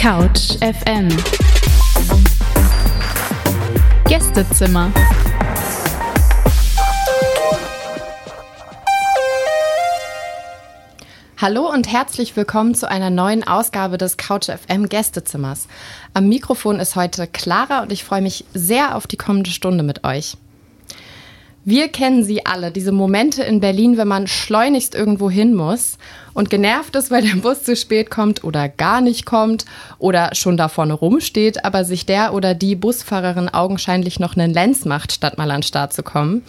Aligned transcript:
Couch 0.00 0.56
FM 0.62 1.08
Gästezimmer 4.08 4.90
Hallo 11.36 11.68
und 11.70 11.92
herzlich 11.92 12.34
willkommen 12.34 12.74
zu 12.74 12.88
einer 12.88 13.10
neuen 13.10 13.46
Ausgabe 13.46 13.98
des 13.98 14.16
Couch 14.16 14.46
FM 14.46 14.88
Gästezimmers. 14.88 15.68
Am 16.14 16.30
Mikrofon 16.30 16.80
ist 16.80 16.96
heute 16.96 17.26
Clara 17.26 17.82
und 17.82 17.92
ich 17.92 18.02
freue 18.02 18.22
mich 18.22 18.46
sehr 18.54 18.96
auf 18.96 19.06
die 19.06 19.18
kommende 19.18 19.50
Stunde 19.50 19.84
mit 19.84 20.04
euch. 20.04 20.38
Wir 21.64 21.88
kennen 21.88 22.24
sie 22.24 22.46
alle, 22.46 22.70
diese 22.70 22.90
Momente 22.90 23.42
in 23.42 23.60
Berlin, 23.60 23.98
wenn 23.98 24.08
man 24.08 24.26
schleunigst 24.26 24.94
irgendwo 24.94 25.30
hin 25.30 25.54
muss 25.54 25.98
und 26.32 26.48
genervt 26.48 26.96
ist, 26.96 27.10
weil 27.10 27.22
der 27.22 27.36
Bus 27.36 27.64
zu 27.64 27.76
spät 27.76 28.10
kommt 28.10 28.44
oder 28.44 28.70
gar 28.70 29.02
nicht 29.02 29.26
kommt 29.26 29.66
oder 29.98 30.34
schon 30.34 30.56
da 30.56 30.68
vorne 30.68 30.94
rumsteht, 30.94 31.62
aber 31.62 31.84
sich 31.84 32.06
der 32.06 32.32
oder 32.32 32.54
die 32.54 32.76
Busfahrerin 32.76 33.50
augenscheinlich 33.50 34.18
noch 34.18 34.36
einen 34.36 34.54
Lenz 34.54 34.86
macht, 34.86 35.12
statt 35.12 35.36
mal 35.36 35.50
an 35.50 35.58
den 35.58 35.62
Start 35.64 35.92
zu 35.92 36.02
kommen. 36.02 36.42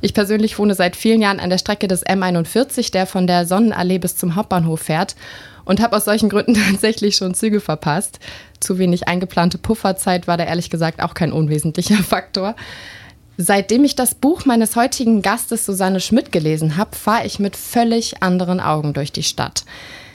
Ich 0.00 0.14
persönlich 0.14 0.58
wohne 0.58 0.74
seit 0.74 0.96
vielen 0.96 1.20
Jahren 1.20 1.40
an 1.40 1.50
der 1.50 1.58
Strecke 1.58 1.86
des 1.86 2.06
M41, 2.06 2.90
der 2.90 3.06
von 3.06 3.26
der 3.26 3.46
Sonnenallee 3.46 3.98
bis 3.98 4.16
zum 4.16 4.34
Hauptbahnhof 4.34 4.80
fährt 4.80 5.14
und 5.66 5.82
habe 5.82 5.94
aus 5.94 6.06
solchen 6.06 6.30
Gründen 6.30 6.54
tatsächlich 6.70 7.16
schon 7.16 7.34
Züge 7.34 7.60
verpasst. 7.60 8.18
Zu 8.60 8.78
wenig 8.78 9.08
eingeplante 9.08 9.58
Pufferzeit 9.58 10.26
war 10.26 10.38
da 10.38 10.44
ehrlich 10.44 10.70
gesagt 10.70 11.02
auch 11.02 11.12
kein 11.12 11.32
unwesentlicher 11.32 11.96
Faktor. 12.02 12.56
Seitdem 13.36 13.82
ich 13.82 13.96
das 13.96 14.14
Buch 14.14 14.44
meines 14.44 14.76
heutigen 14.76 15.20
Gastes 15.20 15.66
Susanne 15.66 15.98
Schmidt 15.98 16.30
gelesen 16.30 16.76
habe, 16.76 16.94
fahre 16.94 17.26
ich 17.26 17.40
mit 17.40 17.56
völlig 17.56 18.22
anderen 18.22 18.60
Augen 18.60 18.92
durch 18.92 19.10
die 19.10 19.24
Stadt. 19.24 19.64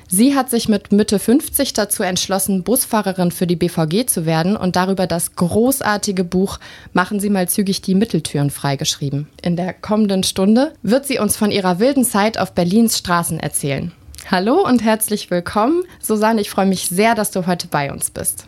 Sie 0.08 0.36
hat 0.36 0.50
sich 0.50 0.70
mit 0.70 0.92
Mitte 0.92 1.20
50 1.20 1.74
dazu 1.74 2.02
entschlossen, 2.02 2.64
Busfahrerin 2.64 3.32
für 3.32 3.46
die 3.46 3.58
BVG 3.58 4.08
zu 4.08 4.26
werden 4.26 4.56
und 4.56 4.76
darüber 4.76 5.06
das 5.06 5.36
großartige 5.36 6.24
Buch 6.24 6.60
Machen 6.94 7.20
Sie 7.20 7.30
mal 7.30 7.48
zügig 7.48 7.82
die 7.82 7.94
Mitteltüren 7.94 8.50
freigeschrieben. 8.50 9.28
In 9.44 9.56
der 9.56 9.74
kommenden 9.74 10.24
Stunde 10.24 10.74
wird 10.82 11.06
sie 11.06 11.20
uns 11.20 11.36
von 11.38 11.52
ihrer 11.52 11.78
wilden 11.78 12.06
Zeit 12.06 12.40
auf 12.40 12.54
Berlins 12.54 12.98
Straßen 12.98 13.40
erzählen. 13.40 13.92
Hallo 14.32 14.66
und 14.66 14.82
herzlich 14.82 15.30
willkommen. 15.30 15.84
Susanne, 16.02 16.42
ich 16.42 16.50
freue 16.50 16.66
mich 16.66 16.88
sehr, 16.88 17.16
dass 17.16 17.32
du 17.32 17.46
heute 17.46 17.68
bei 17.68 17.92
uns 17.92 18.10
bist. 18.10 18.48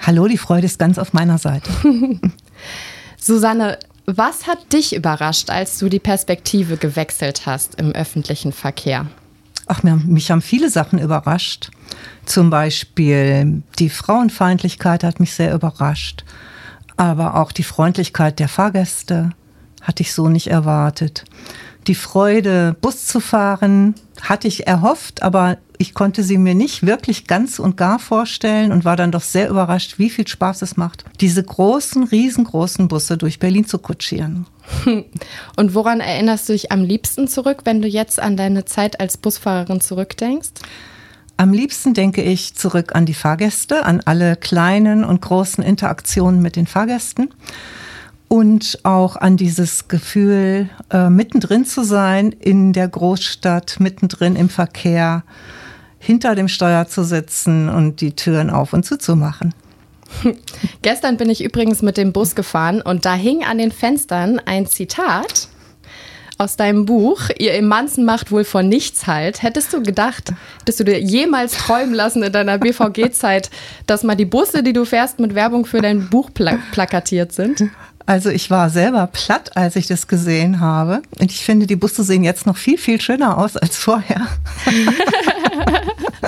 Hallo, 0.00 0.26
die 0.26 0.38
Freude 0.38 0.66
ist 0.66 0.78
ganz 0.78 0.98
auf 0.98 1.12
meiner 1.12 1.38
Seite. 1.38 1.70
Susanne, 3.18 3.78
was 4.16 4.46
hat 4.46 4.72
dich 4.72 4.94
überrascht, 4.94 5.50
als 5.50 5.78
du 5.78 5.88
die 5.88 5.98
Perspektive 5.98 6.76
gewechselt 6.76 7.46
hast 7.46 7.74
im 7.76 7.92
öffentlichen 7.92 8.52
Verkehr? 8.52 9.06
Ach, 9.66 9.82
mich 9.82 10.30
haben 10.30 10.42
viele 10.42 10.68
Sachen 10.70 10.98
überrascht. 10.98 11.70
Zum 12.24 12.50
Beispiel 12.50 13.62
die 13.78 13.90
Frauenfeindlichkeit 13.90 15.04
hat 15.04 15.20
mich 15.20 15.32
sehr 15.32 15.54
überrascht. 15.54 16.24
Aber 16.96 17.36
auch 17.36 17.52
die 17.52 17.62
Freundlichkeit 17.62 18.38
der 18.38 18.48
Fahrgäste 18.48 19.30
hatte 19.80 20.02
ich 20.02 20.12
so 20.12 20.28
nicht 20.28 20.48
erwartet. 20.48 21.24
Die 21.86 21.94
Freude, 21.94 22.76
Bus 22.80 23.06
zu 23.06 23.20
fahren, 23.20 23.94
hatte 24.20 24.48
ich 24.48 24.66
erhofft, 24.66 25.22
aber 25.22 25.58
ich 25.78 25.94
konnte 25.94 26.22
sie 26.22 26.36
mir 26.36 26.54
nicht 26.54 26.84
wirklich 26.84 27.26
ganz 27.26 27.58
und 27.58 27.78
gar 27.78 27.98
vorstellen 27.98 28.70
und 28.70 28.84
war 28.84 28.96
dann 28.96 29.12
doch 29.12 29.22
sehr 29.22 29.48
überrascht, 29.48 29.98
wie 29.98 30.10
viel 30.10 30.28
Spaß 30.28 30.60
es 30.60 30.76
macht, 30.76 31.04
diese 31.20 31.42
großen, 31.42 32.04
riesengroßen 32.04 32.86
Busse 32.86 33.16
durch 33.16 33.38
Berlin 33.38 33.66
zu 33.66 33.78
kutschieren. 33.78 34.46
Und 35.56 35.74
woran 35.74 36.00
erinnerst 36.00 36.48
du 36.48 36.52
dich 36.52 36.70
am 36.70 36.84
liebsten 36.84 37.26
zurück, 37.26 37.62
wenn 37.64 37.82
du 37.82 37.88
jetzt 37.88 38.20
an 38.20 38.36
deine 38.36 38.66
Zeit 38.66 39.00
als 39.00 39.16
Busfahrerin 39.16 39.80
zurückdenkst? 39.80 40.50
Am 41.36 41.52
liebsten 41.52 41.94
denke 41.94 42.22
ich 42.22 42.54
zurück 42.54 42.94
an 42.94 43.06
die 43.06 43.14
Fahrgäste, 43.14 43.84
an 43.86 44.02
alle 44.04 44.36
kleinen 44.36 45.02
und 45.04 45.22
großen 45.22 45.64
Interaktionen 45.64 46.42
mit 46.42 46.54
den 46.54 46.66
Fahrgästen 46.66 47.30
und 48.30 48.78
auch 48.84 49.16
an 49.16 49.36
dieses 49.36 49.88
Gefühl, 49.88 50.70
äh, 50.92 51.10
mittendrin 51.10 51.64
zu 51.64 51.82
sein 51.82 52.30
in 52.30 52.72
der 52.72 52.86
Großstadt, 52.86 53.80
mittendrin 53.80 54.36
im 54.36 54.48
Verkehr, 54.48 55.24
hinter 55.98 56.36
dem 56.36 56.46
Steuer 56.46 56.86
zu 56.86 57.02
sitzen 57.02 57.68
und 57.68 58.00
die 58.00 58.14
Türen 58.14 58.48
auf 58.48 58.72
und 58.72 58.86
zuzumachen. 58.86 59.52
Gestern 60.82 61.16
bin 61.16 61.28
ich 61.28 61.42
übrigens 61.42 61.82
mit 61.82 61.96
dem 61.96 62.12
Bus 62.12 62.36
gefahren 62.36 62.80
und 62.80 63.04
da 63.04 63.14
hing 63.14 63.42
an 63.42 63.58
den 63.58 63.72
Fenstern 63.72 64.40
ein 64.46 64.66
Zitat 64.66 65.48
aus 66.38 66.56
deinem 66.56 66.86
Buch, 66.86 67.30
Ihr 67.36 67.54
Emanzen 67.54 68.04
macht 68.04 68.30
wohl 68.30 68.44
von 68.44 68.68
nichts 68.68 69.08
halt. 69.08 69.42
Hättest 69.42 69.72
du 69.72 69.82
gedacht, 69.82 70.32
hättest 70.60 70.80
du 70.80 70.84
dir 70.84 71.00
jemals 71.00 71.52
träumen 71.52 71.94
lassen 71.94 72.22
in 72.22 72.32
deiner 72.32 72.58
BVG-Zeit, 72.58 73.50
dass 73.86 74.04
mal 74.04 74.14
die 74.14 74.24
Busse, 74.24 74.62
die 74.62 74.72
du 74.72 74.84
fährst, 74.84 75.18
mit 75.18 75.34
Werbung 75.34 75.66
für 75.66 75.82
dein 75.82 76.08
Buch 76.08 76.30
pla 76.32 76.58
plakatiert 76.72 77.32
sind? 77.32 77.64
Also 78.10 78.28
ich 78.28 78.50
war 78.50 78.70
selber 78.70 79.06
platt, 79.06 79.56
als 79.56 79.76
ich 79.76 79.86
das 79.86 80.08
gesehen 80.08 80.58
habe. 80.58 81.00
Und 81.20 81.30
ich 81.30 81.44
finde, 81.44 81.68
die 81.68 81.76
Busse 81.76 82.02
sehen 82.02 82.24
jetzt 82.24 82.44
noch 82.44 82.56
viel, 82.56 82.76
viel 82.76 83.00
schöner 83.00 83.38
aus 83.38 83.56
als 83.56 83.76
vorher. 83.76 84.26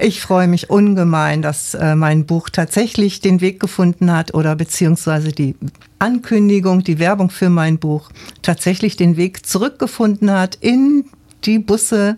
ich 0.00 0.20
freue 0.20 0.46
mich 0.46 0.70
ungemein, 0.70 1.42
dass 1.42 1.74
äh, 1.74 1.96
mein 1.96 2.26
Buch 2.26 2.48
tatsächlich 2.48 3.20
den 3.20 3.40
Weg 3.40 3.58
gefunden 3.58 4.12
hat 4.12 4.34
oder 4.34 4.54
beziehungsweise 4.54 5.32
die 5.32 5.56
Ankündigung, 5.98 6.84
die 6.84 7.00
Werbung 7.00 7.30
für 7.30 7.50
mein 7.50 7.80
Buch 7.80 8.10
tatsächlich 8.42 8.96
den 8.96 9.16
Weg 9.16 9.44
zurückgefunden 9.44 10.30
hat 10.30 10.58
in 10.60 11.06
die 11.42 11.58
Busse 11.58 12.14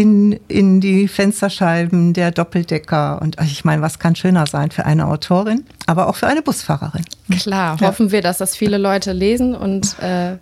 in, 0.00 0.40
in 0.48 0.80
die 0.80 1.08
Fensterscheiben 1.08 2.14
der 2.14 2.30
Doppeldecker. 2.30 3.20
Und 3.20 3.36
ich 3.42 3.66
meine, 3.66 3.82
was 3.82 3.98
kann 3.98 4.16
schöner 4.16 4.46
sein 4.46 4.70
für 4.70 4.86
eine 4.86 5.06
Autorin, 5.06 5.66
aber 5.86 6.08
auch 6.08 6.16
für 6.16 6.26
eine 6.26 6.40
Busfahrerin. 6.40 7.04
Klar, 7.38 7.76
ja. 7.78 7.86
hoffen 7.86 8.10
wir, 8.10 8.22
dass 8.22 8.38
das 8.38 8.56
viele 8.56 8.78
Leute 8.78 9.12
lesen 9.12 9.54
und 9.54 9.98
äh, 9.98 10.38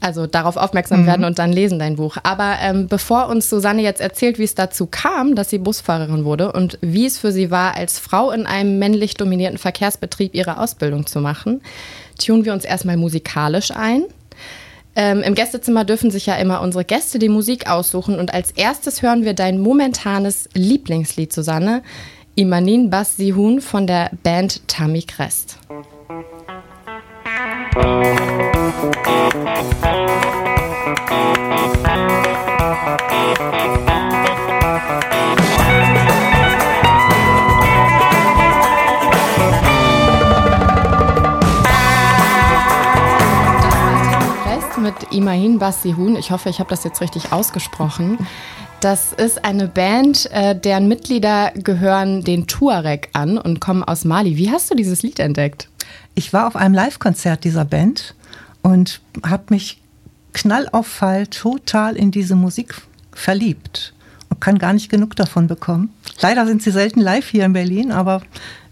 also 0.00 0.26
darauf 0.26 0.56
aufmerksam 0.56 1.02
mhm. 1.02 1.06
werden 1.06 1.24
und 1.24 1.38
dann 1.38 1.52
lesen 1.52 1.78
dein 1.78 1.94
Buch. 1.94 2.16
Aber 2.24 2.56
ähm, 2.60 2.88
bevor 2.88 3.28
uns 3.28 3.48
Susanne 3.48 3.82
jetzt 3.82 4.00
erzählt, 4.00 4.40
wie 4.40 4.44
es 4.44 4.56
dazu 4.56 4.86
kam, 4.86 5.36
dass 5.36 5.50
sie 5.50 5.58
Busfahrerin 5.58 6.24
wurde 6.24 6.50
und 6.50 6.78
wie 6.80 7.06
es 7.06 7.16
für 7.16 7.30
sie 7.30 7.52
war, 7.52 7.76
als 7.76 8.00
Frau 8.00 8.32
in 8.32 8.44
einem 8.44 8.80
männlich 8.80 9.14
dominierten 9.14 9.58
Verkehrsbetrieb 9.58 10.34
ihre 10.34 10.58
Ausbildung 10.58 11.06
zu 11.06 11.20
machen, 11.20 11.60
tun 12.20 12.44
wir 12.44 12.52
uns 12.52 12.64
erstmal 12.64 12.96
musikalisch 12.96 13.70
ein. 13.70 14.02
Ähm, 14.96 15.22
Im 15.22 15.34
Gästezimmer 15.34 15.84
dürfen 15.84 16.10
sich 16.10 16.26
ja 16.26 16.36
immer 16.36 16.60
unsere 16.60 16.84
Gäste 16.84 17.18
die 17.18 17.28
Musik 17.28 17.70
aussuchen. 17.70 18.18
Und 18.18 18.34
als 18.34 18.50
erstes 18.52 19.02
hören 19.02 19.24
wir 19.24 19.34
dein 19.34 19.60
momentanes 19.60 20.48
Lieblingslied, 20.54 21.32
Susanne, 21.32 21.82
Imanin 22.34 22.90
Bas 22.90 23.16
Sihun 23.16 23.60
von 23.60 23.86
der 23.86 24.10
Band 24.22 24.66
Tami 24.68 25.02
Crest. 25.02 25.58
Mit 44.80 45.12
Imahin 45.12 45.58
Bassihun. 45.58 46.16
Ich 46.16 46.30
hoffe, 46.30 46.48
ich 46.48 46.60
habe 46.60 46.70
das 46.70 46.84
jetzt 46.84 47.00
richtig 47.00 47.32
ausgesprochen. 47.32 48.18
Das 48.80 49.12
ist 49.12 49.44
eine 49.44 49.66
Band, 49.66 50.30
äh, 50.30 50.58
deren 50.58 50.86
Mitglieder 50.86 51.52
gehören 51.54 52.22
den 52.22 52.46
Tuareg 52.46 53.08
an 53.12 53.36
und 53.38 53.60
kommen 53.60 53.82
aus 53.82 54.04
Mali. 54.04 54.36
Wie 54.36 54.50
hast 54.50 54.70
du 54.70 54.76
dieses 54.76 55.02
Lied 55.02 55.18
entdeckt? 55.18 55.68
Ich 56.14 56.32
war 56.32 56.46
auf 56.46 56.54
einem 56.54 56.74
Live-Konzert 56.74 57.44
dieser 57.44 57.64
Band 57.64 58.14
und 58.62 59.00
habe 59.26 59.44
mich 59.50 59.80
knall 60.32 60.68
auf 60.70 60.86
Fall 60.86 61.26
total 61.26 61.96
in 61.96 62.10
diese 62.10 62.36
Musik 62.36 62.74
verliebt 63.12 63.94
und 64.30 64.40
kann 64.40 64.58
gar 64.58 64.72
nicht 64.72 64.90
genug 64.90 65.16
davon 65.16 65.46
bekommen. 65.46 65.92
Leider 66.20 66.46
sind 66.46 66.62
sie 66.62 66.70
selten 66.70 67.00
live 67.00 67.28
hier 67.28 67.44
in 67.44 67.52
Berlin, 67.52 67.92
aber 67.92 68.22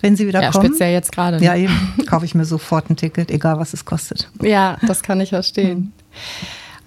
wenn 0.00 0.16
sie 0.16 0.26
wieder 0.26 0.42
ja, 0.42 0.50
kommen. 0.50 0.66
Speziell 0.66 0.92
jetzt 0.92 1.12
gerade. 1.12 1.42
Ja, 1.42 1.54
eben. 1.56 1.94
Kaufe 2.06 2.24
ich 2.24 2.34
mir 2.34 2.44
sofort 2.44 2.90
ein 2.90 2.96
Ticket, 2.96 3.30
egal 3.30 3.58
was 3.58 3.72
es 3.72 3.84
kostet. 3.84 4.28
Ja, 4.42 4.78
das 4.86 5.02
kann 5.02 5.20
ich 5.20 5.30
verstehen. 5.30 5.92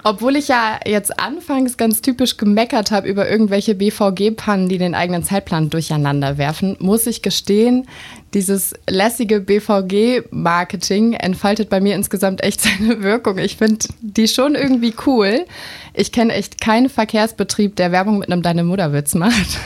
Obwohl 0.04 0.38
ich 0.38 0.48
ja 0.48 0.80
jetzt 0.86 1.20
anfangs 1.20 1.76
ganz 1.76 2.02
typisch 2.02 2.38
gemeckert 2.38 2.92
habe 2.92 3.08
über 3.08 3.30
irgendwelche 3.30 3.76
BVG-Pannen, 3.76 4.70
die 4.70 4.78
den 4.78 4.96
eigenen 4.96 5.24
Zeitplan 5.24 5.70
durcheinander 5.70 6.38
werfen, 6.38 6.78
muss 6.80 7.06
ich 7.06 7.22
gestehen, 7.22 7.86
dieses 8.34 8.74
lässige 8.90 9.42
BVG-Marketing 9.42 11.14
entfaltet 11.14 11.70
bei 11.70 11.82
mir 11.82 11.96
insgesamt 11.96 12.44
echt 12.44 12.62
seine 12.80 13.02
Wirkung. 13.04 13.38
Ich 13.40 13.58
finde 13.58 13.88
die 14.02 14.28
schon 14.28 14.56
irgendwie 14.56 14.94
cool. 15.06 15.46
Ich 15.94 16.12
kenne 16.12 16.34
echt 16.34 16.62
keinen 16.62 16.90
Verkehrsbetrieb, 16.90 17.76
der 17.76 17.92
Werbung 17.92 18.20
mit 18.20 18.32
einem 18.32 18.42
Deine 18.42 18.64
Mutterwitz 18.64 19.16
macht. 19.16 19.60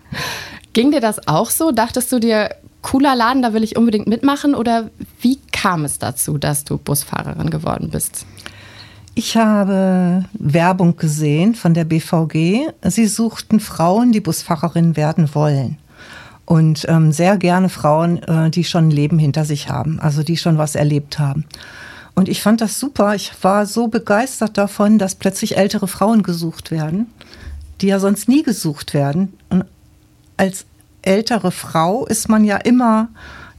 Ging 0.72 0.90
dir 0.90 1.00
das 1.00 1.28
auch 1.28 1.50
so? 1.50 1.70
Dachtest 1.70 2.10
du 2.12 2.18
dir, 2.18 2.50
cooler 2.82 3.14
Laden, 3.14 3.42
da 3.42 3.52
will 3.52 3.62
ich 3.62 3.76
unbedingt 3.76 4.06
mitmachen? 4.06 4.54
Oder 4.54 4.90
wie 5.20 5.38
kam 5.52 5.84
es 5.84 5.98
dazu, 5.98 6.38
dass 6.38 6.64
du 6.64 6.78
Busfahrerin 6.78 7.50
geworden 7.50 7.90
bist? 7.90 8.26
Ich 9.18 9.36
habe 9.36 10.26
Werbung 10.32 10.96
gesehen 10.96 11.56
von 11.56 11.74
der 11.74 11.84
BVG. 11.84 12.68
Sie 12.84 13.08
suchten 13.08 13.58
Frauen, 13.58 14.12
die 14.12 14.20
Busfahrerin 14.20 14.96
werden 14.96 15.34
wollen. 15.34 15.76
und 16.44 16.86
ähm, 16.88 17.10
sehr 17.10 17.36
gerne 17.36 17.68
Frauen, 17.68 18.22
äh, 18.22 18.48
die 18.48 18.62
schon 18.62 18.86
ein 18.86 18.90
Leben 18.92 19.18
hinter 19.18 19.44
sich 19.44 19.68
haben, 19.68 19.98
also 19.98 20.22
die 20.22 20.36
schon 20.36 20.56
was 20.56 20.76
erlebt 20.76 21.18
haben. 21.18 21.46
Und 22.14 22.28
ich 22.28 22.40
fand 22.40 22.60
das 22.60 22.78
super. 22.78 23.16
Ich 23.16 23.32
war 23.42 23.66
so 23.66 23.88
begeistert 23.88 24.56
davon, 24.56 24.98
dass 24.98 25.16
plötzlich 25.16 25.56
ältere 25.56 25.88
Frauen 25.88 26.22
gesucht 26.22 26.70
werden, 26.70 27.08
die 27.80 27.88
ja 27.88 27.98
sonst 27.98 28.28
nie 28.28 28.44
gesucht 28.44 28.94
werden. 28.94 29.36
Und 29.48 29.64
als 30.36 30.64
ältere 31.02 31.50
Frau 31.50 32.06
ist 32.06 32.28
man 32.28 32.44
ja 32.44 32.56
immer 32.58 33.08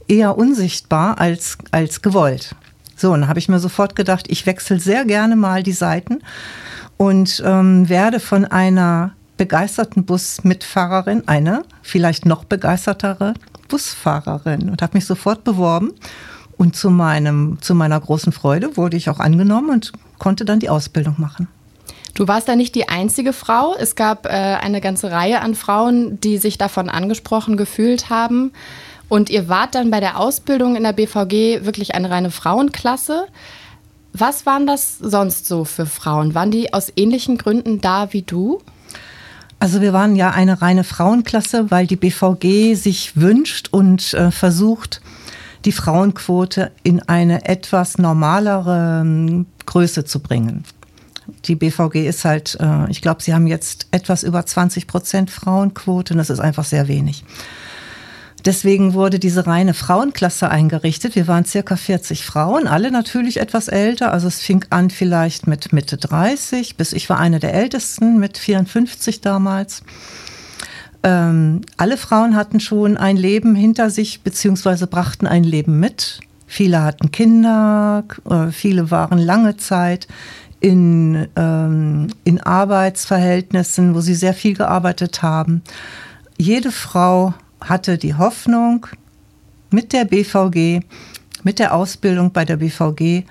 eher 0.08 0.38
unsichtbar 0.38 1.20
als, 1.20 1.58
als 1.70 2.00
gewollt. 2.00 2.56
So, 3.00 3.12
und 3.12 3.22
dann 3.22 3.28
habe 3.30 3.38
ich 3.38 3.48
mir 3.48 3.58
sofort 3.58 3.96
gedacht, 3.96 4.26
ich 4.28 4.44
wechsle 4.44 4.78
sehr 4.78 5.06
gerne 5.06 5.34
mal 5.34 5.62
die 5.62 5.72
Seiten 5.72 6.18
und 6.98 7.42
ähm, 7.46 7.88
werde 7.88 8.20
von 8.20 8.44
einer 8.44 9.12
begeisterten 9.38 10.04
Busmitfahrerin 10.04 11.26
eine 11.26 11.62
vielleicht 11.80 12.26
noch 12.26 12.44
begeistertere 12.44 13.32
Busfahrerin 13.68 14.68
und 14.68 14.82
habe 14.82 14.98
mich 14.98 15.06
sofort 15.06 15.44
beworben. 15.44 15.92
Und 16.58 16.76
zu, 16.76 16.90
meinem, 16.90 17.56
zu 17.62 17.74
meiner 17.74 17.98
großen 17.98 18.32
Freude 18.32 18.76
wurde 18.76 18.98
ich 18.98 19.08
auch 19.08 19.18
angenommen 19.18 19.70
und 19.70 19.92
konnte 20.18 20.44
dann 20.44 20.60
die 20.60 20.68
Ausbildung 20.68 21.14
machen. 21.16 21.48
Du 22.12 22.28
warst 22.28 22.48
da 22.48 22.54
nicht 22.54 22.74
die 22.74 22.90
einzige 22.90 23.32
Frau. 23.32 23.74
Es 23.78 23.94
gab 23.94 24.26
äh, 24.26 24.28
eine 24.28 24.82
ganze 24.82 25.10
Reihe 25.10 25.40
an 25.40 25.54
Frauen, 25.54 26.20
die 26.20 26.36
sich 26.36 26.58
davon 26.58 26.90
angesprochen 26.90 27.56
gefühlt 27.56 28.10
haben. 28.10 28.52
Und 29.10 29.28
ihr 29.28 29.48
wart 29.48 29.74
dann 29.74 29.90
bei 29.90 29.98
der 29.98 30.18
Ausbildung 30.18 30.76
in 30.76 30.84
der 30.84 30.92
BVG 30.92 31.66
wirklich 31.66 31.94
eine 31.96 32.10
reine 32.10 32.30
Frauenklasse. 32.30 33.26
Was 34.12 34.46
waren 34.46 34.68
das 34.68 34.98
sonst 34.98 35.46
so 35.46 35.64
für 35.64 35.84
Frauen? 35.84 36.34
Waren 36.34 36.52
die 36.52 36.72
aus 36.72 36.92
ähnlichen 36.94 37.36
Gründen 37.36 37.80
da 37.80 38.12
wie 38.12 38.22
du? 38.22 38.62
Also 39.58 39.80
wir 39.80 39.92
waren 39.92 40.14
ja 40.14 40.30
eine 40.30 40.62
reine 40.62 40.84
Frauenklasse, 40.84 41.72
weil 41.72 41.88
die 41.88 41.96
BVG 41.96 42.74
sich 42.76 43.16
wünscht 43.16 43.68
und 43.72 44.14
äh, 44.14 44.30
versucht, 44.30 45.02
die 45.64 45.72
Frauenquote 45.72 46.70
in 46.84 47.02
eine 47.02 47.46
etwas 47.46 47.98
normalere 47.98 49.00
ähm, 49.02 49.46
Größe 49.66 50.04
zu 50.04 50.20
bringen. 50.20 50.62
Die 51.46 51.56
BVG 51.56 52.06
ist 52.06 52.24
halt, 52.24 52.56
äh, 52.60 52.88
ich 52.90 53.02
glaube, 53.02 53.22
sie 53.22 53.34
haben 53.34 53.48
jetzt 53.48 53.88
etwas 53.90 54.22
über 54.22 54.46
20 54.46 54.86
Prozent 54.86 55.30
Frauenquote 55.32 56.14
und 56.14 56.18
das 56.18 56.30
ist 56.30 56.40
einfach 56.40 56.64
sehr 56.64 56.86
wenig. 56.86 57.24
Deswegen 58.44 58.94
wurde 58.94 59.18
diese 59.18 59.46
reine 59.46 59.74
Frauenklasse 59.74 60.48
eingerichtet. 60.48 61.14
Wir 61.14 61.28
waren 61.28 61.44
circa 61.44 61.76
40 61.76 62.24
Frauen, 62.24 62.66
alle 62.66 62.90
natürlich 62.90 63.38
etwas 63.38 63.68
älter. 63.68 64.12
Also 64.12 64.28
es 64.28 64.40
fing 64.40 64.64
an 64.70 64.90
vielleicht 64.90 65.46
mit 65.46 65.72
Mitte 65.72 65.96
30, 65.96 66.76
bis 66.76 66.92
ich 66.92 67.08
war 67.10 67.18
eine 67.18 67.38
der 67.38 67.54
ältesten 67.54 68.18
mit 68.18 68.38
54 68.38 69.20
damals. 69.20 69.82
Ähm, 71.02 71.62
alle 71.76 71.96
Frauen 71.96 72.36
hatten 72.36 72.60
schon 72.60 72.96
ein 72.96 73.16
Leben 73.16 73.54
hinter 73.54 73.90
sich, 73.90 74.22
beziehungsweise 74.22 74.86
brachten 74.86 75.26
ein 75.26 75.44
Leben 75.44 75.80
mit. 75.80 76.20
Viele 76.46 76.82
hatten 76.82 77.10
Kinder, 77.12 78.04
äh, 78.28 78.50
viele 78.50 78.90
waren 78.90 79.18
lange 79.18 79.56
Zeit 79.56 80.08
in, 80.60 81.28
ähm, 81.36 82.08
in 82.24 82.40
Arbeitsverhältnissen, 82.40 83.94
wo 83.94 84.00
sie 84.00 84.14
sehr 84.14 84.34
viel 84.34 84.54
gearbeitet 84.54 85.22
haben. 85.22 85.62
Jede 86.36 86.70
Frau 86.70 87.34
hatte 87.60 87.98
die 87.98 88.14
Hoffnung, 88.14 88.86
mit 89.70 89.92
der 89.92 90.04
BVG, 90.04 90.80
mit 91.42 91.58
der 91.58 91.74
Ausbildung 91.74 92.32
bei 92.32 92.44
der 92.44 92.56
BVG, 92.56 93.24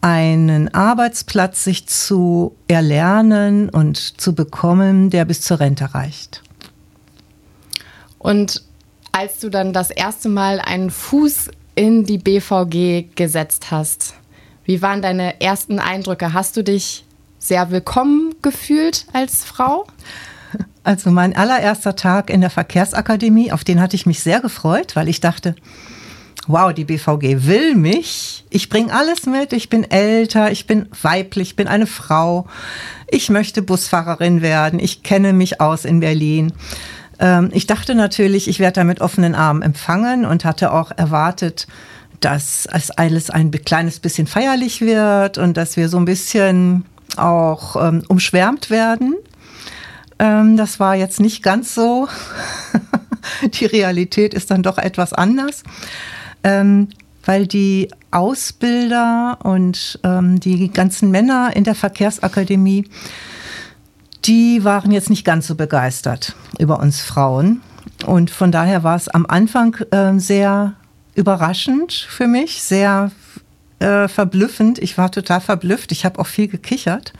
einen 0.00 0.72
Arbeitsplatz 0.72 1.64
sich 1.64 1.86
zu 1.86 2.54
erlernen 2.68 3.68
und 3.68 4.20
zu 4.20 4.34
bekommen, 4.34 5.10
der 5.10 5.24
bis 5.24 5.40
zur 5.40 5.60
Rente 5.60 5.94
reicht. 5.94 6.42
Und 8.18 8.62
als 9.12 9.40
du 9.40 9.48
dann 9.48 9.72
das 9.72 9.90
erste 9.90 10.28
Mal 10.28 10.60
einen 10.60 10.90
Fuß 10.90 11.50
in 11.74 12.04
die 12.04 12.18
BVG 12.18 13.14
gesetzt 13.14 13.70
hast, 13.70 14.14
wie 14.64 14.82
waren 14.82 15.00
deine 15.00 15.40
ersten 15.40 15.78
Eindrücke? 15.78 16.32
Hast 16.32 16.56
du 16.56 16.64
dich 16.64 17.04
sehr 17.38 17.70
willkommen 17.70 18.34
gefühlt 18.42 19.06
als 19.12 19.44
Frau? 19.44 19.86
Also 20.86 21.10
mein 21.10 21.34
allererster 21.34 21.96
Tag 21.96 22.30
in 22.30 22.40
der 22.40 22.48
Verkehrsakademie, 22.48 23.50
auf 23.50 23.64
den 23.64 23.80
hatte 23.80 23.96
ich 23.96 24.06
mich 24.06 24.20
sehr 24.20 24.38
gefreut, 24.38 24.94
weil 24.94 25.08
ich 25.08 25.20
dachte, 25.20 25.56
wow, 26.46 26.72
die 26.72 26.84
BVG 26.84 27.44
will 27.48 27.74
mich. 27.74 28.44
Ich 28.50 28.68
bringe 28.68 28.94
alles 28.94 29.26
mit. 29.26 29.52
Ich 29.52 29.68
bin 29.68 29.90
älter, 29.90 30.52
ich 30.52 30.68
bin 30.68 30.88
weiblich, 31.02 31.48
ich 31.48 31.56
bin 31.56 31.66
eine 31.66 31.88
Frau. 31.88 32.46
Ich 33.08 33.30
möchte 33.30 33.62
Busfahrerin 33.62 34.42
werden. 34.42 34.78
Ich 34.78 35.02
kenne 35.02 35.32
mich 35.32 35.60
aus 35.60 35.84
in 35.84 35.98
Berlin. 35.98 36.52
Ähm, 37.18 37.50
ich 37.52 37.66
dachte 37.66 37.96
natürlich, 37.96 38.46
ich 38.46 38.60
werde 38.60 38.74
da 38.74 38.84
mit 38.84 39.00
offenen 39.00 39.34
Armen 39.34 39.62
empfangen 39.62 40.24
und 40.24 40.44
hatte 40.44 40.70
auch 40.70 40.92
erwartet, 40.96 41.66
dass 42.20 42.68
es 42.72 42.92
alles 42.92 43.28
ein 43.28 43.50
kleines 43.50 43.98
bisschen 43.98 44.28
feierlich 44.28 44.82
wird 44.82 45.36
und 45.36 45.56
dass 45.56 45.76
wir 45.76 45.88
so 45.88 45.96
ein 45.96 46.04
bisschen 46.04 46.84
auch 47.16 47.74
ähm, 47.74 48.04
umschwärmt 48.06 48.70
werden. 48.70 49.16
Ähm, 50.18 50.56
das 50.56 50.80
war 50.80 50.94
jetzt 50.94 51.20
nicht 51.20 51.42
ganz 51.42 51.74
so. 51.74 52.08
die 53.60 53.66
Realität 53.66 54.34
ist 54.34 54.50
dann 54.50 54.62
doch 54.62 54.78
etwas 54.78 55.12
anders, 55.12 55.62
ähm, 56.42 56.88
weil 57.24 57.46
die 57.46 57.88
Ausbilder 58.10 59.38
und 59.42 59.98
ähm, 60.04 60.40
die 60.40 60.70
ganzen 60.70 61.10
Männer 61.10 61.50
in 61.54 61.64
der 61.64 61.74
Verkehrsakademie, 61.74 62.88
die 64.24 64.64
waren 64.64 64.90
jetzt 64.90 65.10
nicht 65.10 65.24
ganz 65.24 65.46
so 65.46 65.54
begeistert 65.54 66.34
über 66.58 66.80
uns 66.80 67.00
Frauen. 67.00 67.60
Und 68.06 68.30
von 68.30 68.52
daher 68.52 68.82
war 68.82 68.96
es 68.96 69.08
am 69.08 69.26
Anfang 69.26 69.74
äh, 69.90 70.18
sehr 70.18 70.74
überraschend 71.14 71.92
für 71.92 72.26
mich, 72.26 72.62
sehr 72.62 73.10
äh, 73.78 74.08
verblüffend. 74.08 74.78
Ich 74.78 74.98
war 74.98 75.10
total 75.10 75.40
verblüfft. 75.40 75.92
Ich 75.92 76.04
habe 76.04 76.18
auch 76.18 76.26
viel 76.26 76.48
gekichert 76.48 77.12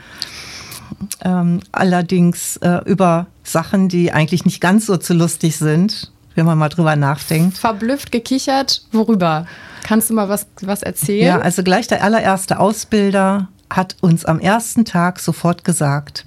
ähm, 1.23 1.61
allerdings 1.73 2.57
äh, 2.59 2.81
über 2.85 3.27
Sachen, 3.45 3.89
die 3.89 4.13
eigentlich 4.13 4.45
nicht 4.45 4.61
ganz 4.61 4.87
so 4.87 4.97
zu 4.97 5.15
lustig 5.15 5.57
sind, 5.57 6.11
wenn 6.35 6.47
man 6.47 6.59
mal 6.59 6.69
drüber 6.69 6.97
nachdenkt. 6.97 7.59
Verblüfft, 7.59 8.13
gekichert, 8.13 8.83
worüber? 8.93 9.47
Kannst 9.83 10.11
du 10.11 10.15
mal 10.15 10.29
was, 10.29 10.47
was 10.63 10.83
erzählen? 10.83 11.27
Ja, 11.27 11.39
also 11.39 11.63
gleich 11.63 11.87
der 11.87 12.03
allererste 12.03 12.59
Ausbilder 12.59 13.49
hat 13.71 13.97
uns 14.01 14.25
am 14.25 14.41
ersten 14.41 14.85
Tag 14.85 15.19
sofort 15.21 15.65
gesagt, 15.65 16.27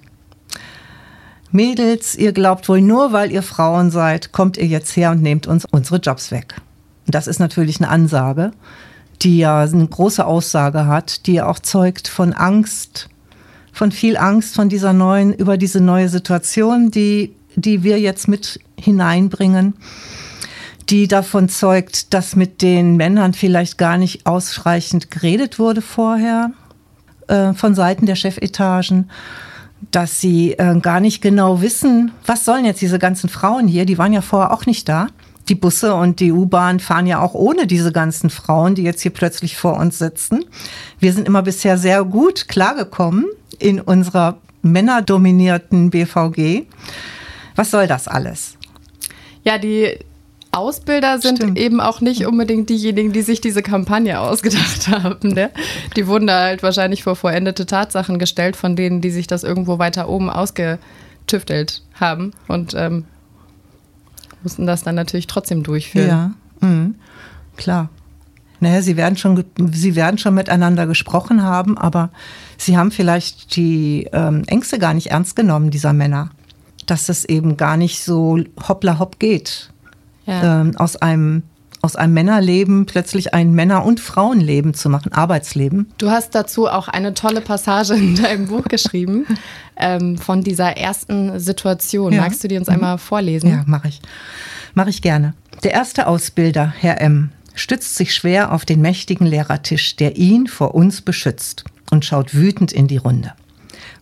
Mädels, 1.51 2.15
ihr 2.15 2.31
glaubt 2.31 2.69
wohl 2.69 2.81
nur, 2.81 3.11
weil 3.11 3.31
ihr 3.31 3.41
Frauen 3.41 3.89
seid, 3.89 4.31
kommt 4.31 4.57
ihr 4.57 4.67
jetzt 4.67 4.95
her 4.95 5.11
und 5.11 5.23
nehmt 5.23 5.47
uns 5.47 5.65
unsere 5.71 5.97
Jobs 5.97 6.31
weg. 6.31 6.55
Und 7.07 7.15
das 7.15 7.25
ist 7.25 7.39
natürlich 7.39 7.81
eine 7.81 7.89
Ansage, 7.89 8.51
die 9.23 9.39
ja 9.39 9.61
eine 9.61 9.87
große 9.87 10.23
Aussage 10.23 10.85
hat, 10.85 11.25
die 11.25 11.33
ja 11.33 11.47
auch 11.47 11.59
zeugt 11.59 12.07
von 12.07 12.33
Angst, 12.33 13.09
von 13.71 13.91
viel 13.91 14.17
Angst 14.17 14.55
von 14.55 14.69
dieser 14.69 14.93
neuen, 14.93 15.33
über 15.33 15.57
diese 15.57 15.81
neue 15.81 16.09
Situation, 16.09 16.91
die, 16.91 17.33
die 17.55 17.83
wir 17.83 17.99
jetzt 17.99 18.27
mit 18.27 18.59
hineinbringen, 18.79 19.75
die 20.89 21.07
davon 21.07 21.49
zeugt, 21.49 22.13
dass 22.13 22.35
mit 22.35 22.61
den 22.61 22.95
Männern 22.97 23.33
vielleicht 23.33 23.77
gar 23.77 23.97
nicht 23.97 24.25
ausreichend 24.25 25.11
geredet 25.11 25.59
wurde 25.59 25.81
vorher 25.81 26.51
äh, 27.27 27.53
von 27.53 27.75
Seiten 27.75 28.05
der 28.05 28.15
Chefetagen 28.15 29.09
dass 29.91 30.19
sie 30.19 30.53
äh, 30.53 30.79
gar 30.79 30.99
nicht 30.99 31.21
genau 31.21 31.61
wissen, 31.61 32.11
was 32.25 32.45
sollen 32.45 32.65
jetzt 32.65 32.81
diese 32.81 32.99
ganzen 32.99 33.29
Frauen 33.29 33.67
hier, 33.67 33.85
die 33.85 33.97
waren 33.97 34.13
ja 34.13 34.21
vorher 34.21 34.51
auch 34.51 34.65
nicht 34.65 34.89
da. 34.89 35.07
Die 35.47 35.55
Busse 35.55 35.95
und 35.95 36.19
die 36.19 36.31
U-Bahn 36.31 36.79
fahren 36.79 37.07
ja 37.07 37.21
auch 37.21 37.33
ohne 37.33 37.65
diese 37.65 37.91
ganzen 37.91 38.29
Frauen, 38.29 38.75
die 38.75 38.83
jetzt 38.83 39.01
hier 39.01 39.11
plötzlich 39.11 39.57
vor 39.57 39.77
uns 39.77 39.97
sitzen. 39.97 40.45
Wir 40.99 41.11
sind 41.11 41.27
immer 41.27 41.41
bisher 41.41 41.77
sehr 41.77 42.03
gut 42.03 42.47
klargekommen 42.47 43.25
in 43.59 43.79
unserer 43.79 44.37
männerdominierten 44.61 45.89
BVG. 45.89 46.63
Was 47.55 47.71
soll 47.71 47.87
das 47.87 48.07
alles? 48.07 48.57
Ja, 49.43 49.57
die 49.57 49.99
Ausbilder 50.51 51.19
sind 51.19 51.37
Stimmt. 51.37 51.59
eben 51.59 51.79
auch 51.79 52.01
nicht 52.01 52.25
unbedingt 52.25 52.69
diejenigen, 52.69 53.13
die 53.13 53.21
sich 53.21 53.39
diese 53.39 53.61
Kampagne 53.61 54.19
ausgedacht 54.19 54.87
haben. 55.03 55.29
Ne? 55.29 55.51
Die 55.95 56.07
wurden 56.07 56.27
da 56.27 56.41
halt 56.41 56.63
wahrscheinlich 56.63 57.03
vor 57.03 57.15
vollendete 57.15 57.65
Tatsachen 57.65 58.17
gestellt 58.17 58.55
von 58.55 58.75
denen, 58.75 59.01
die 59.01 59.11
sich 59.11 59.27
das 59.27 59.43
irgendwo 59.43 59.77
weiter 59.77 60.09
oben 60.09 60.29
ausgetüftelt 60.29 61.83
haben 61.93 62.31
und 62.47 62.73
ähm, 62.75 63.05
mussten 64.41 64.65
das 64.65 64.83
dann 64.83 64.95
natürlich 64.95 65.27
trotzdem 65.27 65.63
durchführen. 65.63 66.07
Ja, 66.07 66.67
mhm. 66.67 66.95
klar. 67.57 67.89
Naja, 68.59 68.81
sie 68.81 68.97
werden 68.97 69.17
schon, 69.17 69.43
sie 69.71 69.95
werden 69.95 70.17
schon 70.17 70.33
miteinander 70.33 70.87
gesprochen 70.87 71.43
haben, 71.43 71.77
aber 71.77 72.09
sie 72.57 72.77
haben 72.77 72.91
vielleicht 72.91 73.55
die 73.55 74.07
ähm, 74.11 74.43
Ängste 74.47 74.79
gar 74.79 74.93
nicht 74.93 75.11
ernst 75.11 75.35
genommen, 75.35 75.71
dieser 75.71 75.93
Männer. 75.93 76.31
Dass 76.85 77.07
es 77.07 77.25
eben 77.25 77.55
gar 77.55 77.77
nicht 77.77 78.03
so 78.03 78.39
hoppla 78.67 78.99
hopp 78.99 79.19
geht. 79.19 79.69
Ja. 80.25 80.61
Ähm, 80.61 80.75
aus 80.77 80.95
einem 80.95 81.43
aus 81.81 81.95
einem 81.95 82.13
Männerleben 82.13 82.85
plötzlich 82.85 83.33
ein 83.33 83.53
Männer- 83.53 83.85
und 83.85 83.99
Frauenleben 83.99 84.73
zu 84.73 84.89
machen, 84.89 85.13
Arbeitsleben. 85.13 85.91
Du 85.97 86.09
hast 86.09 86.35
dazu 86.35 86.67
auch 86.67 86.87
eine 86.87 87.13
tolle 87.13 87.41
Passage 87.41 87.93
in 87.93 88.15
deinem 88.15 88.47
Buch 88.47 88.65
geschrieben 88.65 89.25
ähm, 89.77 90.17
von 90.17 90.43
dieser 90.43 90.75
ersten 90.75 91.39
Situation. 91.39 92.13
Ja. 92.13 92.21
Magst 92.21 92.43
du 92.43 92.47
die 92.47 92.57
uns 92.57 92.67
einmal 92.67 92.97
vorlesen? 92.97 93.49
Ja, 93.49 93.63
mache 93.65 93.87
ich. 93.87 94.01
Mache 94.73 94.89
ich 94.89 95.01
gerne. 95.01 95.33
Der 95.63 95.71
erste 95.71 96.07
Ausbilder, 96.07 96.73
Herr 96.77 97.01
M., 97.01 97.31
stützt 97.59 97.95
sich 97.95 98.13
schwer 98.13 98.51
auf 98.51 98.65
den 98.65 98.81
mächtigen 98.81 99.27
Lehrertisch, 99.27 99.95
der 99.95 100.17
ihn 100.17 100.47
vor 100.47 100.75
uns 100.75 101.01
beschützt, 101.01 101.65
und 101.91 102.05
schaut 102.05 102.33
wütend 102.33 102.71
in 102.71 102.87
die 102.87 102.97
Runde. 102.97 103.33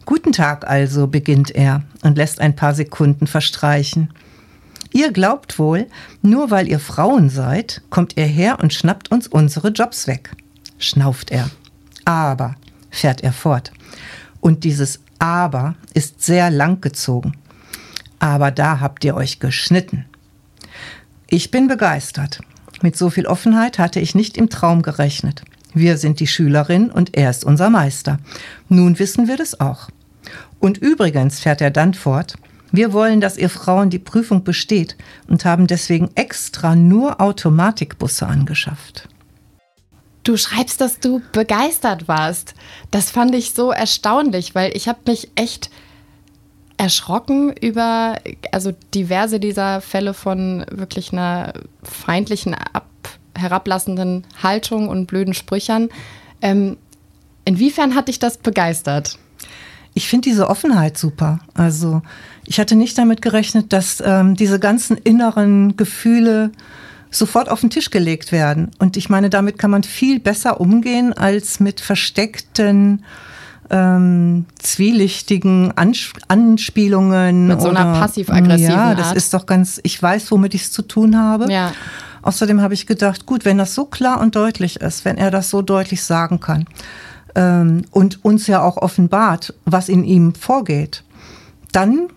Guten 0.05 0.31
Tag 0.31 0.67
also, 0.67 1.07
beginnt 1.07 1.51
er 1.51 1.83
und 2.03 2.17
lässt 2.17 2.39
ein 2.39 2.55
paar 2.55 2.73
Sekunden 2.73 3.27
verstreichen. 3.27 4.13
Ihr 4.93 5.11
glaubt 5.11 5.59
wohl, 5.59 5.87
nur 6.21 6.51
weil 6.51 6.67
ihr 6.67 6.79
Frauen 6.79 7.29
seid, 7.29 7.81
kommt 7.89 8.15
ihr 8.15 8.25
her 8.25 8.59
und 8.61 8.73
schnappt 8.73 9.11
uns 9.11 9.27
unsere 9.27 9.69
Jobs 9.69 10.07
weg, 10.07 10.31
schnauft 10.77 11.31
er. 11.31 11.49
Aber, 12.05 12.55
fährt 12.89 13.21
er 13.21 13.33
fort. 13.33 13.71
Und 14.39 14.63
dieses 14.63 14.99
Aber 15.19 15.75
ist 15.93 16.21
sehr 16.21 16.51
lang 16.51 16.79
gezogen. 16.79 17.35
Aber 18.19 18.51
da 18.51 18.79
habt 18.79 19.03
ihr 19.03 19.15
euch 19.15 19.39
geschnitten. 19.39 20.05
Ich 21.29 21.51
bin 21.51 21.67
begeistert. 21.67 22.39
Mit 22.81 22.95
so 22.95 23.09
viel 23.09 23.25
Offenheit 23.25 23.79
hatte 23.79 23.99
ich 23.99 24.15
nicht 24.15 24.37
im 24.37 24.49
Traum 24.49 24.81
gerechnet. 24.81 25.43
Wir 25.73 25.97
sind 25.97 26.19
die 26.19 26.27
Schülerin 26.27 26.89
und 26.89 27.15
er 27.15 27.29
ist 27.29 27.43
unser 27.43 27.69
Meister. 27.69 28.19
Nun 28.69 28.99
wissen 28.99 29.27
wir 29.27 29.37
das 29.37 29.59
auch. 29.59 29.89
Und 30.59 30.77
übrigens 30.77 31.39
fährt 31.39 31.61
er 31.61 31.71
dann 31.71 31.93
fort, 31.93 32.35
wir 32.71 32.91
wollen, 32.93 33.21
dass 33.21 33.37
ihr 33.37 33.49
Frauen 33.49 33.89
die 33.89 33.99
Prüfung 33.99 34.43
besteht 34.43 34.97
und 35.27 35.45
haben 35.45 35.67
deswegen 35.67 36.09
extra 36.15 36.75
nur 36.75 37.21
Automatikbusse 37.21 38.27
angeschafft. 38.27 39.07
Du 40.23 40.35
schreibst, 40.35 40.81
dass 40.81 40.99
du 40.99 41.21
begeistert 41.31 42.09
warst. 42.09 42.53
Das 42.91 43.11
fand 43.11 43.33
ich 43.33 43.53
so 43.53 43.71
erstaunlich, 43.71 44.55
weil 44.55 44.75
ich 44.75 44.89
habe 44.89 44.99
mich 45.07 45.29
echt 45.35 45.69
erschrocken 46.77 47.51
über 47.53 48.17
also 48.51 48.71
diverse 48.93 49.39
dieser 49.39 49.81
Fälle 49.81 50.13
von 50.13 50.65
wirklich 50.69 51.11
einer 51.11 51.53
feindlichen, 51.83 52.53
ab, 52.53 52.87
herablassenden 53.35 54.25
Haltung 54.41 54.87
und 54.87 55.07
blöden 55.07 55.33
Sprüchern. 55.33 55.89
Ähm, 56.41 56.77
inwiefern 57.45 57.95
hat 57.95 58.07
dich 58.07 58.19
das 58.19 58.37
begeistert? 58.37 59.17
Ich 59.93 60.07
finde 60.07 60.29
diese 60.29 60.49
Offenheit 60.49 60.97
super. 60.97 61.39
Also 61.55 62.03
ich 62.45 62.59
hatte 62.59 62.75
nicht 62.75 62.97
damit 62.97 63.21
gerechnet, 63.23 63.73
dass 63.73 64.01
ähm, 64.05 64.35
diese 64.35 64.59
ganzen 64.59 64.95
inneren 64.97 65.75
Gefühle 65.75 66.51
sofort 67.09 67.49
auf 67.49 67.61
den 67.61 67.69
Tisch 67.69 67.89
gelegt 67.89 68.31
werden. 68.31 68.71
Und 68.77 68.97
ich 68.97 69.09
meine, 69.09 69.29
damit 69.29 69.57
kann 69.57 69.71
man 69.71 69.83
viel 69.83 70.19
besser 70.19 70.61
umgehen 70.61 71.13
als 71.13 71.59
mit 71.59 71.79
versteckten 71.79 73.03
ähm, 73.69 74.45
zwielichtigen 74.59 75.73
Ans 75.75 76.13
Anspielungen. 76.27 77.47
Mit 77.47 77.61
so 77.61 77.69
einer 77.69 77.99
passiv-aggressiven 77.99 78.71
Ja, 78.71 78.95
das 78.95 79.07
Art. 79.07 79.17
ist 79.17 79.33
doch 79.33 79.45
ganz, 79.45 79.79
ich 79.83 80.01
weiß, 80.01 80.31
womit 80.31 80.53
ich 80.53 80.63
es 80.63 80.71
zu 80.71 80.81
tun 80.81 81.17
habe. 81.17 81.51
Ja. 81.51 81.73
Außerdem 82.21 82.61
habe 82.61 82.73
ich 82.73 82.87
gedacht, 82.87 83.25
gut, 83.25 83.45
wenn 83.45 83.57
das 83.57 83.73
so 83.73 83.85
klar 83.85 84.19
und 84.19 84.35
deutlich 84.35 84.81
ist, 84.81 85.05
wenn 85.05 85.17
er 85.17 85.31
das 85.31 85.49
so 85.49 85.61
deutlich 85.61 86.03
sagen 86.03 86.39
kann 86.39 86.65
ähm, 87.35 87.85
und 87.91 88.23
uns 88.25 88.47
ja 88.47 88.61
auch 88.61 88.77
offenbart, 88.77 89.53
was 89.65 89.87
in 89.87 90.03
ihm 90.03 90.35
vorgeht, 90.35 91.03
dann 91.71 92.07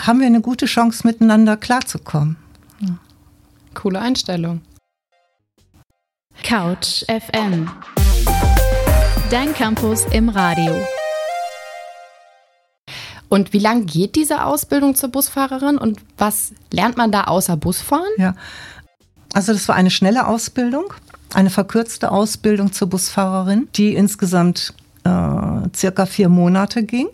haben 0.00 0.20
wir 0.20 0.26
eine 0.26 0.40
gute 0.40 0.66
Chance, 0.66 1.06
miteinander 1.06 1.56
klarzukommen. 1.56 2.36
Coole 3.74 4.00
Einstellung. 4.00 4.62
Couch 6.42 7.04
FM. 7.08 7.68
Dein 9.34 9.52
Campus 9.52 10.04
im 10.12 10.28
Radio. 10.28 10.72
Und 13.28 13.52
wie 13.52 13.58
lange 13.58 13.84
geht 13.84 14.14
diese 14.14 14.44
Ausbildung 14.44 14.94
zur 14.94 15.08
Busfahrerin 15.08 15.76
und 15.76 15.98
was 16.16 16.52
lernt 16.70 16.96
man 16.96 17.10
da 17.10 17.24
außer 17.24 17.56
Busfahren? 17.56 18.12
Ja. 18.16 18.36
Also 19.32 19.52
das 19.52 19.66
war 19.66 19.74
eine 19.74 19.90
schnelle 19.90 20.28
Ausbildung, 20.28 20.94
eine 21.34 21.50
verkürzte 21.50 22.12
Ausbildung 22.12 22.72
zur 22.72 22.88
Busfahrerin, 22.88 23.66
die 23.74 23.96
insgesamt 23.96 24.72
äh, 25.02 25.10
circa 25.74 26.06
vier 26.06 26.28
Monate 26.28 26.84
ging. 26.84 27.08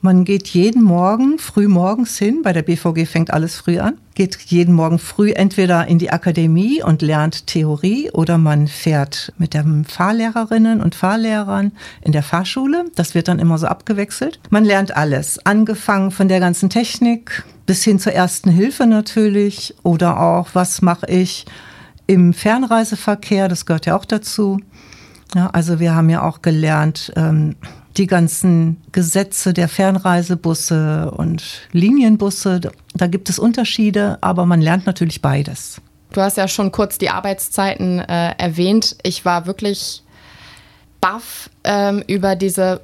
Man 0.00 0.24
geht 0.24 0.48
jeden 0.48 0.82
Morgen 0.82 1.38
früh 1.38 1.68
morgens 1.68 2.18
hin, 2.18 2.42
bei 2.42 2.52
der 2.52 2.62
BVG 2.62 3.06
fängt 3.06 3.30
alles 3.30 3.54
früh 3.54 3.78
an, 3.78 3.98
geht 4.16 4.36
jeden 4.46 4.74
Morgen 4.74 4.98
früh 4.98 5.30
entweder 5.30 5.86
in 5.86 5.98
die 5.98 6.10
Akademie 6.10 6.82
und 6.82 7.02
lernt 7.02 7.46
Theorie 7.46 8.10
oder 8.10 8.38
man 8.38 8.66
fährt 8.66 9.32
mit 9.38 9.54
den 9.54 9.84
Fahrlehrerinnen 9.84 10.80
und 10.80 10.94
Fahrlehrern 10.94 11.72
in 12.02 12.12
der 12.12 12.22
Fahrschule. 12.24 12.86
Das 12.96 13.14
wird 13.14 13.28
dann 13.28 13.38
immer 13.38 13.58
so 13.58 13.66
abgewechselt. 13.66 14.40
Man 14.50 14.64
lernt 14.64 14.96
alles, 14.96 15.38
angefangen 15.44 16.10
von 16.10 16.28
der 16.28 16.40
ganzen 16.40 16.70
Technik 16.70 17.44
bis 17.66 17.84
hin 17.84 17.98
zur 17.98 18.14
ersten 18.14 18.50
Hilfe 18.50 18.86
natürlich 18.86 19.74
oder 19.82 20.18
auch, 20.18 20.48
was 20.54 20.82
mache 20.82 21.06
ich 21.06 21.44
im 22.06 22.32
Fernreiseverkehr, 22.32 23.48
das 23.48 23.66
gehört 23.66 23.86
ja 23.86 23.96
auch 23.96 24.04
dazu. 24.04 24.58
Ja, 25.34 25.48
also 25.48 25.78
wir 25.78 25.94
haben 25.94 26.08
ja 26.08 26.22
auch 26.22 26.40
gelernt, 26.40 27.12
ähm, 27.16 27.56
die 27.96 28.06
ganzen 28.06 28.82
Gesetze 28.92 29.52
der 29.52 29.68
Fernreisebusse 29.68 31.10
und 31.10 31.68
Linienbusse, 31.72 32.60
da 32.94 33.06
gibt 33.06 33.28
es 33.28 33.38
Unterschiede, 33.38 34.18
aber 34.20 34.46
man 34.46 34.60
lernt 34.60 34.86
natürlich 34.86 35.22
beides. 35.22 35.80
Du 36.12 36.20
hast 36.20 36.36
ja 36.36 36.48
schon 36.48 36.72
kurz 36.72 36.98
die 36.98 37.10
Arbeitszeiten 37.10 37.98
äh, 37.98 38.32
erwähnt. 38.38 38.96
Ich 39.02 39.24
war 39.24 39.46
wirklich 39.46 40.02
baff 41.00 41.50
ähm, 41.64 42.02
über 42.06 42.36
diese 42.36 42.80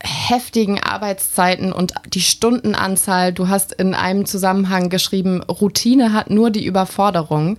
heftigen 0.00 0.80
Arbeitszeiten 0.80 1.72
und 1.72 1.92
die 2.12 2.20
Stundenanzahl. 2.20 3.32
Du 3.32 3.48
hast 3.48 3.72
in 3.72 3.94
einem 3.94 4.26
Zusammenhang 4.26 4.90
geschrieben, 4.90 5.42
Routine 5.42 6.12
hat 6.12 6.30
nur 6.30 6.50
die 6.50 6.64
Überforderung. 6.64 7.58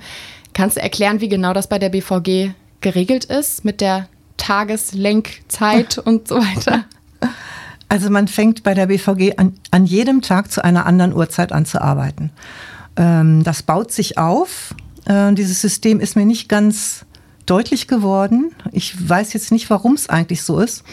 Kannst 0.53 0.77
du 0.77 0.81
erklären, 0.81 1.21
wie 1.21 1.29
genau 1.29 1.53
das 1.53 1.67
bei 1.67 1.79
der 1.79 1.89
BVG 1.89 2.51
geregelt 2.81 3.25
ist 3.25 3.65
mit 3.65 3.81
der 3.81 4.07
Tageslenkzeit 4.39 5.97
und 6.03 6.27
so 6.27 6.37
weiter? 6.37 6.85
Also 7.89 8.09
man 8.09 8.27
fängt 8.27 8.63
bei 8.63 8.73
der 8.73 8.87
BVG 8.87 9.37
an, 9.37 9.53
an 9.71 9.85
jedem 9.85 10.21
Tag 10.21 10.51
zu 10.51 10.63
einer 10.63 10.85
anderen 10.85 11.13
Uhrzeit 11.13 11.51
an 11.51 11.65
zu 11.65 11.81
arbeiten. 11.81 12.31
Ähm, 12.95 13.43
das 13.43 13.63
baut 13.63 13.91
sich 13.91 14.17
auf. 14.17 14.75
Äh, 15.05 15.33
dieses 15.33 15.61
System 15.61 15.99
ist 15.99 16.15
mir 16.15 16.25
nicht 16.25 16.49
ganz 16.49 17.05
deutlich 17.47 17.87
geworden. 17.87 18.51
Ich 18.71 19.09
weiß 19.09 19.33
jetzt 19.33 19.51
nicht, 19.51 19.69
warum 19.71 19.93
es 19.95 20.07
eigentlich 20.07 20.43
so 20.43 20.59
ist. 20.59 20.83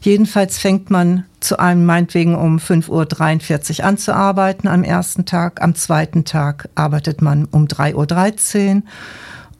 Jedenfalls 0.00 0.58
fängt 0.58 0.90
man 0.90 1.24
zu 1.40 1.58
einem 1.58 1.84
meinetwegen 1.84 2.36
um 2.36 2.58
5.43 2.58 3.80
Uhr 3.80 3.84
an 3.84 3.98
zu 3.98 4.14
arbeiten 4.14 4.68
am 4.68 4.84
ersten 4.84 5.24
Tag. 5.24 5.60
Am 5.60 5.74
zweiten 5.74 6.24
Tag 6.24 6.68
arbeitet 6.76 7.20
man 7.20 7.46
um 7.46 7.66
3.13 7.66 8.76
Uhr. 8.76 8.82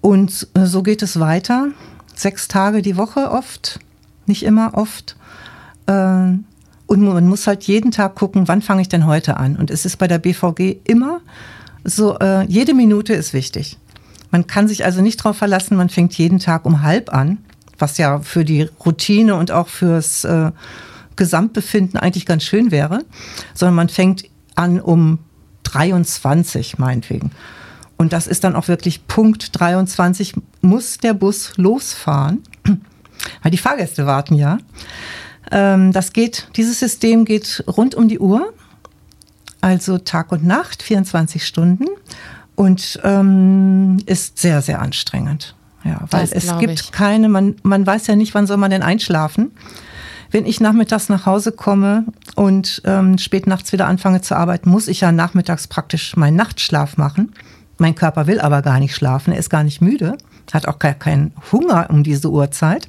Und 0.01 0.47
so 0.55 0.85
geht 0.85 1.03
es 1.03 1.19
weiter. 1.19 1.69
Sechs 2.19 2.49
Tage 2.49 2.83
die 2.83 2.97
Woche 2.97 3.31
oft, 3.31 3.79
nicht 4.27 4.43
immer 4.43 4.73
oft. 4.75 5.15
Ähm, 5.87 6.47
und 6.87 7.05
man 7.05 7.29
muss 7.29 7.47
halt 7.47 7.63
jeden 7.63 7.93
Tag 7.93 8.17
gucken, 8.17 8.49
wann 8.49 8.61
fange 8.61 8.83
ich 8.83 8.89
denn 8.89 9.07
heute 9.07 9.37
an. 9.37 9.55
Und 9.55 9.71
es 9.71 9.85
ist 9.85 9.99
bei 9.99 10.09
der 10.09 10.19
BVG 10.19 10.79
immer 10.83 11.21
so, 11.85 12.19
äh, 12.19 12.45
jede 12.47 12.75
Minute 12.75 13.15
ist 13.15 13.35
wichtig. 13.35 13.79
Man 14.33 14.49
kann 14.49 14.67
sich 14.67 14.85
also 14.85 15.01
nicht 15.01 15.21
darauf 15.21 15.37
verlassen, 15.37 15.77
man 15.77 15.91
fängt 15.91 16.19
jeden 16.19 16.41
Tag 16.41 16.65
um 16.65 16.83
halb 16.83 17.15
an, 17.15 17.39
was 17.79 17.99
ja 17.99 18.19
für 18.19 18.45
die 18.45 18.69
Routine 18.85 19.37
und 19.37 19.53
auch 19.53 19.69
fürs 19.69 20.25
äh, 20.25 20.51
Gesamtbefinden 21.15 22.01
eigentlich 22.01 22.27
ganz 22.27 22.43
schön 22.43 22.73
wäre, 22.73 23.05
sondern 23.55 23.77
man 23.77 23.89
fängt 23.91 24.25
an 24.57 24.81
um 24.81 25.21
23 25.63 26.79
meinetwegen. 26.79 27.31
Und 27.99 28.13
das 28.13 28.27
ist 28.27 28.45
dann 28.45 28.57
auch 28.57 28.69
wirklich 28.69 29.07
Punkt 29.07 29.59
23, 29.59 30.35
muss 30.63 30.99
der 30.99 31.15
Bus 31.15 31.53
losfahren, 31.57 32.43
weil 33.43 33.51
die 33.51 33.59
Fahrgäste 33.59 34.07
warten 34.07 34.35
ja. 34.35 34.59
Ähm, 35.51 35.93
das 35.93 36.13
geht, 36.13 36.49
dieses 36.57 36.79
System 36.79 37.25
geht 37.25 37.65
rund 37.67 37.95
um 37.95 38.09
die 38.09 38.21
Uhr, 38.21 38.55
also 39.61 39.99
Tag 39.99 40.31
und 40.33 40.45
Nacht, 40.45 40.83
24 40.83 41.45
Stunden 41.45 41.87
und 42.55 43.01
ähm, 43.03 43.99
ist 44.07 44.39
sehr, 44.39 44.63
sehr 44.63 44.81
anstrengend. 44.81 45.57
Ja, 45.85 46.01
weil 46.11 46.21
Das 46.23 46.33
es 46.33 46.59
gibt 46.59 46.81
ich. 46.81 46.93
keine, 46.93 47.29
man, 47.29 47.57
man 47.63 47.87
weiß 47.87 48.07
ja 48.07 48.17
nicht, 48.17 48.35
wann 48.35 48.47
soll 48.47 48.57
man 48.57 48.71
denn 48.71 48.83
einschlafen. 48.83 49.53
Wenn 50.31 50.45
ich 50.45 50.61
nachmittags 50.61 51.09
nach 51.09 51.25
Hause 51.25 51.53
komme 51.53 52.05
und 52.35 52.83
ähm, 52.85 53.17
spät 53.17 53.47
nachts 53.47 53.73
wieder 53.73 53.87
anfange 53.87 54.21
zu 54.21 54.37
arbeiten, 54.37 54.69
muss 54.69 54.87
ich 54.87 55.01
ja 55.01 55.11
nachmittags 55.11 55.67
praktisch 55.67 56.17
meinen 56.17 56.37
Nachtschlaf 56.37 56.99
machen. 56.99 57.33
Mein 57.79 57.95
Körper 57.95 58.27
will 58.27 58.41
aber 58.41 58.61
gar 58.63 58.81
nicht 58.81 58.95
schlafen, 58.95 59.33
er 59.33 59.39
ist 59.39 59.51
gar 59.51 59.63
nicht 59.63 59.81
müde, 59.81 60.19
hat 60.53 60.67
auch 60.67 60.79
gar 60.79 60.95
keinen 60.95 61.33
Hunger 61.53 61.87
um 61.91 62.03
diese 62.03 62.31
Uhrzeit. 62.31 62.89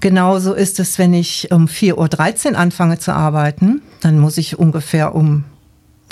Genauso 0.00 0.52
ist 0.52 0.80
es, 0.80 0.98
wenn 0.98 1.14
ich 1.14 1.50
um 1.50 1.66
4.13 1.66 2.52
Uhr 2.52 2.58
anfange 2.58 2.98
zu 2.98 3.14
arbeiten, 3.14 3.80
dann 4.00 4.18
muss 4.18 4.36
ich 4.36 4.58
ungefähr 4.58 5.14
um 5.14 5.44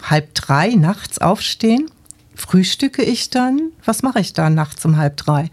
halb 0.02 0.34
drei 0.34 0.68
nachts 0.70 1.18
aufstehen. 1.18 1.90
Frühstücke 2.34 3.02
ich 3.02 3.28
dann? 3.28 3.72
Was 3.84 4.02
mache 4.02 4.20
ich 4.20 4.32
da 4.32 4.48
nachts 4.48 4.84
um 4.84 4.96
halb 4.96 5.16
drei, 5.16 5.50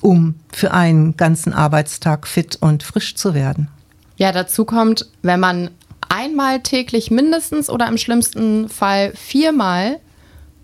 um 0.00 0.34
für 0.52 0.72
einen 0.72 1.16
ganzen 1.16 1.52
Arbeitstag 1.52 2.26
fit 2.26 2.56
und 2.60 2.82
frisch 2.82 3.14
zu 3.14 3.34
werden? 3.34 3.68
Ja, 4.16 4.32
dazu 4.32 4.64
kommt, 4.64 5.06
wenn 5.22 5.38
man 5.38 5.70
einmal 6.08 6.60
täglich 6.62 7.10
mindestens 7.10 7.68
oder 7.70 7.86
im 7.86 7.98
schlimmsten 7.98 8.68
Fall 8.68 9.12
viermal 9.14 10.00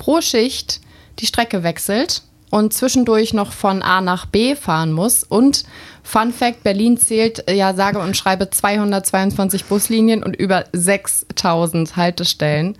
pro 0.03 0.21
Schicht 0.21 0.81
die 1.21 1.27
Strecke 1.27 1.63
wechselt 1.63 2.23
und 2.51 2.73
zwischendurch 2.73 3.35
noch 3.35 3.53
von 3.53 3.83
A 3.83 4.01
nach 4.01 4.27
B 4.27 4.57
fahren 4.57 4.93
muss. 4.93 5.23
Und 5.23 5.63
Fun 6.03 6.33
Fact: 6.33 6.65
Berlin 6.65 6.97
zählt 6.99 7.49
ja 7.49 7.73
sage 7.75 8.01
und 8.01 8.17
schreibe 8.17 8.51
222 8.51 9.67
Buslinien 9.67 10.25
und 10.25 10.35
über 10.35 10.65
6000 10.73 11.95
Haltestellen. 11.95 12.77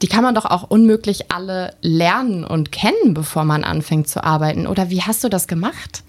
Die 0.00 0.06
kann 0.06 0.22
man 0.22 0.34
doch 0.34 0.46
auch 0.46 0.62
unmöglich 0.62 1.32
alle 1.32 1.74
lernen 1.80 2.44
und 2.44 2.70
kennen, 2.70 3.14
bevor 3.14 3.44
man 3.44 3.64
anfängt 3.64 4.08
zu 4.08 4.22
arbeiten. 4.22 4.68
Oder 4.68 4.90
wie 4.90 5.02
hast 5.02 5.24
du 5.24 5.28
das 5.28 5.48
gemacht? 5.48 6.04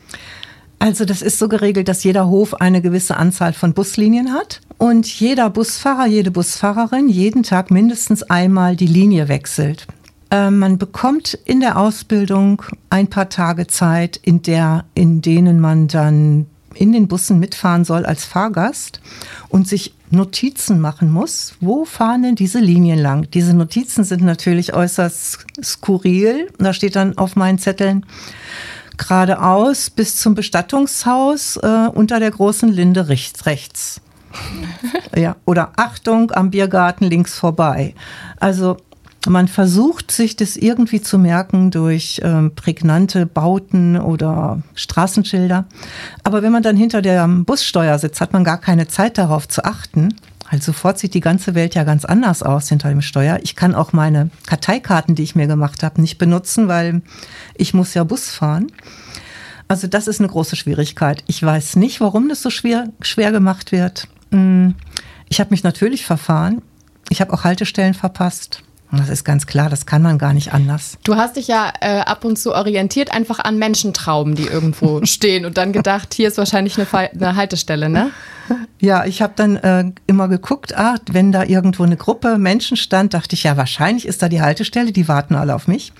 Also 0.84 1.06
das 1.06 1.22
ist 1.22 1.40
so 1.40 1.48
geregelt, 1.48 1.88
dass 1.88 2.04
jeder 2.04 2.28
Hof 2.28 2.56
eine 2.56 2.82
gewisse 2.82 3.16
Anzahl 3.16 3.54
von 3.54 3.74
Buslinien 3.74 4.34
hat 4.34 4.60
und 4.78 5.08
jeder 5.08 5.50
Busfahrer, 5.50 6.08
jede 6.08 6.30
Busfahrerin 6.30 7.08
jeden 7.08 7.44
Tag 7.44 7.72
mindestens 7.72 8.22
einmal 8.24 8.76
die 8.76 8.88
Linie 8.88 9.30
wechselt. 9.30 9.88
Äh, 10.30 10.52
man 10.52 10.78
bekommt 10.78 11.40
in 11.46 11.62
der 11.62 11.78
Ausbildung 11.78 12.64
ein 12.90 13.08
paar 13.08 13.30
Tage 13.30 13.68
Zeit, 13.68 14.20
in, 14.24 14.42
der, 14.42 14.84
in 14.94 15.22
denen 15.22 15.62
man 15.62 15.88
dann 15.88 16.48
in 16.74 16.92
den 16.92 17.08
Bussen 17.08 17.40
mitfahren 17.40 17.86
soll 17.86 18.06
als 18.06 18.26
Fahrgast 18.26 19.00
und 19.48 19.66
sich 19.70 19.94
Notizen 20.10 20.82
machen 20.82 21.10
muss. 21.10 21.54
Wo 21.62 21.86
fahren 21.86 22.24
denn 22.24 22.36
diese 22.36 22.60
Linien 22.60 23.00
lang? 23.00 23.32
Diese 23.32 23.54
Notizen 23.54 24.04
sind 24.04 24.22
natürlich 24.22 24.74
äußerst 24.74 25.46
skurril. 25.64 26.52
Da 26.58 26.74
steht 26.74 26.98
dann 26.98 27.18
auf 27.18 27.38
meinen 27.38 27.58
Zetteln 27.58 28.06
geradeaus 28.98 29.90
bis 29.90 30.18
zum 30.18 30.36
Bestattungshaus 30.36 31.58
äh, 31.58 31.88
unter 31.94 32.20
der 32.20 32.32
großen 32.32 32.70
Linde 32.70 33.08
rechts. 33.08 33.46
rechts. 33.46 34.02
ja, 35.16 35.36
oder 35.46 35.74
Achtung 35.76 36.32
am 36.32 36.52
Biergarten 36.52 37.06
links 37.06 37.38
vorbei. 37.38 37.94
Also 38.40 38.78
man 39.28 39.48
versucht 39.48 40.12
sich 40.12 40.36
das 40.36 40.58
irgendwie 40.58 41.02
zu 41.02 41.18
merken 41.18 41.72
durch 41.72 42.20
ähm, 42.24 42.52
prägnante 42.56 43.26
Bauten 43.26 43.98
oder 43.98 44.62
Straßenschilder. 44.76 45.66
Aber 46.24 46.44
wenn 46.44 46.52
man 46.52 46.64
dann 46.64 46.76
hinter 46.76 47.02
der 47.02 47.26
Bussteuer 47.28 47.98
sitzt, 48.00 48.20
hat 48.20 48.34
man 48.34 48.44
gar 48.44 48.58
keine 48.58 48.88
Zeit 48.88 49.18
darauf 49.18 49.48
zu 49.48 49.64
achten. 49.64 50.16
Also 50.54 50.72
sofort 50.72 51.00
sieht 51.00 51.16
die 51.16 51.20
ganze 51.20 51.56
Welt 51.56 51.74
ja 51.74 51.84
ganz 51.84 52.06
anders 52.06 52.44
aus 52.44 52.70
hinter 52.70 52.90
dem 52.90 53.02
Steuer. 53.02 53.40
Ich 53.42 53.56
kann 53.56 53.74
auch 53.74 53.92
meine 53.92 54.30
Karteikarten, 54.46 55.16
die 55.16 55.24
ich 55.24 55.34
mir 55.34 55.48
gemacht 55.48 55.82
habe, 55.82 56.00
nicht 56.00 56.20
benutzen, 56.20 56.68
weil 56.68 57.02
ich 57.56 57.74
muss 57.74 57.96
ja 57.96 58.04
Bus 58.04 58.30
fahren. 58.30 58.68
Also 59.68 59.88
das 59.88 60.08
ist 60.08 60.20
eine 60.20 60.30
große 60.30 60.56
Schwierigkeit. 60.56 61.24
Ich 61.26 61.42
weiß 61.42 61.78
nicht, 61.78 62.02
warum 62.02 62.30
das 62.30 62.44
so 62.44 62.52
schwer, 62.52 62.90
schwer 63.02 63.32
gemacht 63.32 63.72
wird. 63.72 64.08
Hm, 64.30 64.76
ich 65.28 65.40
habe 65.40 65.50
mich 65.50 65.64
natürlich 65.64 66.06
verfahren. 66.06 66.62
Ich 67.10 67.20
habe 67.20 67.34
auch 67.34 67.46
Haltestellen 67.46 67.96
verpasst. 67.96 68.62
Das 68.98 69.10
ist 69.10 69.24
ganz 69.24 69.48
klar, 69.48 69.70
das 69.70 69.88
kann 69.88 70.04
man 70.04 70.20
gar 70.20 70.34
nicht 70.34 70.54
anders. 70.54 70.98
Du 71.04 71.16
hast 71.16 71.36
dich 71.36 71.48
ja 71.48 71.74
äh, 71.82 72.00
ab 72.02 72.26
und 72.26 72.38
zu 72.38 72.54
orientiert 72.54 73.12
einfach 73.12 73.40
an 73.40 73.58
Menschentrauben, 73.58 74.36
die 74.36 74.46
irgendwo 74.46 75.04
stehen 75.06 75.46
und 75.46 75.58
dann 75.58 75.74
gedacht, 75.74 76.14
hier 76.14 76.28
ist 76.28 76.38
wahrscheinlich 76.38 76.78
eine, 76.78 76.88
eine 77.12 77.36
Haltestelle, 77.36 77.90
ne? 77.90 78.12
Ja, 78.80 79.06
ich 79.06 79.22
habe 79.22 79.34
dann 79.36 79.56
äh, 79.56 79.86
immer 80.06 80.28
geguckt, 80.28 80.78
ah, 80.78 80.96
wenn 81.10 81.32
da 81.32 81.44
irgendwo 81.44 81.84
eine 81.84 81.96
Gruppe 81.96 82.38
Menschen 82.38 82.76
stand, 82.76 83.14
dachte 83.14 83.36
ich, 83.36 83.44
ja, 83.44 83.56
wahrscheinlich 83.56 84.06
ist 84.06 84.22
da 84.22 84.28
die 84.28 84.42
Haltestelle, 84.42 84.92
die 84.92 85.08
warten 85.08 85.36
alle 85.36 85.56
auf 85.56 85.68
mich. 85.68 85.94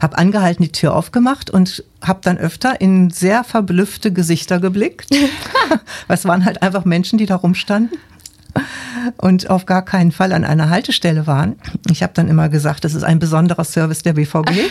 Hab 0.00 0.18
angehalten, 0.18 0.62
die 0.64 0.72
Tür 0.72 0.94
aufgemacht 0.94 1.50
und 1.50 1.84
habe 2.02 2.20
dann 2.22 2.38
öfter 2.38 2.80
in 2.80 3.10
sehr 3.10 3.44
verblüffte 3.44 4.10
Gesichter 4.10 4.58
geblickt. 4.58 5.14
es 6.08 6.24
waren 6.24 6.44
halt 6.44 6.62
einfach 6.62 6.84
Menschen, 6.84 7.18
die 7.18 7.26
da 7.26 7.36
rumstanden 7.36 7.98
und 9.18 9.50
auf 9.50 9.66
gar 9.66 9.84
keinen 9.84 10.12
Fall 10.12 10.32
an 10.32 10.44
einer 10.44 10.70
Haltestelle 10.70 11.26
waren. 11.26 11.56
Ich 11.90 12.02
habe 12.02 12.12
dann 12.14 12.28
immer 12.28 12.48
gesagt, 12.48 12.84
das 12.84 12.94
ist 12.94 13.04
ein 13.04 13.18
besonderer 13.18 13.64
Service 13.64 14.02
der 14.02 14.14
BVG. 14.14 14.70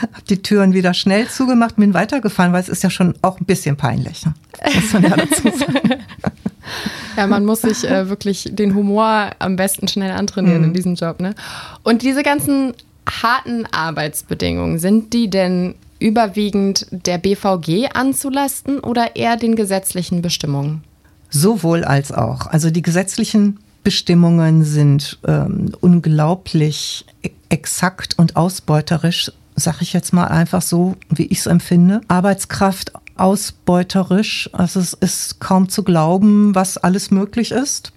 habe 0.00 0.22
die 0.28 0.42
Türen 0.42 0.74
wieder 0.74 0.94
schnell 0.94 1.28
zugemacht, 1.28 1.76
bin 1.76 1.94
weitergefahren, 1.94 2.52
weil 2.52 2.60
es 2.60 2.68
ist 2.68 2.82
ja 2.82 2.90
schon 2.90 3.14
auch 3.22 3.40
ein 3.40 3.44
bisschen 3.44 3.76
peinlich. 3.76 4.24
Ne? 4.24 4.34
Muss 4.74 4.92
man 4.92 5.02
ja 5.02 5.16
dazu 5.16 5.42
sagen. 5.58 5.94
Ja, 7.16 7.26
man 7.26 7.44
muss 7.44 7.62
sich 7.62 7.88
äh, 7.88 8.08
wirklich 8.08 8.48
den 8.52 8.74
Humor 8.74 9.30
am 9.38 9.56
besten 9.56 9.88
schnell 9.88 10.12
antrainieren 10.12 10.60
mhm. 10.60 10.68
in 10.68 10.74
diesem 10.74 10.94
Job. 10.94 11.20
Ne? 11.20 11.34
Und 11.82 12.02
diese 12.02 12.22
ganzen 12.22 12.74
harten 13.22 13.66
Arbeitsbedingungen, 13.72 14.78
sind 14.78 15.12
die 15.12 15.30
denn 15.30 15.74
überwiegend 15.98 16.86
der 16.90 17.18
BVG 17.18 17.88
anzulasten 17.92 18.80
oder 18.80 19.16
eher 19.16 19.36
den 19.36 19.56
gesetzlichen 19.56 20.22
Bestimmungen? 20.22 20.84
Sowohl 21.30 21.84
als 21.84 22.12
auch. 22.12 22.46
Also 22.46 22.70
die 22.70 22.82
gesetzlichen 22.82 23.58
Bestimmungen 23.84 24.64
sind 24.64 25.18
ähm, 25.26 25.74
unglaublich 25.80 27.06
e-, 27.22 27.30
exakt 27.48 28.18
und 28.18 28.36
ausbeuterisch, 28.36 29.32
sag 29.56 29.82
ich 29.82 29.92
jetzt 29.92 30.12
mal 30.12 30.26
einfach 30.26 30.62
so, 30.62 30.96
wie 31.10 31.26
ich 31.26 31.38
es 31.38 31.46
empfinde. 31.46 32.00
Arbeitskraft 32.08 32.92
ausbeuterisch, 33.16 34.48
also 34.52 34.78
es 34.80 34.92
ist 34.92 35.40
kaum 35.40 35.68
zu 35.68 35.82
glauben, 35.82 36.54
was 36.54 36.78
alles 36.78 37.10
möglich 37.10 37.50
ist. 37.50 37.92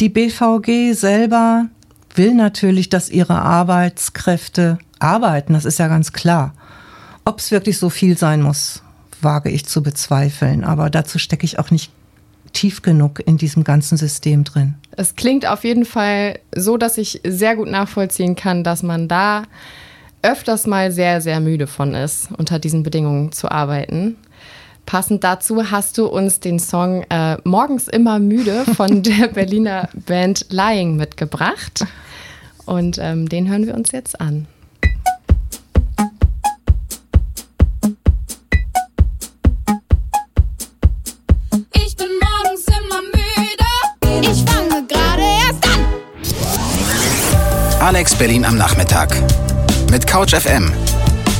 Die 0.00 0.08
BVG 0.08 0.94
selber 0.94 1.66
will 2.14 2.34
natürlich, 2.34 2.88
dass 2.88 3.08
ihre 3.08 3.40
Arbeitskräfte 3.40 4.78
arbeiten, 4.98 5.52
das 5.52 5.64
ist 5.64 5.78
ja 5.78 5.88
ganz 5.88 6.12
klar. 6.12 6.54
Ob 7.24 7.38
es 7.38 7.50
wirklich 7.50 7.78
so 7.78 7.90
viel 7.90 8.18
sein 8.18 8.42
muss, 8.42 8.82
wage 9.20 9.50
ich 9.50 9.66
zu 9.66 9.82
bezweifeln, 9.82 10.64
aber 10.64 10.90
dazu 10.90 11.18
stecke 11.18 11.44
ich 11.44 11.58
auch 11.58 11.70
nicht 11.70 11.92
tief 12.52 12.82
genug 12.82 13.20
in 13.26 13.36
diesem 13.36 13.64
ganzen 13.64 13.96
System 13.96 14.44
drin. 14.44 14.74
Es 14.96 15.16
klingt 15.16 15.46
auf 15.46 15.64
jeden 15.64 15.84
Fall 15.84 16.38
so, 16.54 16.76
dass 16.76 16.98
ich 16.98 17.20
sehr 17.24 17.56
gut 17.56 17.68
nachvollziehen 17.68 18.36
kann, 18.36 18.64
dass 18.64 18.82
man 18.82 19.08
da 19.08 19.44
öfters 20.22 20.66
mal 20.66 20.92
sehr, 20.92 21.20
sehr 21.20 21.40
müde 21.40 21.66
von 21.66 21.94
ist, 21.94 22.28
unter 22.36 22.58
diesen 22.58 22.82
Bedingungen 22.82 23.32
zu 23.32 23.50
arbeiten. 23.50 24.16
Passend 24.86 25.22
dazu 25.24 25.70
hast 25.70 25.98
du 25.98 26.06
uns 26.06 26.40
den 26.40 26.58
Song 26.58 27.04
äh, 27.10 27.36
Morgens 27.44 27.86
immer 27.88 28.18
müde 28.18 28.64
von 28.74 29.02
der 29.04 29.28
Berliner 29.28 29.88
Band 29.94 30.46
Lying 30.50 30.96
mitgebracht. 30.96 31.84
Und 32.66 32.98
ähm, 33.00 33.28
den 33.28 33.48
hören 33.48 33.66
wir 33.66 33.74
uns 33.74 33.92
jetzt 33.92 34.20
an. 34.20 34.46
Alex 47.80 48.14
Berlin 48.14 48.44
am 48.44 48.58
Nachmittag. 48.58 49.08
Mit 49.90 50.06
Couch 50.06 50.34
FM. 50.34 50.70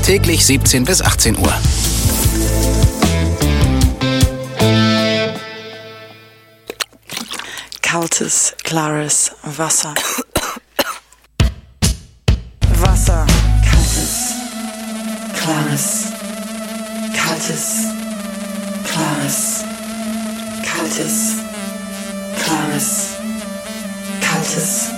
Täglich 0.02 0.44
17 0.46 0.86
bis 0.86 1.02
18 1.02 1.38
Uhr. 1.38 1.52
Kaltes, 7.82 8.54
klares 8.64 9.32
Wasser. 9.42 9.94
Wasser. 12.80 13.26
Kaltes, 13.70 14.32
klares. 15.42 16.04
Kaltes, 17.14 17.84
klares. 18.90 19.64
Kaltes, 20.64 21.34
klares. 22.42 23.08
Kaltes. 24.22 24.89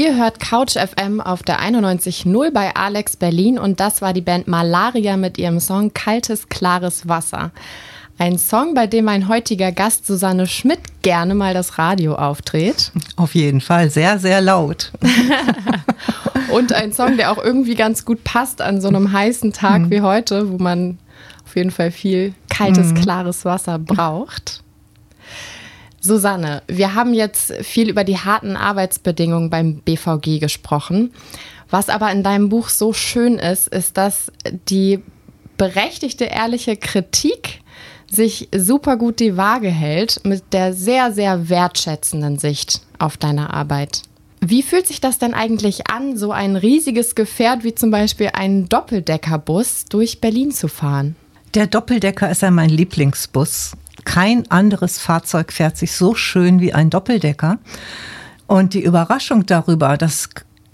Ihr 0.00 0.16
hört 0.16 0.40
Couch 0.40 0.78
FM 0.78 1.20
auf 1.20 1.42
der 1.42 1.60
91.0 1.60 2.52
bei 2.52 2.74
Alex 2.74 3.16
Berlin 3.16 3.58
und 3.58 3.80
das 3.80 4.00
war 4.00 4.14
die 4.14 4.22
Band 4.22 4.48
Malaria 4.48 5.18
mit 5.18 5.36
ihrem 5.36 5.60
Song 5.60 5.92
Kaltes, 5.92 6.48
klares 6.48 7.06
Wasser. 7.06 7.50
Ein 8.16 8.38
Song, 8.38 8.72
bei 8.72 8.86
dem 8.86 9.04
mein 9.04 9.28
heutiger 9.28 9.72
Gast 9.72 10.06
Susanne 10.06 10.46
Schmidt 10.46 10.80
gerne 11.02 11.34
mal 11.34 11.52
das 11.52 11.76
Radio 11.76 12.14
auftritt. 12.14 12.92
Auf 13.16 13.34
jeden 13.34 13.60
Fall, 13.60 13.90
sehr, 13.90 14.18
sehr 14.18 14.40
laut. 14.40 14.90
und 16.50 16.72
ein 16.72 16.94
Song, 16.94 17.18
der 17.18 17.30
auch 17.30 17.36
irgendwie 17.36 17.74
ganz 17.74 18.06
gut 18.06 18.24
passt 18.24 18.62
an 18.62 18.80
so 18.80 18.88
einem 18.88 19.12
heißen 19.12 19.52
Tag 19.52 19.82
mhm. 19.82 19.90
wie 19.90 20.00
heute, 20.00 20.50
wo 20.50 20.56
man 20.56 20.96
auf 21.44 21.56
jeden 21.56 21.70
Fall 21.70 21.90
viel 21.90 22.32
kaltes, 22.48 22.92
mhm. 22.92 23.02
klares 23.02 23.44
Wasser 23.44 23.78
braucht. 23.78 24.62
Susanne, 26.00 26.62
wir 26.66 26.94
haben 26.94 27.12
jetzt 27.12 27.52
viel 27.62 27.90
über 27.90 28.04
die 28.04 28.18
harten 28.18 28.56
Arbeitsbedingungen 28.56 29.50
beim 29.50 29.76
BVG 29.76 30.38
gesprochen. 30.38 31.12
Was 31.68 31.88
aber 31.88 32.10
in 32.10 32.22
deinem 32.22 32.48
Buch 32.48 32.68
so 32.68 32.92
schön 32.92 33.38
ist, 33.38 33.68
ist, 33.68 33.96
dass 33.96 34.32
die 34.68 35.02
berechtigte, 35.56 36.24
ehrliche 36.24 36.76
Kritik 36.76 37.60
sich 38.10 38.48
super 38.56 38.96
gut 38.96 39.20
die 39.20 39.36
Waage 39.36 39.68
hält 39.68 40.24
mit 40.24 40.52
der 40.52 40.72
sehr, 40.72 41.12
sehr 41.12 41.48
wertschätzenden 41.48 42.38
Sicht 42.38 42.80
auf 42.98 43.16
deine 43.16 43.52
Arbeit. 43.52 44.02
Wie 44.40 44.62
fühlt 44.62 44.86
sich 44.86 45.00
das 45.02 45.18
denn 45.18 45.34
eigentlich 45.34 45.90
an, 45.90 46.16
so 46.16 46.32
ein 46.32 46.56
riesiges 46.56 47.14
Gefährt 47.14 47.62
wie 47.62 47.74
zum 47.74 47.90
Beispiel 47.90 48.30
einen 48.32 48.68
Doppeldeckerbus 48.68 49.84
durch 49.84 50.20
Berlin 50.20 50.50
zu 50.50 50.66
fahren? 50.66 51.14
Der 51.54 51.66
Doppeldecker 51.66 52.30
ist 52.30 52.42
ja 52.42 52.50
mein 52.50 52.70
Lieblingsbus. 52.70 53.72
Kein 54.04 54.50
anderes 54.50 54.98
Fahrzeug 54.98 55.52
fährt 55.52 55.76
sich 55.76 55.92
so 55.92 56.14
schön 56.14 56.60
wie 56.60 56.72
ein 56.72 56.90
Doppeldecker. 56.90 57.58
Und 58.46 58.74
die 58.74 58.82
Überraschung 58.82 59.46
darüber, 59.46 59.96
dass 59.96 60.28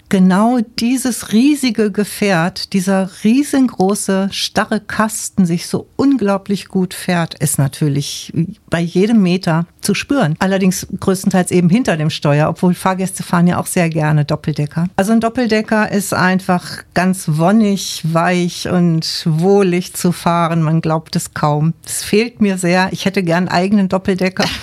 genau 0.09 0.59
dieses 0.79 1.31
riesige 1.31 1.91
Gefährt, 1.91 2.73
dieser 2.73 3.09
riesengroße, 3.23 4.29
starre 4.31 4.79
Kasten 4.79 5.45
sich 5.45 5.67
so 5.67 5.87
unglaublich 5.95 6.67
gut 6.67 6.93
fährt, 6.93 7.35
ist 7.39 7.59
natürlich 7.59 8.33
bei 8.69 8.79
jedem 8.79 9.21
Meter 9.21 9.65
zu 9.81 9.93
spüren. 9.93 10.35
Allerdings 10.39 10.87
größtenteils 10.99 11.51
eben 11.51 11.69
hinter 11.69 11.97
dem 11.97 12.09
Steuer, 12.09 12.49
obwohl 12.49 12.73
Fahrgäste 12.73 13.23
fahren 13.23 13.47
ja 13.47 13.59
auch 13.59 13.67
sehr 13.67 13.89
gerne 13.89 14.25
Doppeldecker. 14.25 14.87
Also 14.95 15.11
ein 15.11 15.19
Doppeldecker 15.19 15.91
ist 15.91 16.13
einfach 16.13 16.83
ganz 16.93 17.25
wonnig, 17.27 18.03
weich 18.11 18.67
und 18.69 19.23
wohlig 19.25 19.93
zu 19.93 20.11
fahren. 20.11 20.61
Man 20.61 20.81
glaubt 20.81 21.15
es 21.15 21.33
kaum. 21.33 21.73
Es 21.85 22.03
fehlt 22.03 22.41
mir 22.41 22.57
sehr. 22.57 22.89
Ich 22.91 23.05
hätte 23.05 23.23
gern 23.23 23.47
einen 23.47 23.49
eigenen 23.49 23.89
Doppeldecker. 23.89 24.45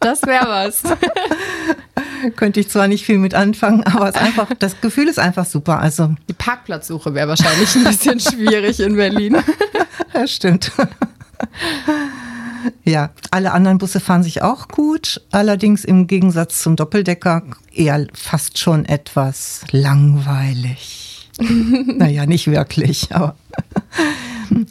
Das 0.00 0.22
wäre 0.22 0.46
was. 0.46 0.82
Könnte 2.36 2.60
ich 2.60 2.68
zwar 2.68 2.88
nicht 2.88 3.04
viel 3.04 3.18
mit 3.18 3.34
anfangen, 3.34 3.82
aber 3.84 4.08
es 4.08 4.14
einfach, 4.14 4.48
das 4.58 4.80
Gefühl 4.80 5.08
ist 5.08 5.18
einfach 5.18 5.46
super. 5.46 5.80
Also 5.80 6.14
Die 6.28 6.32
Parkplatzsuche 6.34 7.14
wäre 7.14 7.28
wahrscheinlich 7.28 7.74
ein 7.76 7.84
bisschen 7.84 8.20
schwierig 8.20 8.80
in 8.80 8.96
Berlin. 8.96 9.36
Ja, 10.14 10.26
stimmt. 10.26 10.72
Ja, 12.84 13.10
alle 13.30 13.52
anderen 13.52 13.78
Busse 13.78 14.00
fahren 14.00 14.22
sich 14.22 14.42
auch 14.42 14.68
gut, 14.68 15.20
allerdings 15.30 15.84
im 15.84 16.06
Gegensatz 16.06 16.60
zum 16.62 16.76
Doppeldecker 16.76 17.42
eher 17.72 18.06
fast 18.14 18.58
schon 18.58 18.84
etwas 18.84 19.62
langweilig. 19.70 21.30
naja, 21.38 22.26
nicht 22.26 22.48
wirklich, 22.48 23.14
aber. 23.14 23.36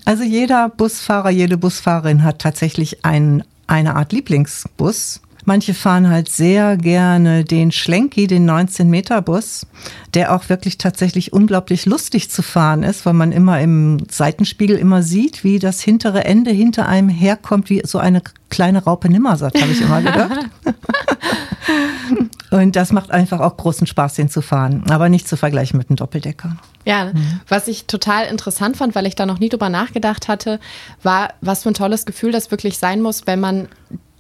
Also 0.06 0.24
jeder 0.24 0.70
Busfahrer, 0.70 1.30
jede 1.30 1.58
Busfahrerin 1.58 2.24
hat 2.24 2.40
tatsächlich 2.40 3.06
ein, 3.06 3.44
eine 3.68 3.96
Art 3.96 4.12
Lieblingsbus. 4.12 5.22
Manche 5.48 5.74
fahren 5.74 6.10
halt 6.10 6.28
sehr 6.28 6.76
gerne 6.76 7.46
den 7.46 7.72
Schlenki, 7.72 8.28
den 8.28 8.52
19-Meter-Bus, 8.52 9.66
der 10.14 10.36
auch 10.36 10.50
wirklich 10.50 10.78
tatsächlich 10.78 11.32
unglaublich 11.32 11.86
lustig 11.86 12.30
zu 12.30 12.42
fahren 12.42 12.84
ist, 12.84 13.06
weil 13.06 13.14
man 13.14 13.32
immer 13.32 13.62
im 13.62 13.98
Seitenspiegel 14.12 14.76
immer 14.76 15.04
sieht, 15.04 15.46
wie 15.46 15.60
das 15.60 15.80
hintere 15.80 16.26
Ende 16.26 16.52
hinter 16.52 16.90
einem 16.90 17.08
herkommt, 17.08 17.70
wie 17.70 17.82
so 17.86 17.98
eine 17.98 18.22
kleine 18.50 18.84
Raupe 18.84 19.08
Nimmersatt, 19.08 19.56
habe 19.62 19.72
ich 19.72 19.80
immer 19.80 20.02
gedacht. 20.02 20.50
Und 22.52 22.76
das 22.76 22.92
macht 22.92 23.12
einfach 23.12 23.40
auch 23.40 23.56
großen 23.56 23.88
Spaß, 23.88 24.16
den 24.16 24.30
zu 24.30 24.42
fahren, 24.42 24.84
aber 24.90 25.08
nicht 25.08 25.30
zu 25.30 25.38
vergleichen 25.38 25.78
mit 25.78 25.90
einem 25.90 25.96
Doppeldecker. 25.96 26.58
Ja, 26.84 27.14
was 27.48 27.70
ich 27.70 27.88
total 27.88 28.26
interessant 28.26 28.76
fand, 28.76 28.96
weil 28.96 29.06
ich 29.06 29.16
da 29.16 29.26
noch 29.26 29.40
nie 29.40 29.48
drüber 29.48 29.70
nachgedacht 29.70 30.28
hatte, 30.28 30.60
war, 31.04 31.30
was 31.40 31.64
für 31.64 31.70
ein 31.70 31.74
tolles 31.74 32.06
Gefühl 32.06 32.34
das 32.34 32.52
wirklich 32.52 32.78
sein 32.80 33.02
muss, 33.02 33.28
wenn 33.28 33.40
man 33.40 33.70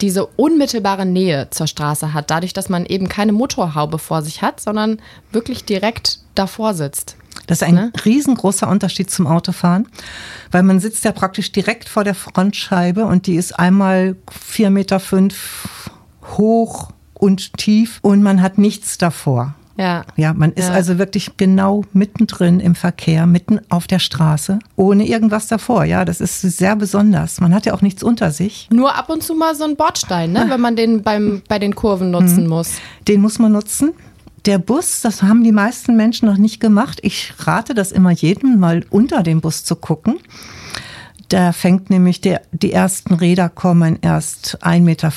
diese 0.01 0.25
unmittelbare 0.25 1.05
Nähe 1.05 1.49
zur 1.49 1.67
Straße 1.67 2.13
hat, 2.13 2.29
dadurch, 2.29 2.53
dass 2.53 2.69
man 2.69 2.86
eben 2.86 3.07
keine 3.10 3.31
Motorhaube 3.31 3.97
vor 3.99 4.21
sich 4.21 4.41
hat, 4.41 4.60
sondern 4.60 4.99
wirklich 5.31 5.65
direkt 5.65 6.19
davor 6.36 6.73
sitzt. 6.73 7.15
Das 7.47 7.62
ist 7.62 7.67
ein 7.67 7.75
Ne? 7.75 7.91
riesengroßer 8.03 8.67
Unterschied 8.67 9.10
zum 9.10 9.25
Autofahren, 9.27 9.88
weil 10.51 10.63
man 10.63 10.79
sitzt 10.79 11.05
ja 11.05 11.12
praktisch 11.12 11.51
direkt 11.51 11.88
vor 11.88 12.03
der 12.03 12.15
Frontscheibe 12.15 13.05
und 13.05 13.25
die 13.27 13.36
ist 13.36 13.57
einmal 13.57 14.15
vier 14.29 14.69
Meter 14.69 14.99
fünf 14.99 15.89
hoch 16.38 16.91
und 17.13 17.53
tief 17.57 17.99
und 18.01 18.21
man 18.21 18.41
hat 18.41 18.57
nichts 18.57 18.97
davor. 18.97 19.55
Ja. 19.77 20.03
Ja, 20.15 20.33
man 20.33 20.51
ist 20.53 20.69
Ja. 20.69 20.73
also 20.73 20.97
wirklich 20.97 21.37
genau 21.37 21.83
mittendrin 21.93 22.59
im 22.59 22.75
Verkehr, 22.75 23.25
mitten 23.27 23.59
auf 23.69 23.87
der 23.87 23.99
Straße, 23.99 24.59
ohne 24.75 25.07
irgendwas 25.07 25.47
davor. 25.47 25.85
Ja, 25.85 26.03
das 26.03 26.19
ist 26.19 26.41
sehr 26.41 26.75
besonders. 26.75 27.39
Man 27.39 27.53
hat 27.53 27.65
ja 27.65 27.73
auch 27.73 27.81
nichts 27.81 28.03
unter 28.03 28.31
sich. 28.31 28.67
Nur 28.71 28.95
ab 28.95 29.09
und 29.09 29.23
zu 29.23 29.35
mal 29.35 29.55
so 29.55 29.63
ein 29.63 29.75
Bordstein, 29.75 30.31
ne? 30.31 30.45
wenn 30.49 30.61
man 30.61 30.75
den 30.75 31.03
beim, 31.03 31.41
bei 31.47 31.59
den 31.59 31.75
Kurven 31.75 32.11
nutzen 32.11 32.47
muss. 32.47 32.71
Den 33.07 33.21
muss 33.21 33.39
man 33.39 33.51
nutzen. 33.51 33.93
Der 34.45 34.59
Bus, 34.59 35.01
das 35.01 35.23
haben 35.23 35.43
die 35.43 35.51
meisten 35.51 35.97
Menschen 35.97 36.27
noch 36.27 36.37
nicht 36.37 36.59
gemacht. 36.59 36.99
Ich 37.03 37.33
rate 37.39 37.73
das 37.73 37.91
immer 37.91 38.11
jedem, 38.11 38.59
mal 38.59 38.85
unter 38.89 39.21
dem 39.21 39.41
Bus 39.41 39.63
zu 39.63 39.75
gucken. 39.75 40.19
Da 41.29 41.51
fängt 41.51 41.89
nämlich 41.89 42.21
der, 42.21 42.41
die 42.53 42.71
ersten 42.71 43.13
Räder 43.13 43.49
kommen 43.49 43.99
erst 44.01 44.63
1,50 44.63 44.79
Meter 44.79 45.11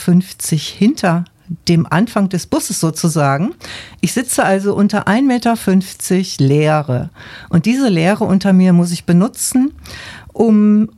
hinter 0.56 1.24
dem 1.68 1.86
Anfang 1.90 2.28
des 2.28 2.46
Busses 2.46 2.80
sozusagen. 2.80 3.54
Ich 4.00 4.12
sitze 4.12 4.44
also 4.44 4.74
unter 4.74 5.08
1,50 5.08 5.22
Meter 5.22 6.46
Leere. 6.46 7.10
Und 7.48 7.66
diese 7.66 7.88
Leere 7.88 8.24
unter 8.24 8.52
mir 8.52 8.72
muss 8.72 8.92
ich 8.92 9.04
benutzen, 9.04 9.72
um 10.32 10.88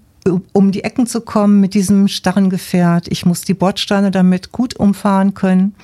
um 0.53 0.71
die 0.71 0.85
Ecken 0.85 1.09
zu 1.09 1.21
kommen 1.21 1.61
mit 1.61 1.75
diesem 1.75 2.07
starren 2.07 2.49
Gefährt. 2.49 3.09
Ich 3.09 3.27
muss 3.27 3.43
die 3.43 3.55
Bordsteine 3.55 4.13
damit 4.13 4.53
gut 4.53 4.77
umfahren 4.77 5.35
können. 5.35 5.75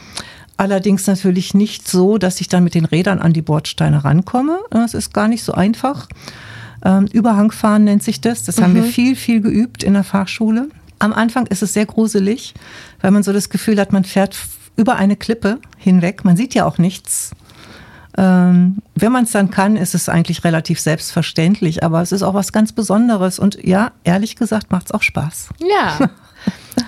Allerdings 0.57 1.07
natürlich 1.07 1.55
nicht 1.55 1.89
so, 1.89 2.19
dass 2.19 2.41
ich 2.41 2.49
dann 2.49 2.65
mit 2.65 2.75
den 2.75 2.85
Rädern 2.85 3.19
an 3.19 3.33
die 3.33 3.43
Bordsteine 3.43 4.05
rankomme. 4.05 4.59
Das 4.71 4.95
ist 4.95 5.13
gar 5.13 5.29
nicht 5.29 5.43
so 5.43 5.53
einfach. 5.53 6.09
Ähm, 6.85 7.07
Überhangfahren 7.13 7.85
nennt 7.85 8.03
sich 8.03 8.21
das. 8.21 8.45
Das 8.45 8.61
haben 8.61 8.75
wir 8.75 8.85
viel, 8.85 9.17
viel 9.17 9.41
geübt 9.41 9.83
in 9.83 9.95
der 9.95 10.05
Fachschule. 10.05 10.69
Am 11.01 11.13
Anfang 11.13 11.47
ist 11.47 11.63
es 11.63 11.75
sehr 11.75 11.87
gruselig, 11.87 12.55
weil 13.01 13.13
man 13.13 13.23
so 13.23 13.33
das 13.33 13.51
Gefühl 13.51 13.81
hat, 13.81 13.93
man 13.93 14.05
fährt 14.05 14.37
über 14.79 14.97
eine 14.97 15.17
Klippe 15.17 15.59
hinweg. 15.77 16.25
Man 16.25 16.37
sieht 16.37 16.55
ja 16.55 16.65
auch 16.65 16.79
nichts. 16.79 17.33
Ähm, 18.17 18.79
wenn 18.95 19.13
man 19.13 19.25
es 19.25 19.33
dann 19.33 19.51
kann, 19.51 19.77
ist 19.77 19.95
es 19.95 20.09
eigentlich 20.09 20.45
relativ 20.45 20.81
selbstverständlich, 20.81 21.85
aber 21.85 22.01
es 22.01 22.13
ist 22.13 22.23
auch 22.23 22.35
was 22.35 22.53
ganz 22.53 22.73
Besonderes 22.73 23.39
und 23.39 23.63
ja, 23.65 23.93
ehrlich 24.05 24.37
gesagt, 24.37 24.71
macht 24.71 24.87
es 24.87 24.93
auch 24.93 25.03
Spaß. 25.03 25.51
Ja. 25.69 26.11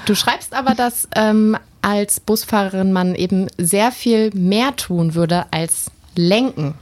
Du 0.07 0.15
schreibst 0.15 0.55
aber, 0.55 0.77
dass 0.77 1.09
ähm, 1.17 1.57
als 1.83 2.21
Busfahrerin 2.21 2.93
man 2.93 3.17
eben 3.17 3.49
sehr 3.59 3.91
viel 3.91 4.31
mehr 4.35 4.77
tun 4.77 5.15
würde 5.15 5.47
als 5.51 5.91
lenken. 6.15 6.75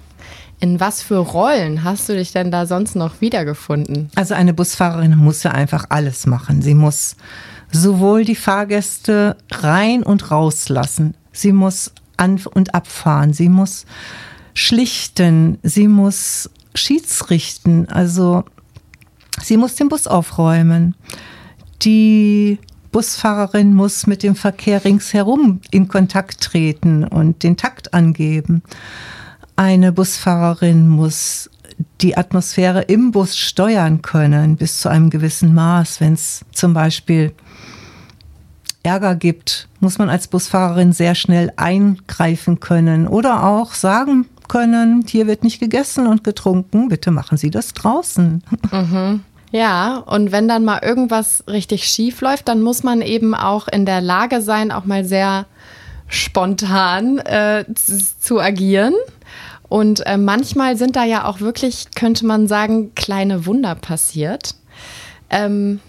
In 0.60 0.78
was 0.78 1.02
für 1.02 1.16
Rollen 1.16 1.84
hast 1.84 2.08
du 2.10 2.14
dich 2.14 2.32
denn 2.32 2.50
da 2.50 2.66
sonst 2.66 2.96
noch 2.96 3.22
wiedergefunden? 3.22 4.10
Also 4.14 4.34
eine 4.34 4.52
Busfahrerin 4.52 5.16
muss 5.16 5.42
ja 5.42 5.52
einfach 5.52 5.86
alles 5.88 6.26
machen. 6.26 6.60
Sie 6.60 6.74
muss 6.74 7.16
sowohl 7.70 8.24
die 8.24 8.37
Fahrgäste 8.37 9.37
rein 9.50 10.02
und 10.02 10.31
rauslassen. 10.31 11.14
Sie 11.33 11.52
muss 11.52 11.92
an 12.16 12.40
und 12.52 12.74
abfahren. 12.74 13.33
Sie 13.33 13.48
muss 13.48 13.87
schlichten. 14.54 15.59
Sie 15.62 15.88
muss 15.88 16.50
schiedsrichten. 16.74 17.88
Also 17.88 18.44
sie 19.42 19.57
muss 19.57 19.74
den 19.74 19.88
Bus 19.88 20.07
aufräumen. 20.07 20.94
Die 21.83 22.59
Busfahrerin 22.90 23.74
muss 23.74 24.07
mit 24.07 24.22
dem 24.22 24.35
Verkehr 24.35 24.85
ringsherum 24.85 25.61
in 25.70 25.88
Kontakt 25.88 26.40
treten 26.40 27.04
und 27.04 27.42
den 27.42 27.57
Takt 27.57 27.94
angeben. 27.94 28.62
Eine 29.57 29.92
Busfahrerin 29.92 30.88
muss 30.88 31.50
die 32.00 32.16
Atmosphäre 32.16 32.82
im 32.82 33.12
Bus 33.12 33.36
steuern 33.36 34.02
können 34.02 34.56
bis 34.56 34.80
zu 34.80 34.88
einem 34.88 35.10
gewissen 35.10 35.54
Maß. 35.54 36.00
Wenn 36.00 36.14
es 36.14 36.44
zum 36.52 36.74
Beispiel 36.74 37.32
Ärger 38.82 39.14
gibt, 39.14 39.68
muss 39.80 39.98
man 39.98 40.08
als 40.08 40.28
Busfahrerin 40.28 40.92
sehr 40.92 41.14
schnell 41.14 41.52
eingreifen 41.56 42.60
können 42.60 43.06
oder 43.06 43.44
auch 43.44 43.74
sagen 43.74 44.26
können, 44.48 45.04
hier 45.06 45.26
wird 45.26 45.44
nicht 45.44 45.60
gegessen 45.60 46.06
und 46.06 46.24
getrunken, 46.24 46.88
bitte 46.88 47.10
machen 47.10 47.36
Sie 47.36 47.50
das 47.50 47.72
draußen. 47.74 48.42
Ja, 49.50 49.96
und 49.96 50.30
wenn 50.30 50.46
dann 50.46 50.64
mal 50.66 50.80
irgendwas 50.82 51.44
richtig 51.48 51.84
schief 51.84 52.20
läuft, 52.20 52.48
dann 52.48 52.60
muss 52.60 52.82
man 52.82 53.00
eben 53.00 53.34
auch 53.34 53.66
in 53.66 53.86
der 53.86 54.02
Lage 54.02 54.42
sein, 54.42 54.70
auch 54.70 54.84
mal 54.84 55.06
sehr 55.06 55.46
spontan 56.06 57.18
äh, 57.18 57.64
zu 57.74 58.40
agieren. 58.40 58.94
Und 59.68 60.07
äh, 60.07 60.16
manchmal 60.16 60.76
sind 60.76 60.96
da 60.96 61.04
ja 61.04 61.24
auch 61.24 61.40
wirklich, 61.40 61.87
könnte 61.94 62.24
man 62.26 62.48
sagen, 62.48 62.94
kleine 62.94 63.46
Wunder 63.46 63.74
passiert. 63.74 64.54
Ähm, 65.31 65.81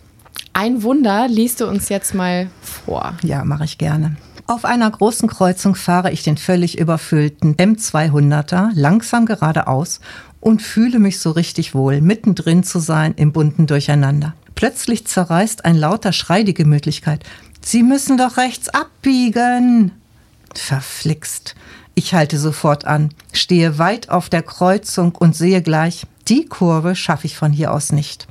ein 0.53 0.83
Wunder 0.83 1.27
liest 1.27 1.61
du 1.61 1.67
uns 1.67 1.89
jetzt 1.89 2.13
mal 2.13 2.49
vor. 2.61 3.13
Ja, 3.23 3.45
mache 3.45 3.63
ich 3.63 3.77
gerne. 3.77 4.17
Auf 4.47 4.65
einer 4.65 4.89
großen 4.89 5.29
Kreuzung 5.29 5.75
fahre 5.75 6.11
ich 6.11 6.23
den 6.23 6.35
völlig 6.35 6.79
überfüllten 6.79 7.55
M200er 7.55 8.69
langsam 8.73 9.25
geradeaus 9.25 9.99
und 10.41 10.61
fühle 10.61 10.99
mich 10.99 11.19
so 11.19 11.31
richtig 11.31 11.75
wohl, 11.75 12.01
mittendrin 12.01 12.63
zu 12.63 12.79
sein 12.79 13.13
im 13.15 13.31
bunten 13.31 13.67
Durcheinander. 13.67 14.33
Plötzlich 14.55 15.05
zerreißt 15.05 15.65
ein 15.65 15.75
lauter 15.75 16.11
Schrei 16.13 16.43
die 16.43 16.53
Gemütlichkeit. 16.53 17.23
Sie 17.61 17.83
müssen 17.83 18.17
doch 18.17 18.37
rechts 18.37 18.69
abbiegen. 18.69 19.91
Verflixt. 20.55 21.55
Ich 21.99 22.13
halte 22.13 22.39
sofort 22.39 22.85
an, 22.85 23.09
stehe 23.33 23.77
weit 23.77 24.07
auf 24.07 24.29
der 24.29 24.41
Kreuzung 24.41 25.13
und 25.15 25.35
sehe 25.35 25.61
gleich, 25.61 26.07
die 26.29 26.45
Kurve 26.45 26.95
schaffe 26.95 27.27
ich 27.27 27.35
von 27.35 27.51
hier 27.51 27.73
aus 27.73 27.91
nicht. 27.91 28.25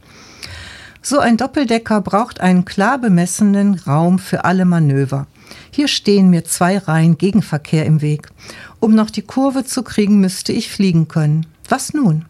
So 1.03 1.19
ein 1.19 1.37
Doppeldecker 1.37 2.01
braucht 2.01 2.41
einen 2.41 2.65
klar 2.65 2.97
bemessenen 2.97 3.75
Raum 3.75 4.19
für 4.19 4.47
alle 4.47 4.65
Manöver. 4.65 5.27
Hier 5.71 5.87
stehen 5.87 6.31
mir 6.31 6.47
zwei 6.47 6.79
Reihen 6.79 7.19
Gegenverkehr 7.19 7.85
im 7.85 8.01
Weg. 8.01 8.31
Um 8.81 8.95
noch 8.95 9.11
die 9.11 9.21
Kurve 9.21 9.67
zu 9.67 9.83
kriegen, 9.83 10.19
müsste 10.19 10.55
ich 10.55 10.73
fliegen 10.73 11.07
können. 11.07 11.45
Was 11.69 11.93
nun? 11.93 12.25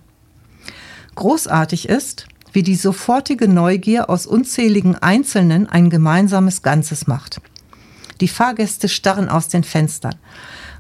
Großartig 1.14 1.88
ist, 1.88 2.26
wie 2.52 2.64
die 2.64 2.74
sofortige 2.74 3.46
Neugier 3.46 4.10
aus 4.10 4.26
unzähligen 4.26 4.96
Einzelnen 4.96 5.68
ein 5.68 5.88
gemeinsames 5.88 6.62
Ganzes 6.62 7.06
macht. 7.06 7.40
Die 8.20 8.26
Fahrgäste 8.26 8.88
starren 8.88 9.28
aus 9.28 9.46
den 9.46 9.62
Fenstern. 9.62 10.16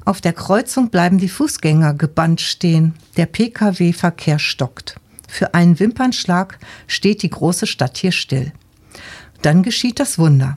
Auf 0.08 0.22
der 0.22 0.32
Kreuzung 0.32 0.88
bleiben 0.88 1.18
die 1.18 1.28
Fußgänger 1.28 1.92
gebannt 1.92 2.40
stehen. 2.40 2.94
Der 3.18 3.26
Pkw-Verkehr 3.26 4.38
stockt. 4.38 4.98
Für 5.28 5.52
einen 5.52 5.78
Wimpernschlag 5.78 6.58
steht 6.86 7.22
die 7.22 7.28
große 7.28 7.66
Stadt 7.66 7.98
hier 7.98 8.12
still. 8.12 8.54
Dann 9.42 9.62
geschieht 9.62 10.00
das 10.00 10.18
Wunder. 10.18 10.56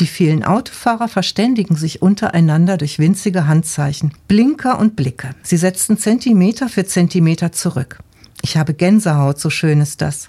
Die 0.00 0.08
vielen 0.08 0.42
Autofahrer 0.42 1.06
verständigen 1.06 1.76
sich 1.76 2.02
untereinander 2.02 2.76
durch 2.76 2.98
winzige 2.98 3.46
Handzeichen, 3.46 4.14
Blinker 4.26 4.80
und 4.80 4.96
Blicke. 4.96 5.30
Sie 5.44 5.58
setzen 5.58 5.96
Zentimeter 5.96 6.68
für 6.68 6.84
Zentimeter 6.84 7.52
zurück. 7.52 8.00
Ich 8.42 8.56
habe 8.56 8.74
Gänsehaut, 8.74 9.38
so 9.38 9.48
schön 9.48 9.80
ist 9.80 10.00
das. 10.00 10.28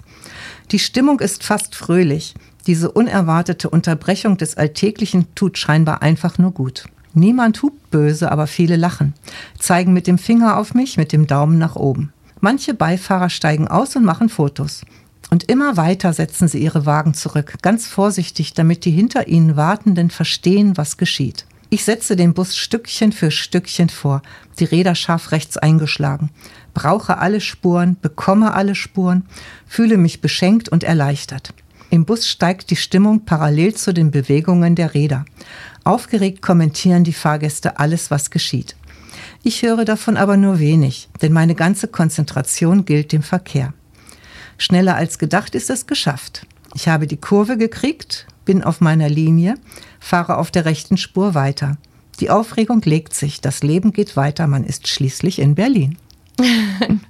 Die 0.70 0.78
Stimmung 0.78 1.18
ist 1.18 1.42
fast 1.42 1.74
fröhlich. 1.74 2.34
Diese 2.68 2.92
unerwartete 2.92 3.68
Unterbrechung 3.68 4.36
des 4.36 4.56
Alltäglichen 4.56 5.34
tut 5.34 5.58
scheinbar 5.58 6.02
einfach 6.02 6.38
nur 6.38 6.52
gut. 6.52 6.84
Niemand 7.12 7.62
hupt 7.62 7.90
böse, 7.90 8.30
aber 8.30 8.46
viele 8.46 8.76
lachen, 8.76 9.14
zeigen 9.58 9.92
mit 9.92 10.06
dem 10.06 10.18
Finger 10.18 10.56
auf 10.56 10.74
mich, 10.74 10.96
mit 10.96 11.12
dem 11.12 11.26
Daumen 11.26 11.58
nach 11.58 11.76
oben. 11.76 12.12
Manche 12.40 12.72
Beifahrer 12.72 13.30
steigen 13.30 13.68
aus 13.68 13.96
und 13.96 14.04
machen 14.04 14.28
Fotos. 14.28 14.82
Und 15.30 15.44
immer 15.44 15.76
weiter 15.76 16.12
setzen 16.12 16.48
sie 16.48 16.58
ihre 16.58 16.86
Wagen 16.86 17.14
zurück, 17.14 17.54
ganz 17.62 17.86
vorsichtig, 17.86 18.54
damit 18.54 18.84
die 18.84 18.90
hinter 18.90 19.28
ihnen 19.28 19.56
Wartenden 19.56 20.10
verstehen, 20.10 20.76
was 20.76 20.96
geschieht. 20.96 21.46
Ich 21.72 21.84
setze 21.84 22.16
den 22.16 22.34
Bus 22.34 22.56
Stückchen 22.56 23.12
für 23.12 23.30
Stückchen 23.30 23.90
vor, 23.90 24.22
die 24.58 24.64
Räder 24.64 24.96
scharf 24.96 25.30
rechts 25.30 25.56
eingeschlagen, 25.56 26.30
brauche 26.74 27.18
alle 27.18 27.40
Spuren, 27.40 27.96
bekomme 28.02 28.54
alle 28.54 28.74
Spuren, 28.74 29.24
fühle 29.66 29.96
mich 29.96 30.20
beschenkt 30.20 30.68
und 30.68 30.82
erleichtert. 30.82 31.54
Im 31.90 32.04
Bus 32.04 32.28
steigt 32.28 32.70
die 32.70 32.76
Stimmung 32.76 33.24
parallel 33.24 33.74
zu 33.74 33.94
den 33.94 34.10
Bewegungen 34.10 34.74
der 34.74 34.94
Räder. 34.94 35.24
Aufgeregt 35.90 36.40
kommentieren 36.40 37.02
die 37.02 37.12
Fahrgäste 37.12 37.80
alles, 37.80 38.12
was 38.12 38.30
geschieht. 38.30 38.76
Ich 39.42 39.62
höre 39.62 39.84
davon 39.84 40.16
aber 40.16 40.36
nur 40.36 40.60
wenig, 40.60 41.08
denn 41.20 41.32
meine 41.32 41.56
ganze 41.56 41.88
Konzentration 41.88 42.84
gilt 42.84 43.10
dem 43.10 43.24
Verkehr. 43.24 43.74
Schneller 44.56 44.94
als 44.94 45.18
gedacht 45.18 45.56
ist 45.56 45.68
es 45.68 45.88
geschafft. 45.88 46.46
Ich 46.76 46.86
habe 46.86 47.08
die 47.08 47.16
Kurve 47.16 47.58
gekriegt, 47.58 48.28
bin 48.44 48.62
auf 48.62 48.80
meiner 48.80 49.08
Linie, 49.08 49.56
fahre 49.98 50.38
auf 50.38 50.52
der 50.52 50.64
rechten 50.64 50.96
Spur 50.96 51.34
weiter. 51.34 51.76
Die 52.20 52.30
Aufregung 52.30 52.82
legt 52.82 53.12
sich, 53.12 53.40
das 53.40 53.64
Leben 53.64 53.92
geht 53.92 54.16
weiter, 54.16 54.46
man 54.46 54.62
ist 54.62 54.86
schließlich 54.86 55.40
in 55.40 55.56
Berlin. 55.56 55.98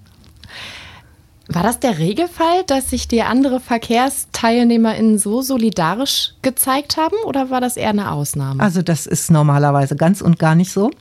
War 1.52 1.64
das 1.64 1.80
der 1.80 1.98
Regelfall, 1.98 2.62
dass 2.68 2.90
sich 2.90 3.08
die 3.08 3.22
andere 3.22 3.58
VerkehrsteilnehmerInnen 3.58 5.18
so 5.18 5.42
solidarisch 5.42 6.34
gezeigt 6.42 6.96
haben 6.96 7.16
oder 7.24 7.50
war 7.50 7.60
das 7.60 7.76
eher 7.76 7.88
eine 7.88 8.12
Ausnahme? 8.12 8.62
Also 8.62 8.82
das 8.82 9.06
ist 9.06 9.32
normalerweise 9.32 9.96
ganz 9.96 10.20
und 10.20 10.38
gar 10.38 10.54
nicht 10.54 10.70
so. 10.70 10.92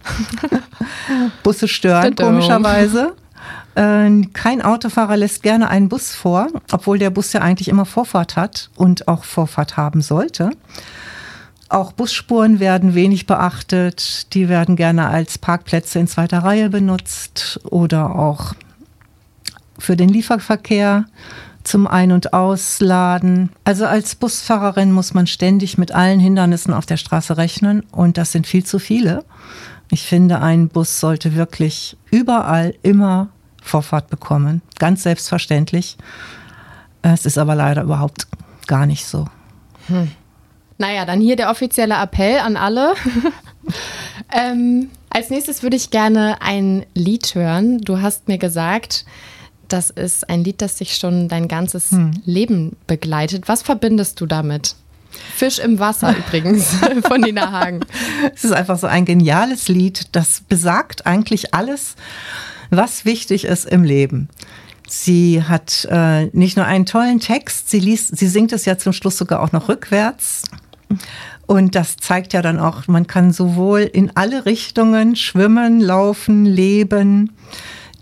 Busse 1.43 1.67
stören 1.67 2.15
komischerweise. 2.15 3.13
Äh, 3.75 4.21
kein 4.33 4.63
Autofahrer 4.63 5.17
lässt 5.17 5.43
gerne 5.43 5.69
einen 5.69 5.87
Bus 5.87 6.15
vor, 6.15 6.47
obwohl 6.71 6.97
der 6.97 7.11
Bus 7.11 7.31
ja 7.31 7.41
eigentlich 7.41 7.67
immer 7.67 7.85
Vorfahrt 7.85 8.35
hat 8.35 8.71
und 8.75 9.07
auch 9.07 9.25
Vorfahrt 9.25 9.77
haben 9.77 10.01
sollte. 10.01 10.49
Auch 11.69 11.91
Busspuren 11.91 12.59
werden 12.59 12.95
wenig 12.95 13.27
beachtet. 13.27 14.33
Die 14.33 14.49
werden 14.49 14.75
gerne 14.75 15.09
als 15.09 15.37
Parkplätze 15.37 15.99
in 15.99 16.07
zweiter 16.07 16.39
Reihe 16.39 16.71
benutzt 16.71 17.59
oder 17.65 18.15
auch 18.15 18.55
für 19.79 19.95
den 19.95 20.09
Lieferverkehr 20.09 21.05
zum 21.63 21.87
Ein- 21.87 22.11
und 22.11 22.33
Ausladen. 22.33 23.49
Also 23.63 23.85
als 23.85 24.15
Busfahrerin 24.15 24.91
muss 24.91 25.13
man 25.13 25.27
ständig 25.27 25.77
mit 25.77 25.91
allen 25.91 26.19
Hindernissen 26.19 26.73
auf 26.73 26.85
der 26.85 26.97
Straße 26.97 27.37
rechnen 27.37 27.81
und 27.91 28.17
das 28.17 28.31
sind 28.31 28.47
viel 28.47 28.63
zu 28.63 28.79
viele. 28.79 29.25
Ich 29.91 30.03
finde, 30.03 30.41
ein 30.41 30.69
Bus 30.69 30.99
sollte 30.99 31.35
wirklich 31.35 31.97
überall 32.11 32.75
immer 32.83 33.29
Vorfahrt 33.61 34.09
bekommen. 34.09 34.61
Ganz 34.77 35.03
selbstverständlich. 35.03 35.97
Es 37.01 37.25
ist 37.25 37.37
aber 37.37 37.55
leider 37.55 37.83
überhaupt 37.83 38.27
gar 38.67 38.85
nicht 38.85 39.05
so. 39.05 39.25
Hm. 39.87 40.11
Naja, 40.77 41.05
dann 41.05 41.19
hier 41.19 41.35
der 41.35 41.49
offizielle 41.49 41.95
Appell 41.95 42.39
an 42.39 42.55
alle. 42.55 42.93
ähm, 44.31 44.89
als 45.09 45.29
nächstes 45.29 45.61
würde 45.63 45.75
ich 45.75 45.89
gerne 45.89 46.41
ein 46.41 46.85
Lied 46.93 47.35
hören. 47.35 47.79
Du 47.79 48.01
hast 48.01 48.27
mir 48.27 48.37
gesagt, 48.37 49.05
das 49.69 49.89
ist 49.89 50.29
ein 50.29 50.43
Lied, 50.43 50.61
das 50.61 50.75
dich 50.75 50.95
schon 50.95 51.27
dein 51.27 51.47
ganzes 51.47 51.91
hm. 51.91 52.11
Leben 52.25 52.75
begleitet. 52.87 53.47
Was 53.47 53.61
verbindest 53.61 54.19
du 54.21 54.25
damit? 54.25 54.75
Fisch 55.35 55.59
im 55.59 55.79
Wasser 55.79 56.15
übrigens 56.27 56.75
von 57.07 57.21
Nina 57.21 57.51
Hagen. 57.51 57.81
Es 58.33 58.43
ist 58.43 58.51
einfach 58.51 58.77
so 58.77 58.87
ein 58.87 59.05
geniales 59.05 59.67
Lied, 59.67 60.07
das 60.11 60.41
besagt 60.47 61.05
eigentlich 61.05 61.53
alles, 61.53 61.95
was 62.69 63.05
wichtig 63.05 63.45
ist 63.45 63.65
im 63.65 63.83
Leben. 63.83 64.29
Sie 64.87 65.43
hat 65.43 65.87
äh, 65.91 66.25
nicht 66.33 66.57
nur 66.57 66.65
einen 66.65 66.85
tollen 66.85 67.19
Text, 67.19 67.69
sie, 67.69 67.79
liest, 67.79 68.17
sie 68.17 68.27
singt 68.27 68.51
es 68.51 68.65
ja 68.65 68.77
zum 68.77 68.93
Schluss 68.93 69.17
sogar 69.17 69.41
auch 69.41 69.51
noch 69.51 69.69
rückwärts. 69.69 70.43
Und 71.45 71.75
das 71.75 71.97
zeigt 71.97 72.33
ja 72.33 72.41
dann 72.41 72.59
auch, 72.59 72.87
man 72.87 73.07
kann 73.07 73.31
sowohl 73.31 73.81
in 73.81 74.11
alle 74.15 74.45
Richtungen 74.45 75.15
schwimmen, 75.15 75.79
laufen, 75.79 76.45
leben, 76.45 77.31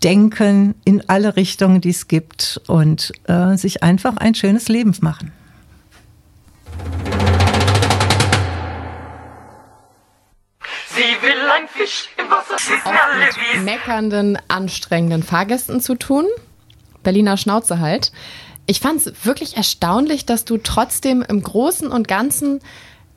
denken, 0.00 0.74
in 0.84 1.08
alle 1.08 1.36
Richtungen, 1.36 1.80
die 1.80 1.90
es 1.90 2.08
gibt 2.08 2.60
und 2.66 3.12
äh, 3.24 3.56
sich 3.56 3.82
einfach 3.82 4.16
ein 4.16 4.34
schönes 4.34 4.68
Leben 4.68 4.94
machen. 5.00 5.32
Sie 10.90 11.22
will 11.22 11.50
ein 11.56 11.68
Fisch 11.68 12.08
im 12.18 12.30
Wasser. 12.30 12.56
Auch 12.84 13.54
mit 13.54 13.64
meckernden, 13.64 14.38
anstrengenden 14.48 15.22
Fahrgästen 15.22 15.80
zu 15.80 15.94
tun. 15.94 16.26
Berliner 17.02 17.36
Schnauze 17.36 17.78
halt. 17.78 18.12
Ich 18.66 18.80
fand 18.80 19.06
es 19.06 19.24
wirklich 19.24 19.56
erstaunlich, 19.56 20.26
dass 20.26 20.44
du 20.44 20.58
trotzdem 20.58 21.22
im 21.22 21.42
Großen 21.42 21.88
und 21.88 22.08
Ganzen 22.08 22.60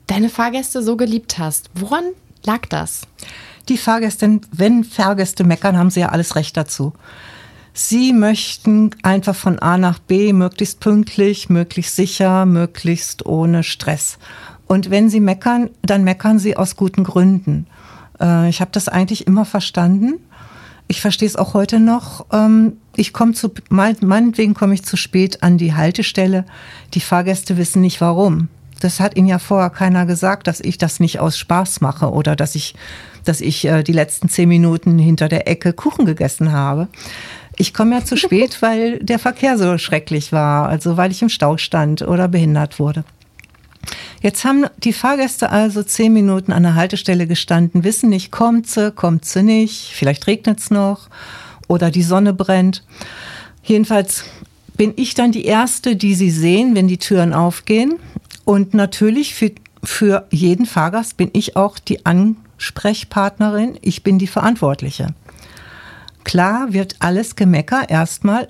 deine 0.06 0.28
Fahrgäste 0.28 0.82
so 0.82 0.96
geliebt 0.96 1.38
hast. 1.38 1.70
Woran 1.74 2.04
lag 2.44 2.66
das? 2.68 3.02
Die 3.68 3.78
Fahrgäste, 3.78 4.40
wenn 4.50 4.84
Fahrgäste 4.84 5.44
meckern, 5.44 5.78
haben 5.78 5.90
sie 5.90 6.00
ja 6.00 6.08
alles 6.08 6.36
Recht 6.36 6.56
dazu. 6.56 6.92
Sie 7.74 8.12
möchten 8.12 8.90
einfach 9.02 9.34
von 9.34 9.58
A 9.58 9.78
nach 9.78 9.98
B 9.98 10.32
möglichst 10.32 10.80
pünktlich, 10.80 11.48
möglichst 11.48 11.96
sicher, 11.96 12.44
möglichst 12.44 13.24
ohne 13.24 13.62
Stress. 13.62 14.18
Und 14.66 14.90
wenn 14.90 15.08
sie 15.08 15.20
meckern, 15.20 15.70
dann 15.82 16.04
meckern 16.04 16.38
sie 16.38 16.56
aus 16.56 16.76
guten 16.76 17.04
Gründen. 17.04 17.66
Äh, 18.20 18.48
ich 18.48 18.60
habe 18.60 18.70
das 18.72 18.88
eigentlich 18.88 19.26
immer 19.26 19.44
verstanden. 19.44 20.14
Ich 20.88 21.00
verstehe 21.00 21.28
es 21.28 21.36
auch 21.36 21.54
heute 21.54 21.80
noch. 21.80 22.26
Ähm, 22.32 22.74
ich 22.94 23.14
komme 23.14 23.32
zu, 23.32 23.52
meinetwegen 23.70 24.54
komme 24.54 24.74
ich 24.74 24.84
zu 24.84 24.96
spät 24.96 25.42
an 25.42 25.56
die 25.56 25.74
Haltestelle. 25.74 26.44
Die 26.92 27.00
Fahrgäste 27.00 27.56
wissen 27.56 27.80
nicht 27.80 28.00
warum. 28.00 28.48
Das 28.80 29.00
hat 29.00 29.16
ihnen 29.16 29.28
ja 29.28 29.38
vorher 29.38 29.70
keiner 29.70 30.06
gesagt, 30.06 30.46
dass 30.46 30.60
ich 30.60 30.76
das 30.76 31.00
nicht 31.00 31.20
aus 31.20 31.38
Spaß 31.38 31.80
mache 31.80 32.10
oder 32.10 32.36
dass 32.36 32.54
ich, 32.54 32.74
dass 33.24 33.40
ich 33.40 33.64
äh, 33.64 33.82
die 33.82 33.92
letzten 33.92 34.28
zehn 34.28 34.48
Minuten 34.48 34.98
hinter 34.98 35.28
der 35.28 35.48
Ecke 35.48 35.72
Kuchen 35.72 36.06
gegessen 36.06 36.52
habe. 36.52 36.88
Ich 37.56 37.74
komme 37.74 37.96
ja 37.96 38.04
zu 38.04 38.16
spät, 38.16 38.62
weil 38.62 38.98
der 38.98 39.18
Verkehr 39.18 39.58
so 39.58 39.78
schrecklich 39.78 40.32
war, 40.32 40.68
also 40.68 40.96
weil 40.96 41.10
ich 41.10 41.22
im 41.22 41.28
Stau 41.28 41.56
stand 41.56 42.02
oder 42.02 42.28
behindert 42.28 42.78
wurde. 42.78 43.04
Jetzt 44.22 44.44
haben 44.44 44.66
die 44.78 44.92
Fahrgäste 44.92 45.50
also 45.50 45.82
zehn 45.82 46.12
Minuten 46.12 46.52
an 46.52 46.62
der 46.62 46.76
Haltestelle 46.76 47.26
gestanden, 47.26 47.82
wissen 47.82 48.08
nicht, 48.08 48.30
kommt 48.30 48.68
sie, 48.68 48.92
kommt 48.92 49.24
sie 49.24 49.42
nicht, 49.42 49.90
vielleicht 49.92 50.28
regnet 50.28 50.60
es 50.60 50.70
noch 50.70 51.08
oder 51.66 51.90
die 51.90 52.04
Sonne 52.04 52.32
brennt. 52.32 52.84
Jedenfalls 53.64 54.24
bin 54.76 54.92
ich 54.96 55.14
dann 55.14 55.32
die 55.32 55.44
Erste, 55.44 55.96
die 55.96 56.14
sie 56.14 56.30
sehen, 56.30 56.74
wenn 56.74 56.88
die 56.88 56.98
Türen 56.98 57.32
aufgehen. 57.32 57.94
Und 58.44 58.74
natürlich 58.74 59.34
für, 59.34 59.52
für 59.82 60.26
jeden 60.30 60.66
Fahrgast 60.66 61.16
bin 61.16 61.30
ich 61.32 61.56
auch 61.56 61.78
die 61.78 62.06
Ansprechpartnerin, 62.62 63.76
ich 63.82 64.04
bin 64.04 64.20
die 64.20 64.28
Verantwortliche. 64.28 65.08
Klar 66.22 66.72
wird 66.72 66.94
alles 67.00 67.34
Gemecker 67.34 67.90
erstmal 67.90 68.48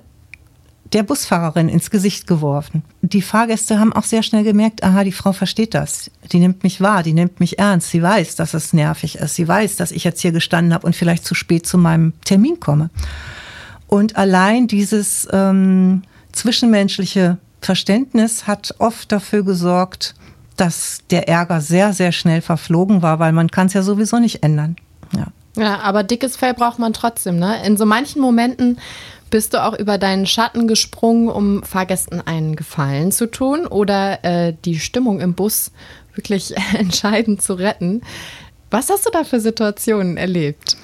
der 0.92 1.02
Busfahrerin 1.02 1.70
ins 1.70 1.90
Gesicht 1.90 2.26
geworfen. 2.26 2.82
Die 3.00 3.22
Fahrgäste 3.22 3.78
haben 3.78 3.94
auch 3.94 4.04
sehr 4.04 4.22
schnell 4.22 4.44
gemerkt, 4.44 4.84
aha, 4.84 5.04
die 5.04 5.12
Frau 5.12 5.32
versteht 5.32 5.72
das. 5.72 6.10
Die 6.30 6.40
nimmt 6.40 6.62
mich 6.62 6.82
wahr, 6.82 7.02
die 7.02 7.14
nimmt 7.14 7.40
mich 7.40 7.58
ernst. 7.58 7.88
Sie 7.88 8.02
weiß, 8.02 8.36
dass 8.36 8.52
es 8.52 8.74
nervig 8.74 9.16
ist. 9.16 9.34
Sie 9.34 9.48
weiß, 9.48 9.76
dass 9.76 9.90
ich 9.90 10.04
jetzt 10.04 10.20
hier 10.20 10.32
gestanden 10.32 10.74
habe 10.74 10.86
und 10.86 10.94
vielleicht 10.94 11.24
zu 11.24 11.34
spät 11.34 11.66
zu 11.66 11.78
meinem 11.78 12.12
Termin 12.26 12.60
komme. 12.60 12.90
Und 13.86 14.16
allein 14.16 14.66
dieses 14.66 15.26
ähm, 15.32 16.02
zwischenmenschliche 16.32 17.38
Verständnis 17.62 18.46
hat 18.46 18.74
oft 18.78 19.10
dafür 19.10 19.42
gesorgt, 19.42 20.14
dass 20.56 21.00
der 21.10 21.28
Ärger 21.28 21.60
sehr, 21.60 21.92
sehr 21.92 22.12
schnell 22.12 22.40
verflogen 22.40 23.02
war, 23.02 23.18
weil 23.18 23.32
man 23.32 23.50
kann 23.50 23.66
es 23.66 23.72
ja 23.72 23.82
sowieso 23.82 24.18
nicht 24.18 24.42
ändern. 24.42 24.76
Ja. 25.14 25.26
ja, 25.56 25.80
aber 25.80 26.02
dickes 26.02 26.36
Fell 26.36 26.54
braucht 26.54 26.78
man 26.78 26.92
trotzdem. 26.92 27.38
Ne? 27.38 27.64
In 27.64 27.76
so 27.76 27.86
manchen 27.86 28.20
Momenten 28.20 28.78
Bist 29.32 29.54
du 29.54 29.64
auch 29.64 29.78
über 29.78 29.96
deinen 29.96 30.26
Schatten 30.26 30.68
gesprungen, 30.68 31.30
um 31.30 31.62
Fahrgästen 31.62 32.20
einen 32.20 32.54
Gefallen 32.54 33.12
zu 33.12 33.30
tun 33.30 33.66
oder 33.66 34.22
äh, 34.24 34.52
die 34.66 34.78
Stimmung 34.78 35.20
im 35.20 35.32
Bus 35.32 35.72
wirklich 36.14 36.54
entscheidend 36.74 37.40
zu 37.40 37.54
retten? 37.54 38.02
Was 38.70 38.90
hast 38.90 39.06
du 39.06 39.10
da 39.10 39.24
für 39.24 39.40
Situationen 39.40 40.18
erlebt? 40.18 40.76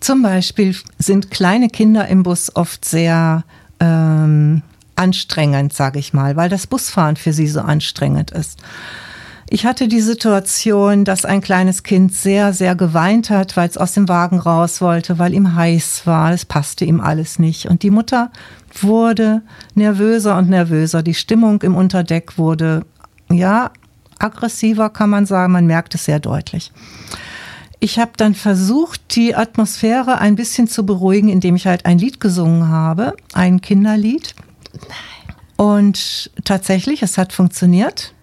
Zum 0.00 0.20
Beispiel 0.20 0.74
sind 0.98 1.30
kleine 1.30 1.68
Kinder 1.68 2.08
im 2.08 2.24
Bus 2.24 2.56
oft 2.56 2.84
sehr 2.84 3.44
ähm, 3.78 4.62
anstrengend, 5.00 5.72
sage 5.72 5.98
ich 5.98 6.12
mal, 6.12 6.36
weil 6.36 6.48
das 6.48 6.66
Busfahren 6.66 7.16
für 7.16 7.32
sie 7.32 7.48
so 7.48 7.60
anstrengend 7.60 8.30
ist. 8.30 8.58
Ich 9.52 9.66
hatte 9.66 9.88
die 9.88 10.00
Situation, 10.00 11.04
dass 11.04 11.24
ein 11.24 11.40
kleines 11.40 11.82
Kind 11.82 12.14
sehr, 12.14 12.52
sehr 12.52 12.76
geweint 12.76 13.30
hat, 13.30 13.56
weil 13.56 13.68
es 13.68 13.76
aus 13.76 13.94
dem 13.94 14.08
Wagen 14.08 14.38
raus 14.38 14.80
wollte, 14.80 15.18
weil 15.18 15.34
ihm 15.34 15.56
heiß 15.56 16.02
war. 16.06 16.32
Es 16.32 16.44
passte 16.44 16.84
ihm 16.84 17.00
alles 17.00 17.40
nicht. 17.40 17.66
Und 17.66 17.82
die 17.82 17.90
Mutter 17.90 18.30
wurde 18.80 19.42
nervöser 19.74 20.38
und 20.38 20.50
nervöser. 20.50 21.02
Die 21.02 21.14
Stimmung 21.14 21.62
im 21.62 21.74
Unterdeck 21.74 22.38
wurde, 22.38 22.86
ja, 23.28 23.72
aggressiver, 24.20 24.88
kann 24.88 25.10
man 25.10 25.26
sagen. 25.26 25.52
Man 25.52 25.66
merkt 25.66 25.96
es 25.96 26.04
sehr 26.04 26.20
deutlich. 26.20 26.70
Ich 27.80 27.98
habe 27.98 28.12
dann 28.16 28.34
versucht, 28.36 29.16
die 29.16 29.34
Atmosphäre 29.34 30.18
ein 30.18 30.36
bisschen 30.36 30.68
zu 30.68 30.86
beruhigen, 30.86 31.28
indem 31.28 31.56
ich 31.56 31.66
halt 31.66 31.86
ein 31.86 31.98
Lied 31.98 32.20
gesungen 32.20 32.68
habe, 32.68 33.16
ein 33.32 33.60
Kinderlied. 33.60 34.36
Und 35.56 36.30
tatsächlich, 36.44 37.02
es 37.02 37.18
hat 37.18 37.32
funktioniert. 37.32 38.14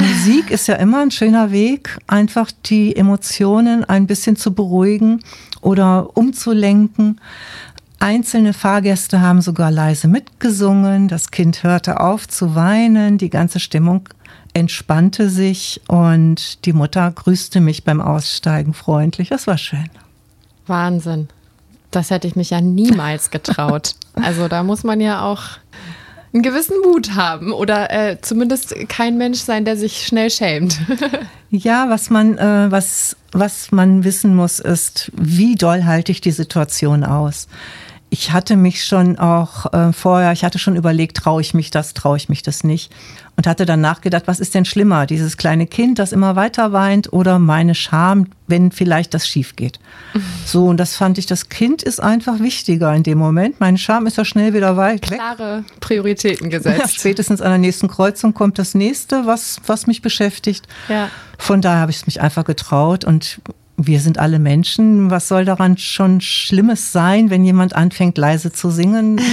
Musik 0.00 0.50
ist 0.50 0.68
ja 0.68 0.76
immer 0.76 1.00
ein 1.00 1.10
schöner 1.10 1.52
Weg, 1.52 1.98
einfach 2.06 2.50
die 2.64 2.96
Emotionen 2.96 3.84
ein 3.84 4.06
bisschen 4.06 4.36
zu 4.36 4.54
beruhigen 4.54 5.22
oder 5.60 6.16
umzulenken. 6.16 7.20
Einzelne 8.00 8.52
Fahrgäste 8.52 9.20
haben 9.20 9.40
sogar 9.40 9.70
leise 9.70 10.08
mitgesungen. 10.08 11.06
Das 11.06 11.30
Kind 11.30 11.62
hörte 11.62 12.00
auf 12.00 12.26
zu 12.26 12.56
weinen. 12.56 13.16
Die 13.16 13.30
ganze 13.30 13.60
Stimmung 13.60 14.08
entspannte 14.54 15.30
sich 15.30 15.80
und 15.86 16.64
die 16.66 16.72
Mutter 16.72 17.10
grüßte 17.10 17.60
mich 17.60 17.84
beim 17.84 18.00
Aussteigen 18.00 18.74
freundlich. 18.74 19.28
Das 19.28 19.46
war 19.46 19.56
schön. 19.56 19.88
Wahnsinn. 20.66 21.28
Das 21.92 22.10
hätte 22.10 22.26
ich 22.26 22.34
mich 22.34 22.50
ja 22.50 22.60
niemals 22.60 23.30
getraut. 23.30 23.94
Also 24.14 24.46
da 24.46 24.62
muss 24.62 24.84
man 24.84 25.00
ja 25.00 25.22
auch 25.22 25.42
einen 26.34 26.42
gewissen 26.42 26.76
Mut 26.84 27.14
haben 27.14 27.50
oder 27.50 27.90
äh, 27.90 28.18
zumindest 28.20 28.74
kein 28.88 29.16
Mensch 29.16 29.38
sein, 29.38 29.64
der 29.64 29.78
sich 29.78 30.06
schnell 30.06 30.28
schämt. 30.28 30.78
ja, 31.50 31.88
was 31.88 32.10
man, 32.10 32.36
äh, 32.36 32.70
was, 32.70 33.16
was 33.32 33.72
man 33.72 34.04
wissen 34.04 34.34
muss, 34.34 34.60
ist, 34.60 35.10
wie 35.16 35.54
doll 35.54 35.84
halte 35.84 36.12
ich 36.12 36.20
die 36.20 36.30
Situation 36.30 37.04
aus? 37.04 37.48
Ich 38.12 38.30
hatte 38.30 38.56
mich 38.56 38.84
schon 38.84 39.18
auch 39.18 39.72
äh, 39.72 39.90
vorher, 39.94 40.32
ich 40.32 40.44
hatte 40.44 40.58
schon 40.58 40.76
überlegt, 40.76 41.16
traue 41.16 41.40
ich 41.40 41.54
mich 41.54 41.70
das, 41.70 41.94
traue 41.94 42.18
ich 42.18 42.28
mich 42.28 42.42
das 42.42 42.62
nicht 42.62 42.92
und 43.38 43.46
hatte 43.46 43.64
dann 43.64 43.80
nachgedacht, 43.80 44.24
was 44.26 44.38
ist 44.38 44.54
denn 44.54 44.66
schlimmer, 44.66 45.06
dieses 45.06 45.38
kleine 45.38 45.66
Kind, 45.66 45.98
das 45.98 46.12
immer 46.12 46.36
weiter 46.36 46.74
weint 46.74 47.10
oder 47.10 47.38
meine 47.38 47.74
Scham, 47.74 48.26
wenn 48.48 48.70
vielleicht 48.70 49.14
das 49.14 49.26
schief 49.26 49.56
geht. 49.56 49.80
So, 50.44 50.66
und 50.66 50.76
das 50.76 50.96
fand 50.96 51.16
ich, 51.16 51.24
das 51.24 51.48
Kind 51.48 51.82
ist 51.82 52.02
einfach 52.02 52.40
wichtiger 52.40 52.92
in 52.94 53.04
dem 53.04 53.16
Moment. 53.16 53.60
Meine 53.60 53.78
Scham 53.78 54.06
ist 54.06 54.18
ja 54.18 54.24
schnell 54.24 54.52
wieder 54.52 54.76
weit 54.76 55.10
weg. 55.10 55.18
Klare 55.18 55.64
Prioritäten 55.80 56.50
gesetzt. 56.50 56.80
Ja, 56.80 56.88
spätestens 56.88 57.40
an 57.40 57.48
der 57.48 57.58
nächsten 57.58 57.88
Kreuzung 57.88 58.34
kommt 58.34 58.58
das 58.58 58.74
nächste, 58.74 59.24
was, 59.24 59.58
was 59.66 59.86
mich 59.86 60.02
beschäftigt. 60.02 60.66
Ja. 60.88 61.08
Von 61.38 61.62
daher 61.62 61.80
habe 61.80 61.92
ich 61.92 61.98
es 61.98 62.06
mich 62.06 62.20
einfach 62.20 62.44
getraut 62.44 63.04
und 63.04 63.40
wir 63.86 64.00
sind 64.00 64.18
alle 64.18 64.38
Menschen. 64.38 65.10
Was 65.10 65.28
soll 65.28 65.44
daran 65.44 65.78
schon 65.78 66.20
Schlimmes 66.20 66.92
sein, 66.92 67.30
wenn 67.30 67.44
jemand 67.44 67.74
anfängt, 67.74 68.18
leise 68.18 68.52
zu 68.52 68.70
singen? 68.70 69.20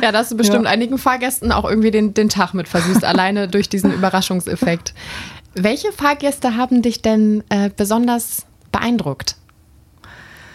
Ja, 0.00 0.10
da 0.12 0.20
hast 0.20 0.32
du 0.32 0.36
bestimmt 0.36 0.64
ja. 0.64 0.70
einigen 0.70 0.96
Fahrgästen 0.96 1.52
auch 1.52 1.68
irgendwie 1.68 1.90
den, 1.90 2.14
den 2.14 2.28
Tag 2.28 2.54
mit 2.54 2.68
versüßt, 2.68 3.04
alleine 3.04 3.48
durch 3.48 3.68
diesen 3.68 3.92
Überraschungseffekt. 3.94 4.94
Welche 5.54 5.92
Fahrgäste 5.92 6.56
haben 6.56 6.80
dich 6.80 7.02
denn 7.02 7.44
äh, 7.50 7.68
besonders 7.76 8.46
beeindruckt? 8.70 9.36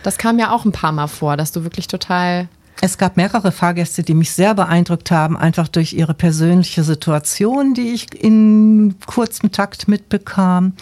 Das 0.04 0.18
kam 0.18 0.40
ja 0.40 0.52
auch 0.52 0.66
ein 0.66 0.72
paar 0.72 0.92
Mal 0.92 1.08
vor, 1.08 1.38
dass 1.38 1.52
du 1.52 1.64
wirklich 1.64 1.88
total. 1.88 2.48
Es 2.82 2.98
gab 2.98 3.18
mehrere 3.18 3.52
Fahrgäste, 3.52 4.04
die 4.04 4.14
mich 4.14 4.32
sehr 4.32 4.54
beeindruckt 4.54 5.12
haben, 5.12 5.36
einfach 5.36 5.68
durch 5.68 5.94
ihre 5.94 6.14
persönliche 6.14 6.84
Situation, 6.84 7.74
die 7.74 7.90
ich 7.90 8.14
in 8.14 8.96
kurzem 9.06 9.52
Takt 9.52 9.88
mitbekam, 9.88 10.74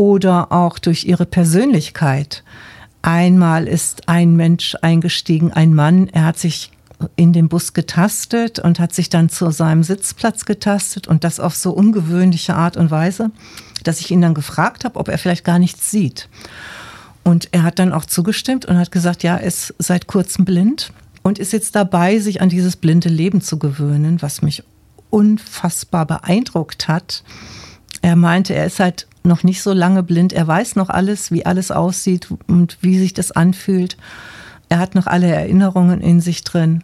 oder 0.00 0.50
auch 0.50 0.78
durch 0.78 1.04
ihre 1.04 1.26
Persönlichkeit. 1.26 2.42
Einmal 3.02 3.68
ist 3.68 4.08
ein 4.08 4.34
Mensch 4.34 4.74
eingestiegen, 4.80 5.52
ein 5.52 5.74
Mann, 5.74 6.08
er 6.08 6.24
hat 6.24 6.38
sich 6.38 6.70
in 7.16 7.34
den 7.34 7.50
Bus 7.50 7.74
getastet 7.74 8.58
und 8.58 8.80
hat 8.80 8.94
sich 8.94 9.10
dann 9.10 9.28
zu 9.28 9.50
seinem 9.50 9.82
Sitzplatz 9.82 10.46
getastet 10.46 11.06
und 11.06 11.22
das 11.22 11.38
auf 11.38 11.54
so 11.54 11.72
ungewöhnliche 11.72 12.54
Art 12.54 12.78
und 12.78 12.90
Weise, 12.90 13.30
dass 13.84 14.00
ich 14.00 14.10
ihn 14.10 14.22
dann 14.22 14.32
gefragt 14.32 14.86
habe, 14.86 14.98
ob 14.98 15.08
er 15.08 15.18
vielleicht 15.18 15.44
gar 15.44 15.58
nichts 15.58 15.90
sieht. 15.90 16.30
Und 17.22 17.50
er 17.52 17.62
hat 17.62 17.78
dann 17.78 17.92
auch 17.92 18.06
zugestimmt 18.06 18.64
und 18.64 18.78
hat 18.78 18.92
gesagt, 18.92 19.22
ja, 19.22 19.36
er 19.36 19.46
ist 19.46 19.74
seit 19.78 20.06
kurzem 20.06 20.46
blind 20.46 20.94
und 21.22 21.38
ist 21.38 21.52
jetzt 21.52 21.76
dabei, 21.76 22.20
sich 22.20 22.40
an 22.40 22.48
dieses 22.48 22.76
blinde 22.76 23.10
Leben 23.10 23.42
zu 23.42 23.58
gewöhnen, 23.58 24.22
was 24.22 24.40
mich 24.40 24.62
unfassbar 25.10 26.06
beeindruckt 26.06 26.88
hat. 26.88 27.22
Er 28.00 28.16
meinte, 28.16 28.54
er 28.54 28.64
ist 28.64 28.80
halt 28.80 29.06
noch 29.22 29.42
nicht 29.42 29.62
so 29.62 29.72
lange 29.72 30.02
blind, 30.02 30.32
er 30.32 30.46
weiß 30.46 30.76
noch 30.76 30.88
alles, 30.88 31.30
wie 31.30 31.46
alles 31.46 31.70
aussieht 31.70 32.28
und 32.46 32.78
wie 32.80 32.98
sich 32.98 33.14
das 33.14 33.32
anfühlt. 33.32 33.96
Er 34.68 34.78
hat 34.78 34.94
noch 34.94 35.06
alle 35.06 35.26
Erinnerungen 35.26 36.00
in 36.00 36.20
sich 36.20 36.44
drin 36.44 36.82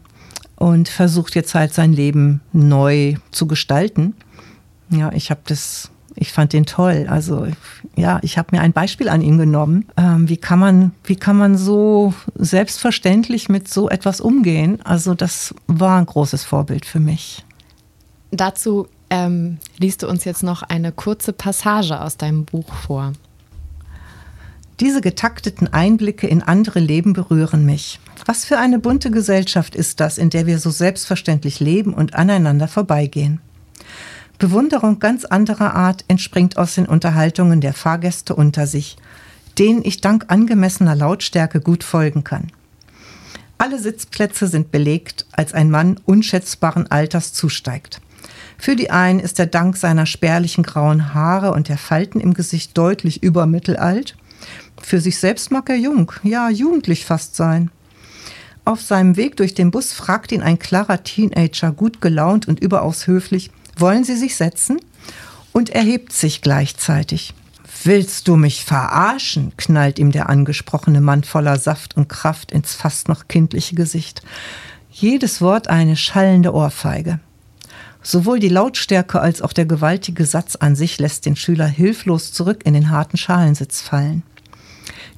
und 0.57 0.89
versucht 0.89 1.35
jetzt 1.35 1.55
halt 1.55 1.73
sein 1.73 1.93
Leben 1.93 2.41
neu 2.53 3.15
zu 3.31 3.47
gestalten. 3.47 4.15
Ja, 4.91 5.13
ich 5.13 5.31
habe 5.31 5.41
das, 5.47 5.91
ich 6.15 6.33
fand 6.33 6.53
den 6.53 6.67
toll. 6.67 7.07
Also 7.09 7.47
ja, 7.95 8.19
ich 8.23 8.39
habe 8.39 8.57
mir 8.57 8.63
ein 8.63 8.73
Beispiel 8.73 9.09
an 9.09 9.21
ihn 9.21 9.39
genommen. 9.39 9.87
Ähm, 9.97 10.29
wie 10.29 10.37
kann 10.37 10.59
man, 10.59 10.93
wie 11.05 11.17
kann 11.17 11.37
man 11.37 11.57
so 11.57 12.15
selbstverständlich 12.35 13.49
mit 13.49 13.69
so 13.69 13.89
etwas 13.89 14.21
umgehen? 14.21 14.81
Also 14.83 15.15
das 15.15 15.55
war 15.67 15.99
ein 15.99 16.07
großes 16.07 16.45
Vorbild 16.45 16.87
für 16.87 17.01
mich. 17.01 17.45
Dazu 18.31 18.89
ähm, 19.11 19.59
liest 19.79 20.03
du 20.03 20.09
uns 20.09 20.25
jetzt 20.25 20.43
noch 20.43 20.63
eine 20.63 20.93
kurze 20.93 21.33
Passage 21.33 22.01
aus 22.01 22.17
deinem 22.17 22.45
Buch 22.45 22.73
vor. 22.73 23.13
Diese 24.81 25.01
getakteten 25.01 25.73
Einblicke 25.73 26.27
in 26.27 26.43
andere 26.43 26.81
Leben 26.81 27.15
berühren 27.15 27.65
mich. 27.65 27.99
Was 28.27 28.45
für 28.45 28.59
eine 28.59 28.79
bunte 28.79 29.11
Gesellschaft 29.11 29.75
ist 29.75 30.01
das, 30.01 30.19
in 30.19 30.29
der 30.29 30.47
wir 30.47 30.59
so 30.59 30.71
selbstverständlich 30.71 31.61
leben 31.61 31.95
und 31.95 32.15
aneinander 32.15 32.69
vorbeigehen. 32.69 33.41
Bewunderung 34.39 34.99
ganz 34.99 35.25
anderer 35.25 35.75
Art 35.75 36.05
entspringt 36.09 36.59
aus 36.59 36.75
den 36.75 36.87
Unterhaltungen 36.87 37.63
der 37.63 37.73
Fahrgäste 37.73 38.35
unter 38.35 38.67
sich, 38.67 38.97
denen 39.59 39.83
ich 39.83 40.03
dank 40.03 40.27
angemessener 40.29 40.95
Lautstärke 40.95 41.61
gut 41.61 41.83
folgen 41.83 42.23
kann. 42.23 42.53
Alle 43.57 43.79
Sitzplätze 43.79 44.47
sind 44.49 44.71
belegt, 44.71 45.25
als 45.33 45.55
ein 45.55 45.71
Mann 45.71 45.99
unschätzbaren 46.05 46.91
Alters 46.91 47.33
zusteigt. 47.33 48.03
Für 48.59 48.77
die 48.77 48.91
einen 48.91 49.21
ist 49.21 49.39
er 49.39 49.47
dank 49.47 49.77
seiner 49.77 50.07
spärlichen 50.07 50.65
grauen 50.65 51.15
Haare 51.15 51.53
und 51.53 51.69
der 51.69 51.79
Falten 51.79 52.21
im 52.21 52.35
Gesicht 52.35 52.77
deutlich 52.77 53.23
übermittelalt, 53.23 54.17
für 54.83 55.01
sich 55.01 55.19
selbst 55.19 55.51
mag 55.51 55.69
er 55.69 55.77
jung, 55.77 56.13
ja 56.23 56.49
jugendlich 56.49 57.05
fast 57.05 57.37
sein. 57.37 57.71
Auf 58.65 58.83
seinem 58.83 59.17
Weg 59.17 59.37
durch 59.37 59.55
den 59.55 59.71
Bus 59.71 59.93
fragt 59.93 60.33
ihn 60.33 60.43
ein 60.43 60.59
klarer 60.59 61.03
Teenager, 61.03 61.73
gut 61.73 62.01
gelaunt 62.01 62.49
und 62.49 62.61
überaus 62.61 63.07
höflich, 63.07 63.51
wollen 63.77 64.05
Sie 64.05 64.17
sich 64.17 64.37
setzen? 64.37 64.81
Und 65.53 65.71
erhebt 65.71 66.13
sich 66.13 66.43
gleichzeitig. 66.43 67.33
Willst 67.85 68.29
du 68.29 68.37
mich 68.37 68.65
verarschen? 68.65 69.53
knallt 69.57 69.99
ihm 69.99 70.13
der 70.13 70.29
angesprochene 70.29 71.01
Mann 71.01 71.25
voller 71.25 71.59
Saft 71.59 71.97
und 71.97 72.09
Kraft 72.09 72.53
ins 72.53 72.75
fast 72.75 73.09
noch 73.09 73.29
kindliche 73.29 73.75
Gesicht. 73.75 74.23
Jedes 74.91 75.41
Wort 75.41 75.69
eine 75.69 75.97
schallende 75.97 76.53
Ohrfeige. 76.53 77.21
Sowohl 78.09 78.39
die 78.39 78.49
Lautstärke 78.49 79.21
als 79.21 79.43
auch 79.43 79.53
der 79.53 79.67
gewaltige 79.67 80.27
Satz 80.27 80.55
an 80.55 80.77
sich 80.77 81.01
lässt 81.01 81.27
den 81.27 81.35
Schüler 81.35 81.67
hilflos 81.67 82.33
zurück 82.33 82.61
in 82.65 82.73
den 82.73 82.91
harten 82.91 83.17
Schalensitz 83.17 83.81
fallen. 83.81 84.23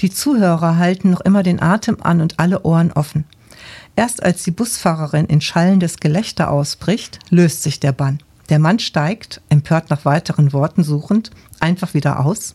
Die 0.01 0.09
Zuhörer 0.09 0.78
halten 0.78 1.11
noch 1.11 1.20
immer 1.20 1.43
den 1.43 1.61
Atem 1.61 1.99
an 2.01 2.22
und 2.22 2.41
alle 2.41 2.62
Ohren 2.62 2.91
offen. 2.93 3.26
Erst 3.95 4.22
als 4.22 4.43
die 4.43 4.53
Busfahrerin 4.53 5.26
in 5.26 5.43
schallendes 5.43 5.99
Gelächter 5.99 6.51
ausbricht, 6.51 7.18
löst 7.28 7.62
sich 7.62 7.78
der 7.78 7.93
Bann. 7.93 8.20
Der 8.49 8.59
Mann 8.59 8.78
steigt, 8.78 9.43
empört 9.51 9.91
nach 9.91 10.07
weiteren 10.07 10.55
Worten 10.55 10.82
suchend, 10.82 11.30
einfach 11.61 11.93
wieder 11.93 12.24
aus. 12.24 12.55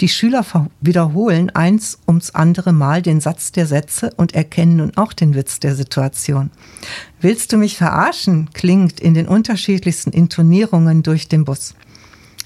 Die 0.00 0.08
Schüler 0.08 0.44
wiederholen 0.80 1.50
eins 1.50 1.98
ums 2.06 2.30
andere 2.30 2.72
Mal 2.72 3.02
den 3.02 3.20
Satz 3.20 3.52
der 3.52 3.66
Sätze 3.66 4.10
und 4.16 4.34
erkennen 4.34 4.76
nun 4.76 4.96
auch 4.96 5.12
den 5.12 5.34
Witz 5.34 5.60
der 5.60 5.74
Situation. 5.74 6.50
Willst 7.20 7.52
du 7.52 7.56
mich 7.56 7.76
verarschen? 7.76 8.50
klingt 8.52 9.00
in 9.00 9.14
den 9.14 9.28
unterschiedlichsten 9.28 10.10
Intonierungen 10.10 11.02
durch 11.02 11.28
den 11.28 11.44
Bus. 11.44 11.74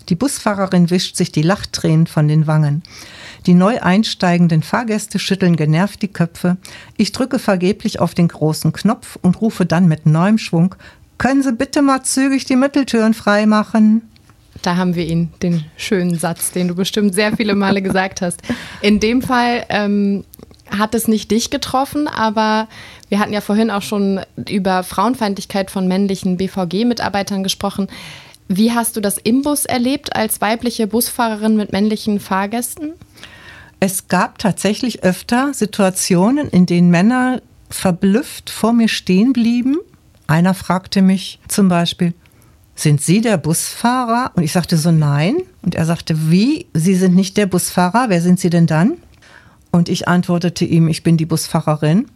Die 0.08 0.16
Busfahrerin 0.16 0.90
wischt 0.90 1.16
sich 1.16 1.30
die 1.32 1.42
Lachtränen 1.42 2.06
von 2.06 2.28
den 2.28 2.46
Wangen. 2.46 2.82
Die 3.46 3.54
neu 3.54 3.80
einsteigenden 3.80 4.62
Fahrgäste 4.62 5.18
schütteln 5.18 5.56
genervt 5.56 6.02
die 6.02 6.12
Köpfe. 6.12 6.56
Ich 6.96 7.12
drücke 7.12 7.38
vergeblich 7.38 8.00
auf 8.00 8.14
den 8.14 8.28
großen 8.28 8.72
Knopf 8.72 9.18
und 9.22 9.40
rufe 9.40 9.66
dann 9.66 9.86
mit 9.86 10.06
neuem 10.06 10.38
Schwung, 10.38 10.74
können 11.18 11.44
Sie 11.44 11.52
bitte 11.52 11.82
mal 11.82 12.02
zügig 12.02 12.46
die 12.46 12.56
Mitteltüren 12.56 13.14
freimachen? 13.14 14.02
Da 14.62 14.76
haben 14.76 14.94
wir 14.94 15.06
ihn, 15.06 15.32
den 15.42 15.64
schönen 15.76 16.18
Satz, 16.18 16.52
den 16.52 16.68
du 16.68 16.74
bestimmt 16.74 17.14
sehr 17.14 17.36
viele 17.36 17.54
Male 17.54 17.82
gesagt 17.82 18.22
hast. 18.22 18.40
In 18.80 19.00
dem 19.00 19.20
Fall 19.20 19.64
ähm, 19.68 20.24
hat 20.70 20.94
es 20.94 21.08
nicht 21.08 21.30
dich 21.30 21.50
getroffen, 21.50 22.08
aber 22.08 22.68
wir 23.08 23.18
hatten 23.18 23.32
ja 23.32 23.40
vorhin 23.40 23.70
auch 23.70 23.82
schon 23.82 24.20
über 24.48 24.82
Frauenfeindlichkeit 24.84 25.70
von 25.70 25.86
männlichen 25.88 26.36
BVG-Mitarbeitern 26.36 27.42
gesprochen. 27.42 27.88
Wie 28.48 28.72
hast 28.72 28.96
du 28.96 29.00
das 29.00 29.18
im 29.18 29.42
Bus 29.42 29.64
erlebt 29.64 30.14
als 30.14 30.40
weibliche 30.40 30.86
Busfahrerin 30.86 31.56
mit 31.56 31.72
männlichen 31.72 32.20
Fahrgästen? 32.20 32.92
Es 33.80 34.08
gab 34.08 34.38
tatsächlich 34.38 35.02
öfter 35.02 35.52
Situationen, 35.54 36.48
in 36.48 36.66
denen 36.66 36.90
Männer 36.90 37.42
verblüfft 37.68 38.50
vor 38.50 38.72
mir 38.72 38.88
stehen 38.88 39.32
blieben. 39.32 39.78
Einer 40.26 40.54
fragte 40.54 41.02
mich 41.02 41.40
zum 41.48 41.68
Beispiel, 41.68 42.14
sind 42.74 43.00
Sie 43.00 43.20
der 43.20 43.36
Busfahrer? 43.36 44.32
Und 44.34 44.42
ich 44.42 44.52
sagte 44.52 44.76
so, 44.76 44.90
nein. 44.90 45.36
Und 45.62 45.74
er 45.74 45.84
sagte, 45.84 46.30
wie? 46.30 46.66
Sie 46.74 46.94
sind 46.94 47.14
nicht 47.14 47.36
der 47.36 47.46
Busfahrer? 47.46 48.06
Wer 48.08 48.20
sind 48.20 48.40
Sie 48.40 48.50
denn 48.50 48.66
dann? 48.66 48.94
Und 49.70 49.88
ich 49.88 50.08
antwortete 50.08 50.64
ihm, 50.64 50.88
ich 50.88 51.02
bin 51.02 51.16
die 51.16 51.26
Busfahrerin. 51.26 52.06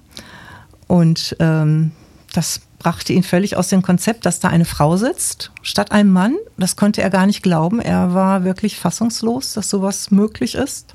Und 0.86 1.36
ähm, 1.40 1.92
das 2.32 2.60
brachte 2.78 3.12
ihn 3.12 3.22
völlig 3.22 3.56
aus 3.56 3.68
dem 3.68 3.82
Konzept, 3.82 4.26
dass 4.26 4.40
da 4.40 4.48
eine 4.48 4.64
Frau 4.64 4.96
sitzt 4.96 5.50
statt 5.62 5.92
einem 5.92 6.12
Mann. 6.12 6.36
Das 6.56 6.76
konnte 6.76 7.02
er 7.02 7.10
gar 7.10 7.26
nicht 7.26 7.42
glauben. 7.42 7.80
Er 7.80 8.14
war 8.14 8.44
wirklich 8.44 8.78
fassungslos, 8.78 9.54
dass 9.54 9.70
sowas 9.70 10.10
möglich 10.10 10.54
ist. 10.54 10.94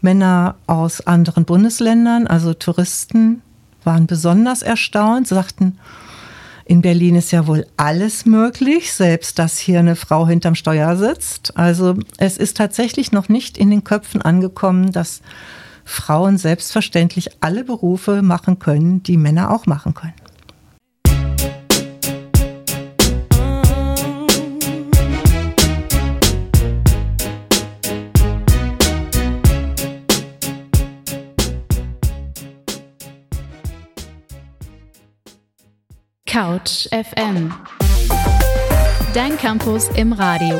Männer 0.00 0.54
aus 0.66 1.06
anderen 1.06 1.44
Bundesländern, 1.44 2.26
also 2.26 2.54
Touristen, 2.54 3.42
waren 3.84 4.06
besonders 4.06 4.62
erstaunt, 4.62 5.28
sagten, 5.28 5.78
in 6.68 6.82
Berlin 6.82 7.16
ist 7.16 7.30
ja 7.30 7.46
wohl 7.46 7.66
alles 7.78 8.26
möglich, 8.26 8.92
selbst 8.92 9.38
dass 9.38 9.56
hier 9.56 9.78
eine 9.78 9.96
Frau 9.96 10.26
hinterm 10.26 10.54
Steuer 10.54 10.96
sitzt. 10.96 11.56
Also 11.56 11.94
es 12.18 12.36
ist 12.36 12.58
tatsächlich 12.58 13.10
noch 13.10 13.30
nicht 13.30 13.56
in 13.56 13.70
den 13.70 13.84
Köpfen 13.84 14.20
angekommen, 14.20 14.92
dass 14.92 15.22
Frauen 15.86 16.36
selbstverständlich 16.36 17.30
alle 17.40 17.64
Berufe 17.64 18.20
machen 18.20 18.58
können, 18.58 19.02
die 19.02 19.16
Männer 19.16 19.50
auch 19.50 19.64
machen 19.64 19.94
können. 19.94 20.12
Couch 36.28 36.86
FM. 36.90 37.54
Dein 39.14 39.38
Campus 39.38 39.88
im 39.96 40.12
Radio. 40.12 40.58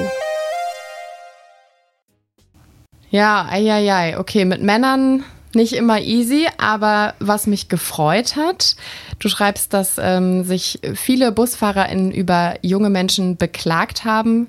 Ja, 3.11 3.47
eieiei. 3.51 4.19
Okay, 4.19 4.47
mit 4.47 4.63
Männern 4.63 5.25
nicht 5.55 5.75
immer 5.75 6.01
easy, 6.01 6.47
aber 6.57 7.13
was 7.21 7.47
mich 7.47 7.69
gefreut 7.69 8.35
hat, 8.35 8.77
du 9.19 9.29
schreibst, 9.29 9.75
dass 9.75 9.97
ähm, 9.99 10.43
sich 10.43 10.81
viele 10.95 11.33
BusfahrerInnen 11.33 12.13
über 12.13 12.55
junge 12.63 12.89
Menschen 12.89 13.37
beklagt 13.37 14.07
haben, 14.07 14.47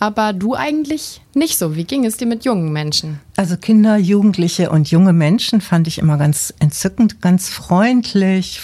aber 0.00 0.32
du 0.32 0.56
eigentlich 0.56 1.20
nicht 1.32 1.58
so. 1.58 1.76
Wie 1.76 1.84
ging 1.84 2.04
es 2.04 2.16
dir 2.16 2.26
mit 2.26 2.44
jungen 2.44 2.72
Menschen? 2.72 3.20
Also 3.36 3.56
Kinder, 3.56 3.98
Jugendliche 3.98 4.70
und 4.70 4.90
junge 4.90 5.12
Menschen 5.12 5.60
fand 5.60 5.86
ich 5.86 5.98
immer 5.98 6.18
ganz 6.18 6.52
entzückend, 6.58 7.22
ganz 7.22 7.50
freundlich, 7.50 8.60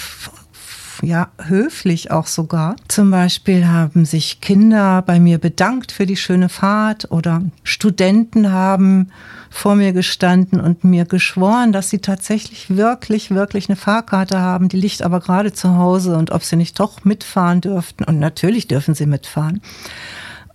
ja, 1.02 1.28
höflich 1.38 2.10
auch 2.10 2.26
sogar. 2.26 2.76
Zum 2.88 3.10
Beispiel 3.10 3.66
haben 3.66 4.04
sich 4.04 4.40
Kinder 4.40 5.02
bei 5.02 5.18
mir 5.18 5.38
bedankt 5.38 5.90
für 5.92 6.06
die 6.06 6.16
schöne 6.16 6.48
Fahrt 6.48 7.10
oder 7.10 7.42
Studenten 7.64 8.52
haben 8.52 9.10
vor 9.50 9.74
mir 9.74 9.92
gestanden 9.92 10.60
und 10.60 10.84
mir 10.84 11.04
geschworen, 11.04 11.72
dass 11.72 11.90
sie 11.90 11.98
tatsächlich 11.98 12.76
wirklich, 12.76 13.30
wirklich 13.30 13.68
eine 13.68 13.76
Fahrkarte 13.76 14.40
haben. 14.40 14.68
Die 14.68 14.78
liegt 14.78 15.02
aber 15.02 15.20
gerade 15.20 15.52
zu 15.52 15.76
Hause 15.76 16.16
und 16.16 16.30
ob 16.30 16.44
sie 16.44 16.56
nicht 16.56 16.78
doch 16.78 17.04
mitfahren 17.04 17.60
dürften. 17.60 18.04
Und 18.04 18.18
natürlich 18.18 18.68
dürfen 18.68 18.94
sie 18.94 19.06
mitfahren. 19.06 19.60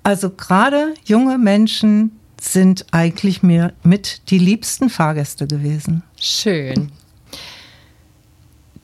Also 0.03 0.29
gerade 0.29 0.93
junge 1.03 1.37
Menschen 1.37 2.17
sind 2.39 2.85
eigentlich 2.91 3.43
mir 3.43 3.73
mit 3.83 4.29
die 4.29 4.39
liebsten 4.39 4.89
Fahrgäste 4.89 5.47
gewesen. 5.47 6.03
Schön. 6.19 6.91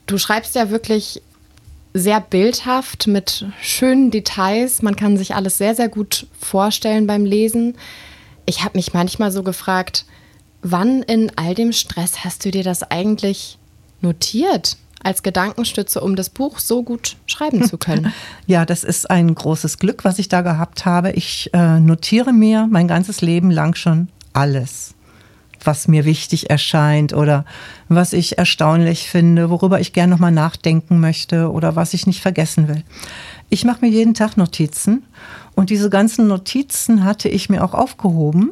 Du 0.06 0.18
schreibst 0.18 0.56
ja 0.56 0.70
wirklich 0.70 1.22
sehr 1.94 2.20
bildhaft 2.22 3.08
mit 3.08 3.46
schönen 3.62 4.12
Details. 4.12 4.82
Man 4.82 4.96
kann 4.96 5.18
sich 5.18 5.36
alles 5.36 5.58
sehr, 5.58 5.76
sehr 5.76 5.90
gut 5.90 6.28
vorstellen 6.40 7.08
beim 7.08 7.26
Lesen. 7.26 7.76
Ich 8.46 8.64
habe 8.64 8.78
mich 8.78 8.94
manchmal 8.94 9.32
so 9.32 9.44
gefragt, 9.44 10.06
wann 10.62 11.04
in 11.04 11.32
all 11.36 11.54
dem 11.54 11.72
Stress 11.72 12.24
hast 12.24 12.46
du 12.46 12.52
dir 12.52 12.64
das 12.64 12.84
eigentlich 12.84 13.58
notiert? 14.02 14.78
als 15.06 15.22
Gedankenstütze, 15.22 16.00
um 16.00 16.16
das 16.16 16.30
Buch 16.30 16.60
so 16.60 16.82
gut 16.82 17.18
schreiben 17.26 17.68
zu 17.68 17.78
können. 17.78 18.14
Ja, 18.48 18.66
das 18.66 18.86
ist 18.86 19.10
ein 19.10 19.36
großes 19.36 19.78
Glück, 19.78 20.06
was 20.06 20.18
ich 20.18 20.30
da 20.30 20.42
gehabt 20.42 20.86
habe. 20.86 21.12
Ich 21.12 21.50
äh, 21.54 21.80
notiere 21.82 22.32
mir 22.32 22.68
mein 22.72 22.88
ganzes 22.88 23.20
Leben 23.20 23.52
lang 23.52 23.76
schon 23.76 24.08
alles 24.32 24.96
was 25.66 25.88
mir 25.88 26.06
wichtig 26.06 26.50
erscheint 26.50 27.14
oder 27.14 27.46
was 27.90 28.14
ich 28.14 28.38
erstaunlich 28.38 29.10
finde, 29.10 29.50
worüber 29.50 29.80
ich 29.80 29.94
gerne 29.94 30.12
nochmal 30.12 30.32
nachdenken 30.32 31.00
möchte 31.00 31.52
oder 31.52 31.76
was 31.76 31.94
ich 31.94 32.08
nicht 32.08 32.22
vergessen 32.22 32.68
will. 32.68 32.84
Ich 33.50 33.66
mache 33.66 33.86
mir 33.86 33.92
jeden 33.92 34.14
Tag 34.14 34.38
Notizen 34.38 35.04
und 35.56 35.70
diese 35.70 35.90
ganzen 35.90 36.28
Notizen 36.28 37.04
hatte 37.04 37.30
ich 37.30 37.50
mir 37.50 37.64
auch 37.64 37.74
aufgehoben. 37.74 38.52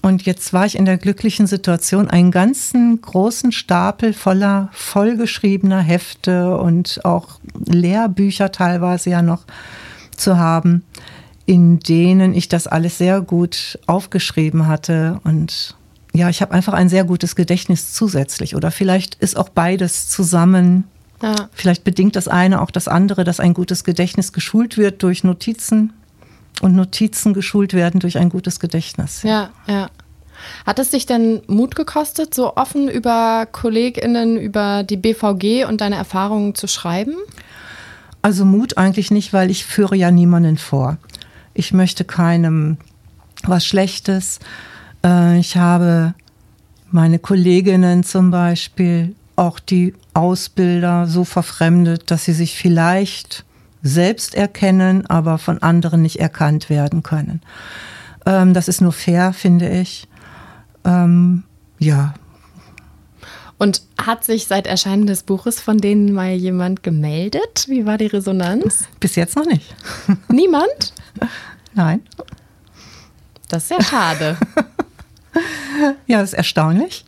Und 0.00 0.22
jetzt 0.22 0.52
war 0.52 0.64
ich 0.64 0.76
in 0.78 0.84
der 0.84 0.96
glücklichen 0.96 1.48
Situation, 1.48 2.08
einen 2.08 2.30
ganzen 2.30 3.00
großen 3.00 3.50
Stapel 3.50 4.12
voller 4.12 4.68
vollgeschriebener 4.72 5.80
Hefte 5.80 6.56
und 6.56 7.04
auch 7.04 7.40
Lehrbücher 7.66 8.52
teilweise 8.52 9.10
ja 9.10 9.22
noch 9.22 9.44
zu 10.16 10.38
haben, 10.38 10.84
in 11.46 11.80
denen 11.80 12.34
ich 12.34 12.48
das 12.48 12.66
alles 12.66 12.98
sehr 12.98 13.20
gut 13.20 13.78
aufgeschrieben 13.86 14.68
hatte 14.68 15.20
und 15.24 15.74
ja, 16.12 16.28
ich 16.28 16.42
habe 16.42 16.52
einfach 16.52 16.72
ein 16.72 16.88
sehr 16.88 17.04
gutes 17.04 17.36
Gedächtnis 17.36 17.92
zusätzlich. 17.92 18.56
Oder 18.56 18.70
vielleicht 18.70 19.16
ist 19.16 19.36
auch 19.36 19.48
beides 19.48 20.08
zusammen. 20.08 20.84
Ja. 21.22 21.48
Vielleicht 21.52 21.84
bedingt 21.84 22.16
das 22.16 22.28
eine 22.28 22.62
auch 22.62 22.70
das 22.70 22.88
andere, 22.88 23.24
dass 23.24 23.40
ein 23.40 23.54
gutes 23.54 23.84
Gedächtnis 23.84 24.32
geschult 24.32 24.78
wird 24.78 25.02
durch 25.02 25.24
Notizen 25.24 25.92
und 26.60 26.74
Notizen 26.74 27.34
geschult 27.34 27.74
werden 27.74 28.00
durch 28.00 28.18
ein 28.18 28.30
gutes 28.30 28.60
Gedächtnis. 28.60 29.22
Ja, 29.22 29.50
ja. 29.66 29.90
Hat 30.64 30.78
es 30.78 30.90
dich 30.90 31.06
denn 31.06 31.42
Mut 31.48 31.74
gekostet, 31.74 32.32
so 32.32 32.56
offen 32.56 32.88
über 32.88 33.46
KollegInnen, 33.50 34.38
über 34.38 34.84
die 34.84 34.96
BVG 34.96 35.64
und 35.66 35.80
deine 35.80 35.96
Erfahrungen 35.96 36.54
zu 36.54 36.68
schreiben? 36.68 37.14
Also 38.22 38.44
Mut 38.44 38.76
eigentlich 38.76 39.10
nicht, 39.10 39.32
weil 39.32 39.50
ich 39.50 39.64
führe 39.64 39.96
ja 39.96 40.10
niemanden 40.10 40.56
vor. 40.56 40.98
Ich 41.54 41.72
möchte 41.72 42.04
keinem 42.04 42.78
was 43.42 43.64
Schlechtes. 43.64 44.38
Äh, 45.04 45.38
ich 45.38 45.56
habe 45.56 46.14
meine 46.90 47.18
Kolleginnen 47.18 48.04
zum 48.04 48.30
Beispiel, 48.30 49.14
auch 49.36 49.60
die 49.60 49.94
Ausbilder 50.14 51.06
so 51.06 51.24
verfremdet, 51.24 52.10
dass 52.10 52.24
sie 52.24 52.32
sich 52.32 52.56
vielleicht 52.56 53.44
selbst 53.82 54.34
erkennen, 54.34 55.06
aber 55.06 55.38
von 55.38 55.62
anderen 55.62 56.02
nicht 56.02 56.18
erkannt 56.18 56.68
werden 56.68 57.04
können. 57.04 57.40
Ähm, 58.26 58.52
das 58.52 58.66
ist 58.66 58.80
nur 58.80 58.92
fair, 58.92 59.32
finde 59.32 59.68
ich. 59.68 60.08
Ähm, 60.84 61.44
ja. 61.78 62.14
Und 63.58 63.82
hat 64.00 64.24
sich 64.24 64.46
seit 64.46 64.66
Erscheinen 64.66 65.06
des 65.06 65.22
Buches 65.22 65.60
von 65.60 65.78
denen 65.78 66.12
mal 66.12 66.32
jemand 66.32 66.82
gemeldet? 66.82 67.66
Wie 67.68 67.86
war 67.86 67.98
die 67.98 68.06
Resonanz? 68.06 68.84
Bis 68.98 69.14
jetzt 69.14 69.36
noch 69.36 69.46
nicht. 69.46 69.74
Niemand? 70.28 70.92
Nein. 71.74 72.00
Das 73.48 73.62
ist 73.62 73.68
sehr 73.68 73.82
schade. 73.82 74.36
ja, 76.06 76.20
das 76.20 76.30
ist 76.30 76.38
erstaunlich. 76.38 77.04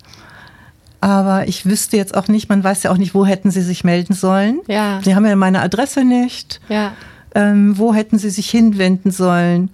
Aber 1.00 1.48
ich 1.48 1.64
wüsste 1.64 1.96
jetzt 1.96 2.14
auch 2.14 2.28
nicht, 2.28 2.48
man 2.48 2.62
weiß 2.62 2.82
ja 2.82 2.90
auch 2.90 2.98
nicht, 2.98 3.14
wo 3.14 3.24
hätten 3.24 3.50
sie 3.50 3.62
sich 3.62 3.84
melden 3.84 4.14
sollen. 4.14 4.60
Ja. 4.68 5.00
Sie 5.02 5.14
haben 5.14 5.24
ja 5.24 5.34
meine 5.34 5.62
Adresse 5.62 6.04
nicht. 6.04 6.60
Ja. 6.68 6.92
Ähm, 7.34 7.78
wo 7.78 7.94
hätten 7.94 8.18
sie 8.18 8.28
sich 8.28 8.50
hinwenden 8.50 9.10
sollen, 9.10 9.70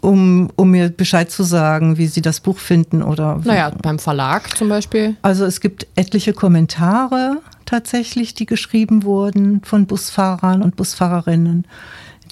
um, 0.00 0.50
um 0.56 0.70
mir 0.70 0.90
Bescheid 0.90 1.30
zu 1.30 1.42
sagen, 1.42 1.98
wie 1.98 2.06
sie 2.06 2.22
das 2.22 2.40
Buch 2.40 2.58
finden 2.58 3.02
oder. 3.02 3.40
Naja, 3.44 3.72
beim 3.82 3.98
Verlag 3.98 4.56
zum 4.56 4.68
Beispiel. 4.68 5.16
Also 5.22 5.44
es 5.44 5.60
gibt 5.60 5.86
etliche 5.96 6.32
Kommentare 6.32 7.38
tatsächlich, 7.66 8.34
die 8.34 8.46
geschrieben 8.46 9.02
wurden 9.02 9.62
von 9.64 9.86
Busfahrern 9.86 10.62
und 10.62 10.76
Busfahrerinnen, 10.76 11.66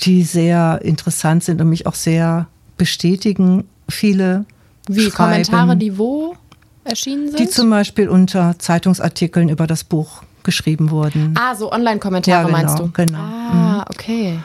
die 0.01 0.23
sehr 0.23 0.81
interessant 0.83 1.45
sind 1.45 1.61
und 1.61 1.69
mich 1.69 1.87
auch 1.87 1.95
sehr 1.95 2.47
bestätigen 2.77 3.65
viele 3.89 4.45
Wie 4.89 5.11
schreiben, 5.11 5.45
Kommentare, 5.45 5.77
die 5.77 5.99
wo 5.99 6.35
erschienen 6.85 7.29
sind? 7.29 7.39
die 7.39 7.49
zum 7.49 7.71
Beispiel 7.71 8.09
unter 8.09 8.59
Zeitungsartikeln 8.59 9.49
über 9.49 9.67
das 9.67 9.85
Buch 9.85 10.23
geschrieben 10.43 10.91
wurden. 10.91 11.35
ah, 11.39 11.55
so 11.55 11.71
Online-Kommentare 11.71 12.41
Ja, 12.41 12.47
genau, 12.47 12.59
meinst 12.59 12.79
du? 12.79 12.91
genau. 12.93 13.19
Ah, 13.19 13.85
okay. 13.91 14.39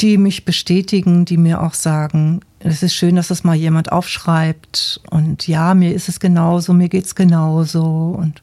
die 0.00 0.16
mich 0.18 0.44
bestätigen, 0.44 1.24
die 1.24 1.36
mir 1.36 1.62
auch 1.62 1.74
sagen, 1.74 2.40
es 2.60 2.82
ist 2.82 2.94
schön, 2.94 3.16
dass 3.16 3.30
es 3.30 3.44
mal 3.44 3.54
jemand 3.54 3.92
aufschreibt 3.92 5.00
und 5.10 5.46
ja, 5.46 5.74
mir 5.74 5.94
ist 5.94 6.08
es 6.08 6.18
genauso, 6.18 6.72
mir 6.72 6.88
geht's 6.88 7.14
genauso 7.14 8.16
und 8.18 8.42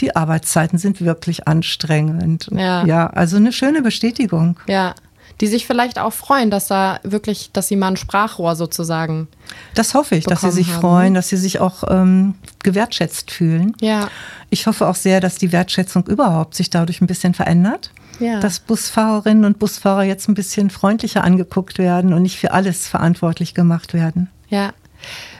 die 0.00 0.14
Arbeitszeiten 0.14 0.78
sind 0.78 1.00
wirklich 1.00 1.48
anstrengend. 1.48 2.48
Ja. 2.52 2.84
ja, 2.84 3.08
also 3.08 3.36
eine 3.36 3.52
schöne 3.52 3.82
Bestätigung. 3.82 4.58
Ja. 4.68 4.94
Die 5.40 5.46
sich 5.46 5.66
vielleicht 5.66 5.98
auch 5.98 6.12
freuen, 6.12 6.50
dass 6.50 6.66
da 6.66 6.98
wirklich, 7.04 7.52
dass 7.52 7.68
sie 7.68 7.76
mal 7.76 7.88
ein 7.88 7.96
Sprachrohr 7.96 8.56
sozusagen. 8.56 9.28
Das 9.74 9.94
hoffe 9.94 10.16
ich, 10.16 10.24
dass 10.24 10.40
sie 10.40 10.50
sich 10.50 10.72
haben. 10.72 10.80
freuen, 10.80 11.14
dass 11.14 11.28
sie 11.28 11.36
sich 11.36 11.60
auch 11.60 11.84
ähm, 11.88 12.34
gewertschätzt 12.62 13.30
fühlen. 13.30 13.76
Ja. 13.80 14.08
Ich 14.50 14.66
hoffe 14.66 14.88
auch 14.88 14.96
sehr, 14.96 15.20
dass 15.20 15.36
die 15.36 15.52
Wertschätzung 15.52 16.06
überhaupt 16.06 16.54
sich 16.54 16.70
dadurch 16.70 17.00
ein 17.00 17.06
bisschen 17.06 17.34
verändert. 17.34 17.92
Ja. 18.18 18.40
Dass 18.40 18.58
Busfahrerinnen 18.58 19.44
und 19.44 19.60
Busfahrer 19.60 20.02
jetzt 20.02 20.28
ein 20.28 20.34
bisschen 20.34 20.70
freundlicher 20.70 21.22
angeguckt 21.22 21.78
werden 21.78 22.12
und 22.12 22.22
nicht 22.22 22.38
für 22.38 22.50
alles 22.52 22.88
verantwortlich 22.88 23.54
gemacht 23.54 23.94
werden. 23.94 24.28
Ja. 24.48 24.72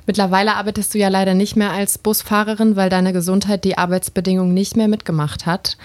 Mittlerweile 0.07 0.55
arbeitest 0.55 0.95
du 0.95 0.99
ja 0.99 1.09
leider 1.09 1.35
nicht 1.35 1.57
mehr 1.57 1.73
als 1.73 1.99
Busfahrerin, 1.99 2.77
weil 2.77 2.89
deine 2.89 3.13
Gesundheit 3.13 3.65
die 3.65 3.77
Arbeitsbedingungen 3.77 4.55
nicht 4.55 4.77
mehr 4.77 4.89
mitgemacht 4.89 5.45
hat. 5.45 5.77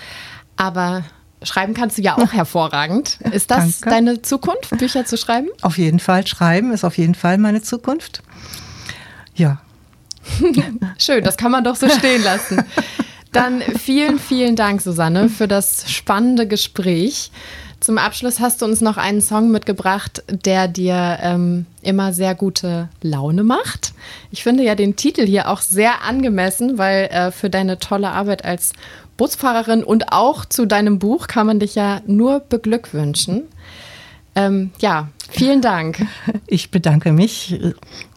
Aber 0.55 1.03
schreiben 1.43 1.73
kannst 1.73 1.97
du 1.97 2.01
ja 2.01 2.17
auch 2.17 2.33
hervorragend. 2.33 3.19
Ist 3.31 3.51
das 3.51 3.79
Danke. 3.81 3.89
deine 3.89 4.21
Zukunft, 4.21 4.77
Bücher 4.77 5.05
zu 5.05 5.17
schreiben? 5.17 5.49
Auf 5.61 5.77
jeden 5.77 5.99
Fall 5.99 6.25
schreiben 6.27 6.71
ist 6.71 6.83
auf 6.83 6.97
jeden 6.97 7.15
Fall 7.15 7.37
meine 7.37 7.61
Zukunft. 7.61 8.23
Ja, 9.35 9.61
Schön, 10.97 11.23
das 11.23 11.37
kann 11.37 11.51
man 11.51 11.63
doch 11.63 11.75
so 11.75 11.89
stehen 11.89 12.23
lassen. 12.23 12.63
Dann 13.31 13.61
vielen, 13.61 14.19
vielen 14.19 14.55
Dank, 14.55 14.81
Susanne, 14.81 15.29
für 15.29 15.47
das 15.47 15.91
spannende 15.91 16.47
Gespräch. 16.47 17.31
Zum 17.79 17.97
Abschluss 17.97 18.39
hast 18.39 18.61
du 18.61 18.65
uns 18.65 18.79
noch 18.79 18.95
einen 18.95 19.19
Song 19.21 19.51
mitgebracht, 19.51 20.23
der 20.29 20.69
dir 20.69 21.17
ähm, 21.21 21.65
immer 21.81 22.13
sehr 22.13 22.33
gute 22.33 22.87
Laune 23.01 23.43
macht. 23.43 23.93
Ich 24.31 24.43
finde 24.43 24.63
ja 24.63 24.75
den 24.75 24.95
Titel 24.95 25.25
hier 25.25 25.49
auch 25.49 25.59
sehr 25.59 26.03
angemessen, 26.03 26.77
weil 26.77 27.05
äh, 27.05 27.31
für 27.31 27.49
deine 27.49 27.79
tolle 27.79 28.11
Arbeit 28.11 28.45
als 28.45 28.71
Busfahrerin 29.17 29.83
und 29.83 30.11
auch 30.11 30.45
zu 30.45 30.65
deinem 30.65 30.99
Buch 30.99 31.27
kann 31.27 31.47
man 31.47 31.59
dich 31.59 31.75
ja 31.75 32.01
nur 32.05 32.39
beglückwünschen. 32.39 33.43
Ähm, 34.35 34.71
ja, 34.79 35.09
vielen 35.29 35.61
Dank. 35.61 36.05
Ich 36.47 36.69
bedanke 36.71 37.11
mich. 37.11 37.59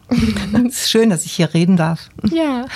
es 0.68 0.82
ist 0.82 0.90
schön, 0.90 1.11
dass 1.11 1.24
ich 1.24 1.32
hier 1.32 1.55
reden 1.55 1.76
darf. 1.76 2.11
Ja. 2.30 2.66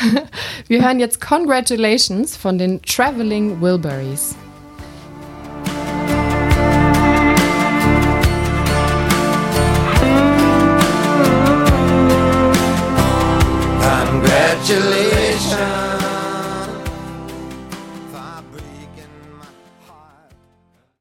Wir 0.69 0.83
hören 0.83 1.01
jetzt 1.01 1.21
Congratulations 1.21 2.37
von 2.37 2.59
den 2.59 2.81
Traveling 2.83 3.61
Wilburys. 3.61 4.35
Congratulations. 13.81 15.10